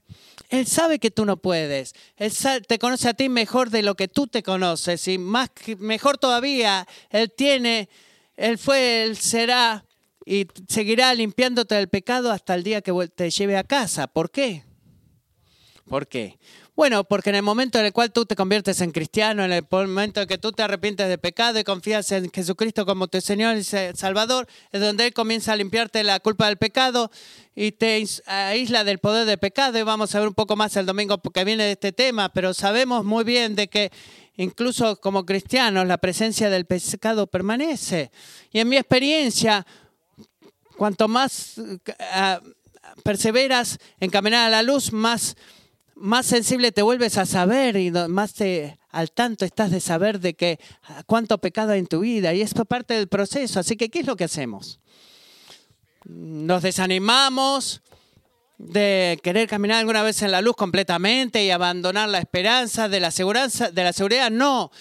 Él 0.49 0.67
sabe 0.67 0.99
que 0.99 1.11
tú 1.11 1.25
no 1.25 1.37
puedes. 1.37 1.93
Él 2.17 2.31
te 2.67 2.77
conoce 2.77 3.07
a 3.07 3.13
ti 3.13 3.29
mejor 3.29 3.69
de 3.69 3.83
lo 3.83 3.95
que 3.95 4.07
tú 4.07 4.27
te 4.27 4.43
conoces 4.43 5.07
y 5.07 5.17
más 5.17 5.49
mejor 5.79 6.17
todavía, 6.17 6.87
él 7.09 7.31
tiene, 7.31 7.89
él 8.35 8.57
fue, 8.57 9.03
él 9.03 9.17
será 9.17 9.85
y 10.25 10.47
seguirá 10.67 11.13
limpiándote 11.13 11.75
del 11.75 11.87
pecado 11.87 12.31
hasta 12.31 12.53
el 12.53 12.63
día 12.63 12.81
que 12.81 12.93
te 13.15 13.29
lleve 13.29 13.57
a 13.57 13.63
casa. 13.63 14.07
¿Por 14.07 14.29
qué? 14.29 14.63
¿Por 15.87 16.07
qué? 16.07 16.37
Bueno, 16.73 17.03
porque 17.03 17.31
en 17.31 17.35
el 17.35 17.43
momento 17.43 17.79
en 17.79 17.85
el 17.85 17.91
cual 17.91 18.13
tú 18.13 18.25
te 18.25 18.35
conviertes 18.35 18.79
en 18.79 18.91
cristiano, 18.91 19.43
en 19.43 19.51
el 19.51 19.65
momento 19.69 20.21
en 20.21 20.27
que 20.27 20.37
tú 20.37 20.53
te 20.53 20.63
arrepientes 20.63 21.09
de 21.09 21.17
pecado 21.17 21.59
y 21.59 21.65
confías 21.65 22.09
en 22.13 22.31
Jesucristo 22.31 22.85
como 22.85 23.09
tu 23.09 23.19
Señor 23.19 23.57
y 23.57 23.63
Salvador, 23.63 24.47
es 24.71 24.79
donde 24.79 25.07
Él 25.07 25.13
comienza 25.13 25.51
a 25.51 25.57
limpiarte 25.57 26.01
la 26.03 26.21
culpa 26.21 26.47
del 26.47 26.57
pecado 26.57 27.11
y 27.55 27.73
te 27.73 28.05
aísla 28.25 28.85
del 28.85 28.99
poder 28.99 29.25
del 29.25 29.37
pecado. 29.37 29.77
Y 29.77 29.83
vamos 29.83 30.15
a 30.15 30.19
ver 30.19 30.29
un 30.29 30.33
poco 30.33 30.55
más 30.55 30.75
el 30.77 30.85
domingo 30.85 31.17
porque 31.17 31.43
viene 31.43 31.65
de 31.65 31.73
este 31.73 31.91
tema, 31.91 32.29
pero 32.29 32.53
sabemos 32.53 33.03
muy 33.03 33.25
bien 33.25 33.53
de 33.55 33.67
que 33.67 33.91
incluso 34.37 34.95
como 34.95 35.25
cristianos 35.25 35.85
la 35.85 35.97
presencia 35.97 36.49
del 36.49 36.65
pecado 36.65 37.27
permanece. 37.27 38.11
Y 38.49 38.59
en 38.59 38.69
mi 38.69 38.77
experiencia, 38.77 39.67
cuanto 40.77 41.09
más 41.09 41.57
uh, 41.57 41.77
perseveras 43.03 43.77
en 43.99 44.09
caminar 44.09 44.47
a 44.47 44.49
la 44.49 44.63
luz, 44.63 44.93
más 44.93 45.35
más 46.01 46.25
sensible 46.25 46.71
te 46.71 46.81
vuelves 46.81 47.17
a 47.17 47.25
saber 47.25 47.77
y 47.77 47.91
más 47.91 48.33
al 48.89 49.11
tanto 49.11 49.45
estás 49.45 49.71
de 49.71 49.79
saber 49.79 50.19
de 50.19 50.33
que 50.33 50.59
ah, 50.83 51.03
cuánto 51.05 51.37
pecado 51.37 51.71
hay 51.71 51.79
en 51.79 51.87
tu 51.87 52.01
vida 52.01 52.33
y 52.33 52.41
esto 52.41 52.63
es 52.63 52.67
parte 52.67 52.95
del 52.95 53.07
proceso. 53.07 53.59
Así 53.59 53.77
que, 53.77 53.89
¿qué 53.89 53.99
es 53.99 54.07
lo 54.07 54.15
que 54.15 54.25
hacemos? 54.25 54.79
Nos 56.05 56.63
desanimamos 56.63 57.81
de 58.57 59.19
querer 59.23 59.47
caminar 59.47 59.79
alguna 59.79 60.03
vez 60.03 60.21
en 60.21 60.31
la 60.31 60.41
luz 60.41 60.55
completamente 60.55 61.43
y 61.43 61.51
abandonar 61.51 62.09
la 62.09 62.19
esperanza 62.19 62.89
de 62.89 62.99
la 62.99 63.11
seguridad, 63.11 63.71
de 63.71 63.83
la 63.83 63.93
seguridad. 63.93 64.29
No, 64.29 64.71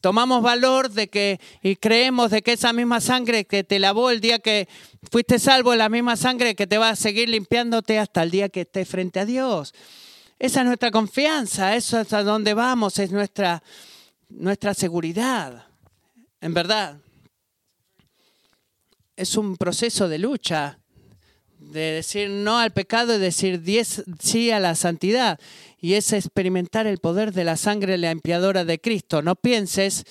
tomamos 0.00 0.42
valor 0.42 0.90
de 0.90 1.08
que 1.08 1.40
y 1.62 1.76
creemos 1.76 2.30
de 2.30 2.42
que 2.42 2.52
esa 2.52 2.72
misma 2.72 3.00
sangre 3.00 3.44
que 3.44 3.64
te 3.64 3.78
lavó 3.78 4.10
el 4.10 4.20
día 4.20 4.38
que 4.38 4.68
fuiste 5.10 5.38
salvo 5.38 5.74
la 5.74 5.88
misma 5.88 6.16
sangre 6.16 6.54
que 6.54 6.66
te 6.66 6.78
va 6.78 6.90
a 6.90 6.96
seguir 6.96 7.28
limpiándote 7.28 7.98
hasta 7.98 8.22
el 8.22 8.30
día 8.30 8.48
que 8.48 8.62
estés 8.62 8.88
frente 8.88 9.20
a 9.20 9.24
Dios. 9.24 9.74
Esa 10.38 10.60
es 10.60 10.66
nuestra 10.66 10.90
confianza, 10.90 11.76
eso 11.76 12.00
es 12.00 12.12
a 12.12 12.22
donde 12.22 12.54
vamos, 12.54 12.98
es 12.98 13.10
nuestra, 13.10 13.62
nuestra 14.28 14.74
seguridad. 14.74 15.66
En 16.40 16.54
verdad, 16.54 16.98
es 19.16 19.36
un 19.36 19.56
proceso 19.56 20.08
de 20.08 20.18
lucha 20.18 20.78
de 21.58 21.92
decir 21.92 22.28
no 22.28 22.58
al 22.58 22.72
pecado 22.72 23.14
y 23.14 23.18
decir 23.18 23.62
sí 24.20 24.50
a 24.50 24.60
la 24.60 24.74
santidad. 24.74 25.38
Y 25.80 25.94
es 25.94 26.12
experimentar 26.12 26.86
el 26.86 26.98
poder 26.98 27.32
de 27.32 27.44
la 27.44 27.56
sangre 27.56 27.96
limpiadora 27.96 28.64
de 28.64 28.80
Cristo. 28.80 29.22
No 29.22 29.36
pienses 29.36 30.04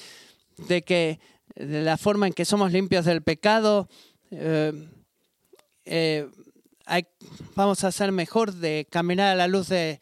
de 0.58 0.82
que 0.84 1.20
de 1.56 1.84
la 1.84 1.98
forma 1.98 2.28
en 2.28 2.34
que 2.34 2.46
somos 2.46 2.72
limpios 2.72 3.06
del 3.06 3.22
pecado, 3.22 3.88
eh, 4.32 4.88
eh, 5.86 6.28
vamos 7.56 7.84
a 7.84 7.92
ser 7.92 8.12
mejor 8.12 8.54
de 8.54 8.88
caminar 8.90 9.30
a 9.30 9.36
la 9.36 9.48
luz 9.48 9.70
de... 9.70 10.00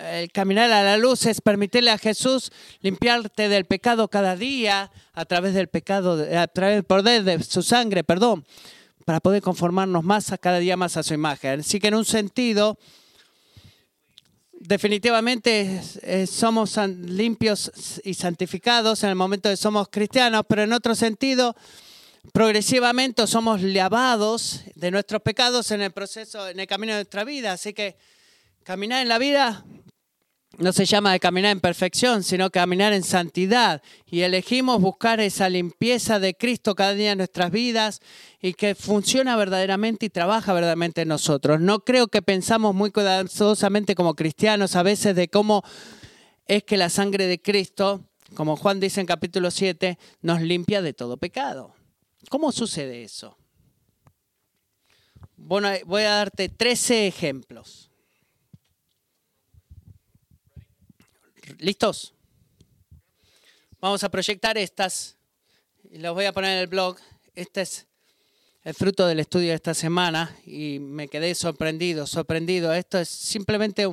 El 0.00 0.32
caminar 0.32 0.70
a 0.70 0.82
la 0.82 0.96
luz 0.96 1.26
es 1.26 1.42
permitirle 1.42 1.90
a 1.90 1.98
Jesús 1.98 2.50
limpiarte 2.80 3.50
del 3.50 3.66
pecado 3.66 4.08
cada 4.08 4.34
día 4.34 4.90
a 5.12 5.24
través 5.26 5.52
del 5.52 5.68
pecado, 5.68 6.26
a 6.38 6.46
través 6.46 6.76
del 6.76 6.84
poder 6.84 7.24
de 7.24 7.42
su 7.42 7.62
sangre, 7.62 8.02
perdón 8.02 8.46
para 9.04 9.20
poder 9.20 9.42
conformarnos 9.42 10.02
más 10.02 10.32
a 10.32 10.38
cada 10.38 10.58
día 10.58 10.76
más 10.76 10.96
a 10.96 11.02
su 11.02 11.14
imagen. 11.14 11.60
Así 11.60 11.78
que 11.78 11.88
en 11.88 11.94
un 11.94 12.04
sentido, 12.04 12.78
definitivamente 14.52 15.80
eh, 16.02 16.26
somos 16.26 16.76
limpios 16.76 18.00
y 18.04 18.14
santificados 18.14 19.02
en 19.02 19.10
el 19.10 19.14
momento 19.14 19.48
de 19.48 19.56
somos 19.56 19.88
cristianos, 19.90 20.42
pero 20.48 20.62
en 20.62 20.72
otro 20.72 20.94
sentido, 20.94 21.54
progresivamente 22.32 23.26
somos 23.26 23.62
lavados 23.62 24.62
de 24.74 24.90
nuestros 24.90 25.22
pecados 25.22 25.70
en 25.70 25.82
el 25.82 25.92
proceso, 25.92 26.48
en 26.48 26.60
el 26.60 26.66
camino 26.66 26.92
de 26.92 26.98
nuestra 26.98 27.24
vida. 27.24 27.52
Así 27.52 27.72
que 27.72 27.96
caminar 28.64 29.02
en 29.02 29.08
la 29.08 29.18
vida 29.18 29.64
no 30.58 30.72
se 30.72 30.84
llama 30.84 31.12
de 31.12 31.20
caminar 31.20 31.52
en 31.52 31.60
perfección, 31.60 32.22
sino 32.22 32.50
caminar 32.50 32.92
en 32.92 33.02
santidad. 33.02 33.82
Y 34.06 34.20
elegimos 34.20 34.80
buscar 34.80 35.20
esa 35.20 35.48
limpieza 35.48 36.20
de 36.20 36.34
Cristo 36.34 36.74
cada 36.74 36.94
día 36.94 37.12
en 37.12 37.18
nuestras 37.18 37.50
vidas 37.50 38.00
y 38.40 38.54
que 38.54 38.74
funciona 38.74 39.36
verdaderamente 39.36 40.06
y 40.06 40.10
trabaja 40.10 40.52
verdaderamente 40.52 41.02
en 41.02 41.08
nosotros. 41.08 41.60
No 41.60 41.80
creo 41.80 42.08
que 42.08 42.22
pensamos 42.22 42.74
muy 42.74 42.90
cuidadosamente 42.90 43.94
como 43.94 44.14
cristianos 44.14 44.76
a 44.76 44.82
veces 44.82 45.16
de 45.16 45.28
cómo 45.28 45.62
es 46.46 46.62
que 46.62 46.76
la 46.76 46.90
sangre 46.90 47.26
de 47.26 47.40
Cristo, 47.40 48.04
como 48.34 48.56
Juan 48.56 48.80
dice 48.80 49.00
en 49.00 49.06
capítulo 49.06 49.50
7, 49.50 49.98
nos 50.22 50.40
limpia 50.40 50.82
de 50.82 50.92
todo 50.92 51.16
pecado. 51.16 51.74
¿Cómo 52.28 52.52
sucede 52.52 53.02
eso? 53.02 53.36
Bueno, 55.36 55.68
voy 55.86 56.02
a 56.02 56.10
darte 56.10 56.48
13 56.48 57.06
ejemplos. 57.06 57.90
¿Listos? 61.58 62.14
Vamos 63.80 64.02
a 64.02 64.08
proyectar 64.08 64.56
estas 64.56 65.16
y 65.90 65.98
los 65.98 66.14
voy 66.14 66.24
a 66.24 66.32
poner 66.32 66.52
en 66.52 66.58
el 66.58 66.66
blog. 66.66 66.96
Este 67.34 67.60
es 67.60 67.86
el 68.62 68.74
fruto 68.74 69.06
del 69.06 69.20
estudio 69.20 69.50
de 69.50 69.56
esta 69.56 69.74
semana 69.74 70.34
y 70.46 70.78
me 70.78 71.08
quedé 71.08 71.34
sorprendido, 71.34 72.06
sorprendido. 72.06 72.72
Esto 72.72 72.98
es 72.98 73.10
simplemente 73.10 73.86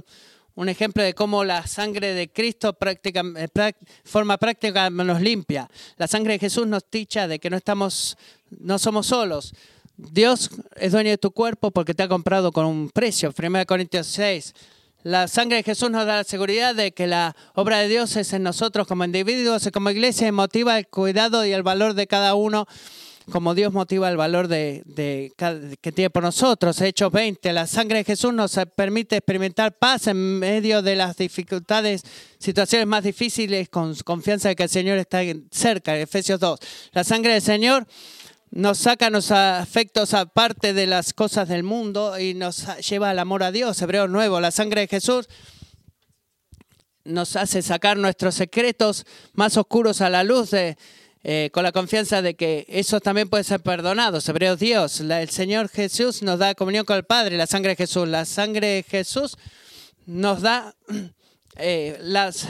un 0.56 0.70
ejemplo 0.70 1.04
de 1.04 1.14
cómo 1.14 1.44
la 1.44 1.66
sangre 1.68 2.14
de 2.14 2.30
Cristo 2.30 2.74
práctica, 2.74 3.24
eh, 3.38 3.74
forma 4.04 4.38
práctica 4.38 4.90
nos 4.90 5.22
limpia. 5.22 5.70
La 5.98 6.08
sangre 6.08 6.34
de 6.34 6.40
Jesús 6.40 6.68
nos 6.68 6.84
dicha 6.92 7.28
de 7.28 7.40
que 7.40 7.50
no 7.50 7.58
estamos, 7.58 8.18
no 8.50 8.78
somos 8.78 9.08
solos. 9.08 9.54
Dios 9.98 10.50
es 10.76 10.92
dueño 10.92 11.12
de 11.12 11.18
tu 11.18 11.32
cuerpo 11.32 11.72
porque 11.72 11.94
te 11.94 12.04
ha 12.04 12.08
comprado 12.08 12.52
con 12.52 12.66
un 12.66 12.90
precio. 12.90 13.34
1 13.38 13.66
Corintios 13.66 14.08
6. 14.08 14.54
La 15.04 15.28
sangre 15.28 15.58
de 15.58 15.64
Jesús 15.64 15.90
nos 15.90 16.06
da 16.06 16.18
la 16.18 16.24
seguridad 16.24 16.76
de 16.76 16.92
que 16.92 17.08
la 17.08 17.36
obra 17.56 17.80
de 17.80 17.88
Dios 17.88 18.16
es 18.18 18.34
en 18.34 18.44
nosotros 18.44 18.88
como 18.88 19.04
individuos 19.04 19.66
y 19.66 19.72
como 19.72 19.90
iglesia 19.90 20.28
y 20.28 20.32
motiva 20.32 20.78
el 20.78 20.88
cuidado 20.88 21.46
y 21.46 21.54
el 21.54 21.64
valor 21.64 21.96
de 21.96 22.06
cada 22.06 22.36
uno 22.36 22.68
como 23.30 23.54
Dios 23.54 23.72
motiva 23.72 24.10
el 24.10 24.18
valor 24.18 24.48
de, 24.48 24.84
que 25.82 25.92
tiene 25.92 26.10
por 26.10 26.24
nosotros. 26.24 26.80
Hechos 26.82 27.12
20, 27.12 27.54
la 27.54 27.68
sangre 27.68 28.00
de 28.00 28.04
Jesús 28.04 28.34
nos 28.34 28.58
permite 28.76 29.18
experimentar 29.18 29.78
paz 29.78 30.08
en 30.08 30.40
medio 30.40 30.82
de 30.82 30.96
las 30.96 31.18
dificultades, 31.18 32.04
situaciones 32.40 32.88
más 32.88 33.04
difíciles, 33.04 33.70
con 33.70 33.96
confianza 34.04 34.50
de 34.50 34.56
que 34.56 34.64
el 34.64 34.70
Señor 34.70 34.98
está 34.98 35.22
cerca. 35.52 35.98
Efesios 35.98 36.40
2, 36.40 36.60
la 36.94 37.04
sangre 37.04 37.34
del 37.34 37.42
Señor 37.42 37.86
nos 38.50 38.80
saca 38.80 39.10
los 39.10 39.32
afectos 39.32 40.14
aparte 40.14 40.74
de 40.74 40.86
las 40.86 41.14
cosas 41.14 41.48
del 41.48 41.64
mundo 41.64 42.20
y 42.20 42.34
nos 42.34 42.68
lleva 42.88 43.10
al 43.10 43.20
amor 43.20 43.44
a 43.44 43.52
Dios. 43.52 43.82
Hebreo 43.82 44.08
nuevo, 44.08 44.40
la 44.40 44.52
sangre 44.52 44.82
de 44.82 44.88
Jesús 44.88 45.30
nos 47.04 47.36
hace 47.36 47.62
sacar 47.62 47.98
nuestros 47.98 48.36
secretos 48.36 49.06
más 49.34 49.58
oscuros 49.58 50.02
a 50.02 50.10
la 50.10 50.24
luz 50.24 50.52
eh, 51.24 51.50
con 51.54 51.64
la 51.64 51.72
confianza 51.72 52.22
de 52.22 52.34
que 52.34 52.66
eso 52.68 53.00
también 53.00 53.30
puede 53.30 53.44
ser 53.44 53.60
perdonado. 53.60 54.20
Hebreos 54.26 54.60
Dios, 54.60 55.00
el 55.02 55.30
Señor 55.30 55.70
Jesús 55.70 56.24
nos 56.24 56.40
da 56.40 56.56
comunión 56.56 56.86
con 56.86 56.98
el 56.98 57.04
Padre, 57.04 57.38
la 57.38 57.48
sangre 57.48 57.72
de 57.72 57.76
Jesús. 57.76 58.08
La 58.08 58.26
sangre 58.26 58.68
de 58.68 58.84
Jesús 58.84 59.38
nos 60.06 60.42
da 60.42 60.74
eh, 61.58 61.98
las... 62.02 62.48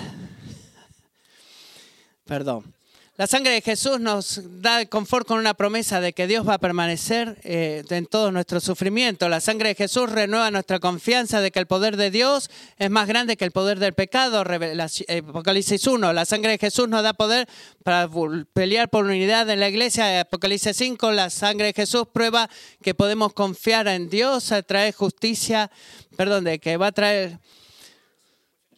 Perdón. 2.25 2.73
La 3.17 3.27
sangre 3.27 3.51
de 3.51 3.61
Jesús 3.61 3.99
nos 3.99 4.39
da 4.61 4.85
confort 4.85 5.27
con 5.27 5.37
una 5.37 5.53
promesa 5.53 5.99
de 5.99 6.13
que 6.13 6.27
Dios 6.27 6.47
va 6.47 6.53
a 6.53 6.59
permanecer 6.59 7.37
eh, 7.43 7.83
en 7.89 8.05
todo 8.05 8.31
nuestro 8.31 8.61
sufrimiento. 8.61 9.27
La 9.27 9.41
sangre 9.41 9.69
de 9.69 9.75
Jesús 9.75 10.09
renueva 10.09 10.49
nuestra 10.49 10.79
confianza 10.79 11.41
de 11.41 11.51
que 11.51 11.59
el 11.59 11.67
poder 11.67 11.97
de 11.97 12.09
Dios 12.09 12.49
es 12.77 12.89
más 12.89 13.09
grande 13.09 13.35
que 13.35 13.43
el 13.43 13.51
poder 13.51 13.79
del 13.79 13.93
pecado. 13.93 14.39
Apocalipsis 14.39 15.85
1. 15.85 16.13
La 16.13 16.23
sangre 16.23 16.51
de 16.51 16.57
Jesús 16.57 16.87
nos 16.87 17.03
da 17.03 17.13
poder 17.13 17.49
para 17.83 18.09
pelear 18.53 18.89
por 18.89 19.03
unidad 19.03 19.49
en 19.49 19.59
la 19.59 19.67
iglesia. 19.67 20.21
Apocalipsis 20.21 20.77
5. 20.77 21.11
La 21.11 21.29
sangre 21.29 21.67
de 21.67 21.73
Jesús 21.73 22.05
prueba 22.11 22.49
que 22.81 22.95
podemos 22.95 23.33
confiar 23.33 23.89
en 23.89 24.09
Dios, 24.09 24.53
traer 24.65 24.93
justicia, 24.93 25.69
perdón, 26.15 26.45
de 26.45 26.59
que 26.59 26.77
va 26.77 26.87
a 26.87 26.91
traer 26.93 27.39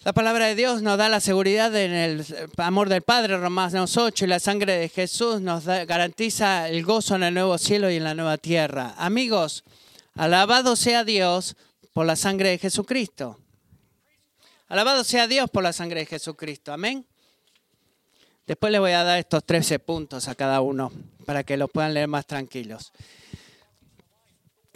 la 0.04 0.12
palabra 0.12 0.48
de 0.48 0.56
Dios 0.56 0.82
nos 0.82 0.98
da 0.98 1.08
la 1.08 1.22
seguridad 1.22 1.74
en 1.76 1.94
el 1.94 2.26
amor 2.58 2.90
del 2.90 3.04
Padre, 3.04 3.38
Romanos 3.38 3.96
8, 3.96 4.26
y 4.26 4.28
la 4.28 4.40
sangre 4.40 4.78
de 4.78 4.90
Jesús 4.90 5.40
nos 5.40 5.66
garantiza 5.66 6.68
el 6.68 6.84
gozo 6.84 7.16
en 7.16 7.24
el 7.24 7.34
nuevo 7.34 7.58
cielo 7.58 7.90
y 7.90 7.96
en 7.96 8.04
la 8.04 8.14
nueva 8.14 8.38
tierra. 8.38 8.96
Amigos, 8.98 9.64
alabado 10.16 10.76
sea 10.76 11.06
Dios 11.06 11.56
por 11.94 12.06
la 12.06 12.18
sangre 12.18 12.50
de 12.50 12.58
Jesucristo. 12.58 13.40
Alabado 14.68 15.06
sea 15.06 15.28
Dios 15.28 15.50
por 15.50 15.64
la 15.64 15.72
sangre 15.72 16.02
de 16.02 16.06
Jesucristo. 16.06 16.74
Amén. 16.74 17.06
Después 18.46 18.72
les 18.74 18.82
voy 18.82 18.92
a 18.92 19.06
dar 19.06 19.20
estos 19.20 19.46
13 19.46 19.80
puntos 19.80 20.28
a 20.28 20.36
cada 20.36 20.60
uno 20.60 20.92
para 21.26 21.46
que 21.46 21.56
los 21.56 21.72
puedan 21.72 21.94
leer 21.94 22.10
más 22.10 22.26
tranquilos. 22.26 22.92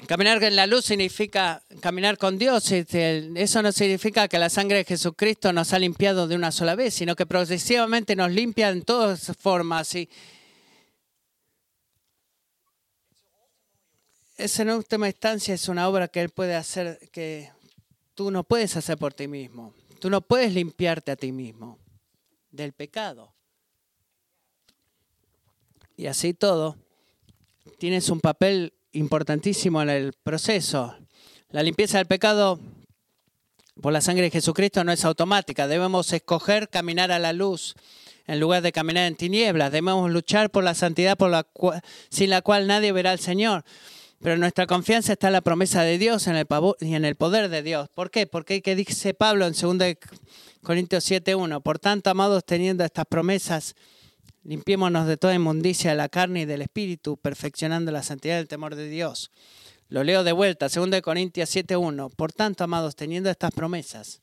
Caminar 0.05 0.43
en 0.43 0.55
la 0.55 0.67
luz 0.67 0.85
significa 0.85 1.63
caminar 1.81 2.19
con 2.19 2.37
Dios. 2.37 2.71
Eso 2.71 3.61
no 3.63 3.71
significa 3.71 4.27
que 4.27 4.37
la 4.37 4.49
sangre 4.49 4.77
de 4.77 4.85
Jesucristo 4.85 5.51
nos 5.51 5.73
ha 5.73 5.79
limpiado 5.79 6.27
de 6.27 6.35
una 6.35 6.51
sola 6.51 6.75
vez, 6.75 6.93
sino 6.93 7.15
que 7.15 7.25
progresivamente 7.25 8.15
nos 8.15 8.31
limpia 8.31 8.69
en 8.69 8.83
todas 8.83 9.35
formas. 9.39 9.95
Y 9.95 10.07
esa 14.37 14.61
en 14.61 14.69
última 14.69 15.07
instancia 15.07 15.55
es 15.55 15.67
una 15.67 15.89
obra 15.89 16.07
que 16.07 16.21
Él 16.21 16.29
puede 16.29 16.55
hacer 16.55 17.09
que 17.11 17.51
tú 18.13 18.29
no 18.29 18.43
puedes 18.43 18.77
hacer 18.77 18.99
por 18.99 19.15
ti 19.15 19.27
mismo. 19.27 19.73
Tú 19.99 20.11
no 20.11 20.21
puedes 20.21 20.53
limpiarte 20.53 21.11
a 21.11 21.15
ti 21.15 21.31
mismo 21.31 21.79
del 22.51 22.71
pecado. 22.71 23.33
Y 25.95 26.05
así 26.05 26.35
todo, 26.35 26.77
tienes 27.79 28.09
un 28.09 28.21
papel 28.21 28.73
importantísimo 28.91 29.81
en 29.81 29.89
el 29.89 30.13
proceso. 30.23 30.95
La 31.49 31.63
limpieza 31.63 31.97
del 31.97 32.07
pecado 32.07 32.59
por 33.81 33.93
la 33.93 34.01
sangre 34.01 34.23
de 34.23 34.31
Jesucristo 34.31 34.83
no 34.83 34.91
es 34.91 35.05
automática. 35.05 35.67
Debemos 35.67 36.11
escoger 36.13 36.69
caminar 36.69 37.11
a 37.11 37.19
la 37.19 37.33
luz 37.33 37.75
en 38.25 38.39
lugar 38.39 38.61
de 38.61 38.71
caminar 38.71 39.05
en 39.05 39.15
tinieblas. 39.15 39.71
Debemos 39.71 40.09
luchar 40.11 40.49
por 40.49 40.63
la 40.63 40.73
santidad 40.73 41.17
sin 42.09 42.29
la 42.29 42.41
cual 42.41 42.67
nadie 42.67 42.91
verá 42.91 43.11
al 43.11 43.19
Señor. 43.19 43.63
Pero 44.19 44.37
nuestra 44.37 44.65
confianza 44.65 45.13
está 45.13 45.27
en 45.27 45.33
la 45.33 45.41
promesa 45.41 45.83
de 45.83 45.97
Dios 45.97 46.27
en 46.27 46.35
el 46.35 46.47
y 46.79 46.95
en 46.95 47.05
el 47.05 47.15
poder 47.15 47.49
de 47.49 47.61
Dios. 47.61 47.87
¿Por 47.93 48.09
qué? 48.09 48.25
Porque 48.25 48.61
que 48.61 48.75
dice 48.75 49.13
Pablo 49.13 49.45
en 49.45 49.53
2 49.53 49.95
Corintios 50.63 51.09
7.1. 51.09 51.61
Por 51.61 51.77
tanto, 51.77 52.09
amados, 52.09 52.43
teniendo 52.43 52.83
estas 52.83 53.05
promesas, 53.05 53.75
Limpiémonos 54.47 55.07
de 55.07 55.17
toda 55.17 55.35
inmundicia 55.35 55.89
de 55.91 55.97
la 55.97 56.07
carne 56.07 56.43
y 56.43 56.45
del 56.45 56.61
espíritu, 56.61 57.17
perfeccionando 57.17 57.91
la 57.91 58.01
santidad 58.01 58.37
del 58.37 58.47
temor 58.47 58.75
de 58.75 58.87
Dios. 58.87 59.29
Lo 59.89 60.05
leo 60.05 60.23
de 60.23 60.31
vuelta, 60.31 60.69
2 60.69 61.01
Corintios 61.01 61.53
7.1. 61.53 62.15
Por 62.15 62.31
tanto, 62.31 62.63
amados, 62.63 62.95
teniendo 62.95 63.29
estas 63.29 63.51
promesas, 63.51 64.21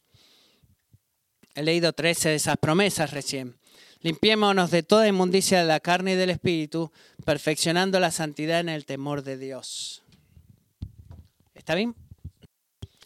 he 1.54 1.62
leído 1.62 1.92
13 1.92 2.30
de 2.30 2.34
esas 2.36 2.56
promesas 2.56 3.10
recién. 3.10 3.58
Limpiémonos 4.00 4.70
de 4.70 4.82
toda 4.82 5.06
inmundicia 5.06 5.60
de 5.60 5.66
la 5.66 5.80
carne 5.80 6.12
y 6.14 6.16
del 6.16 6.30
espíritu, 6.30 6.90
perfeccionando 7.26 8.00
la 8.00 8.10
santidad 8.10 8.60
en 8.60 8.70
el 8.70 8.86
temor 8.86 9.24
de 9.24 9.36
Dios. 9.36 10.04
¿Está 11.52 11.74
bien? 11.74 11.94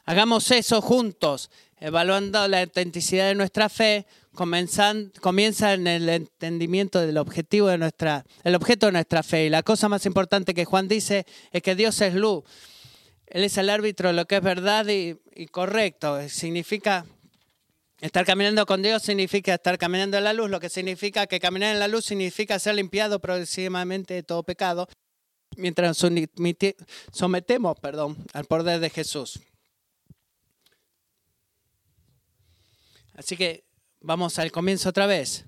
Hagamos 0.05 0.53
eso 0.53 0.81
juntos, 0.81 1.51
evaluando 1.81 2.47
la 2.49 2.63
autenticidad 2.63 3.29
de 3.29 3.35
nuestra 3.35 3.69
fe, 3.69 4.07
comienza 4.33 5.75
en 5.75 5.87
el 5.87 6.09
entendimiento 6.09 7.01
del 7.01 7.19
objetivo 7.19 7.69
de 7.69 7.79
nuestra, 7.79 8.25
el 8.45 8.55
objeto 8.55 8.87
de 8.87 8.93
nuestra 8.93 9.23
fe. 9.23 9.47
Y 9.47 9.51
la 9.51 9.63
cosa 9.63 9.89
más 9.89 10.07
importante 10.07 10.55
que 10.55 10.65
Juan 10.65 10.89
dice 10.89 11.27
es 11.53 11.63
que 11.63 11.75
Dios 11.75 12.01
es 12.01 12.15
luz. 12.15 12.45
Él 13.27 13.45
es 13.45 13.59
el 13.59 13.69
árbitro 13.69 14.09
de 14.09 14.15
lo 14.15 14.27
que 14.27 14.37
es 14.37 14.43
verdad 14.43 14.87
y, 14.89 15.47
correcto. 15.47 16.29
Significa 16.29 17.05
Estar 18.01 18.25
caminando 18.25 18.65
con 18.65 18.81
Dios 18.81 19.03
significa 19.03 19.55
estar 19.55 19.77
caminando 19.77 20.17
en 20.19 20.23
la 20.23 20.33
luz, 20.33 20.49
lo 20.49 20.61
que 20.61 20.69
significa 20.69 21.27
que 21.27 21.41
caminar 21.41 21.73
en 21.73 21.81
la 21.81 21.89
luz 21.89 22.05
significa 22.05 22.57
ser 22.61 22.77
limpiado 22.77 23.19
progresivamente 23.19 24.15
de 24.15 24.23
todo 24.23 24.45
pecado, 24.45 24.87
mientras 25.57 26.01
sometemos 27.11 27.77
perdón, 27.81 28.17
al 28.35 28.45
poder 28.45 28.79
de 28.79 28.91
Jesús. 28.91 29.41
Así 33.19 33.37
que 33.37 33.65
vamos 34.01 34.39
al 34.39 34.51
comienzo 34.51 34.89
otra 34.89 35.07
vez. 35.07 35.45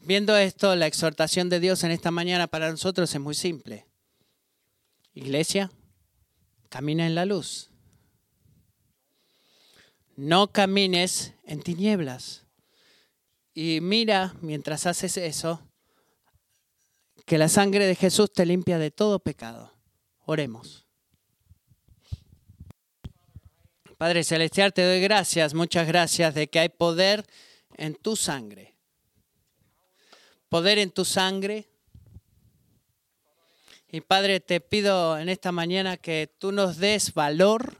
Viendo 0.00 0.36
esto, 0.36 0.76
la 0.76 0.86
exhortación 0.86 1.48
de 1.48 1.60
Dios 1.60 1.82
en 1.84 1.92
esta 1.92 2.10
mañana 2.10 2.46
para 2.46 2.70
nosotros 2.70 3.14
es 3.14 3.20
muy 3.20 3.34
simple. 3.34 3.86
Iglesia, 5.14 5.70
camina 6.68 7.06
en 7.06 7.14
la 7.14 7.24
luz 7.24 7.70
no 10.20 10.52
camines 10.52 11.32
en 11.44 11.62
tinieblas. 11.62 12.44
Y 13.54 13.80
mira, 13.80 14.34
mientras 14.42 14.84
haces 14.84 15.16
eso, 15.16 15.62
que 17.24 17.38
la 17.38 17.48
sangre 17.48 17.86
de 17.86 17.94
Jesús 17.94 18.30
te 18.30 18.44
limpia 18.44 18.78
de 18.78 18.90
todo 18.90 19.20
pecado. 19.20 19.72
Oremos. 20.26 20.86
Padre 24.00 24.24
Celestial, 24.24 24.72
te 24.72 24.82
doy 24.82 24.98
gracias, 25.02 25.52
muchas 25.52 25.86
gracias 25.86 26.34
de 26.34 26.48
que 26.48 26.58
hay 26.58 26.70
poder 26.70 27.22
en 27.76 27.94
tu 27.94 28.16
sangre. 28.16 28.74
Poder 30.48 30.78
en 30.78 30.90
tu 30.90 31.04
sangre. 31.04 31.68
Y 33.92 34.00
Padre, 34.00 34.40
te 34.40 34.62
pido 34.62 35.18
en 35.18 35.28
esta 35.28 35.52
mañana 35.52 35.98
que 35.98 36.34
tú 36.38 36.50
nos 36.50 36.78
des 36.78 37.12
valor 37.12 37.76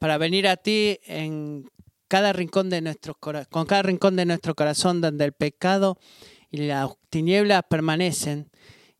para 0.00 0.18
venir 0.18 0.48
a 0.48 0.56
ti 0.56 0.98
en 1.04 1.70
cada 2.08 2.32
rincón 2.32 2.68
de 2.68 2.80
nuestro, 2.80 3.14
con 3.14 3.66
cada 3.66 3.82
rincón 3.82 4.16
de 4.16 4.26
nuestro 4.26 4.56
corazón 4.56 5.00
donde 5.00 5.26
el 5.26 5.32
pecado 5.32 5.96
y 6.50 6.66
las 6.66 6.90
tinieblas 7.08 7.62
permanecen 7.70 8.50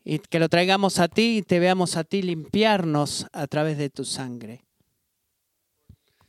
y 0.05 0.19
que 0.19 0.39
lo 0.39 0.47
traigamos 0.47 0.99
a 0.99 1.09
ti 1.09 1.39
y 1.39 1.41
te 1.41 1.59
veamos 1.59 1.97
a 1.97 2.05
ti 2.05 2.21
limpiarnos 2.21 3.27
a 3.33 3.47
través 3.47 3.77
de 3.77 3.89
tu 3.89 4.05
sangre. 4.05 4.66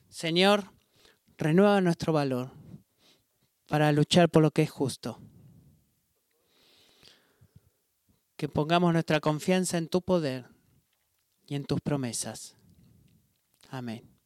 Señor, 0.09 0.73
renueva 1.37 1.81
nuestro 1.81 2.13
valor 2.13 2.51
para 3.67 3.93
luchar 3.93 4.31
por 4.31 4.43
lo 4.43 4.51
que 4.51 4.63
es 4.63 4.71
justo. 4.71 5.21
Que 8.37 8.49
pongamos 8.49 8.93
nuestra 8.93 9.21
confianza 9.21 9.79
en 9.79 9.89
tu 9.89 10.01
poder 10.03 10.47
y 11.47 11.55
en 11.55 11.65
tus 11.65 11.81
promesas. 11.81 12.57
Amén. 13.71 14.18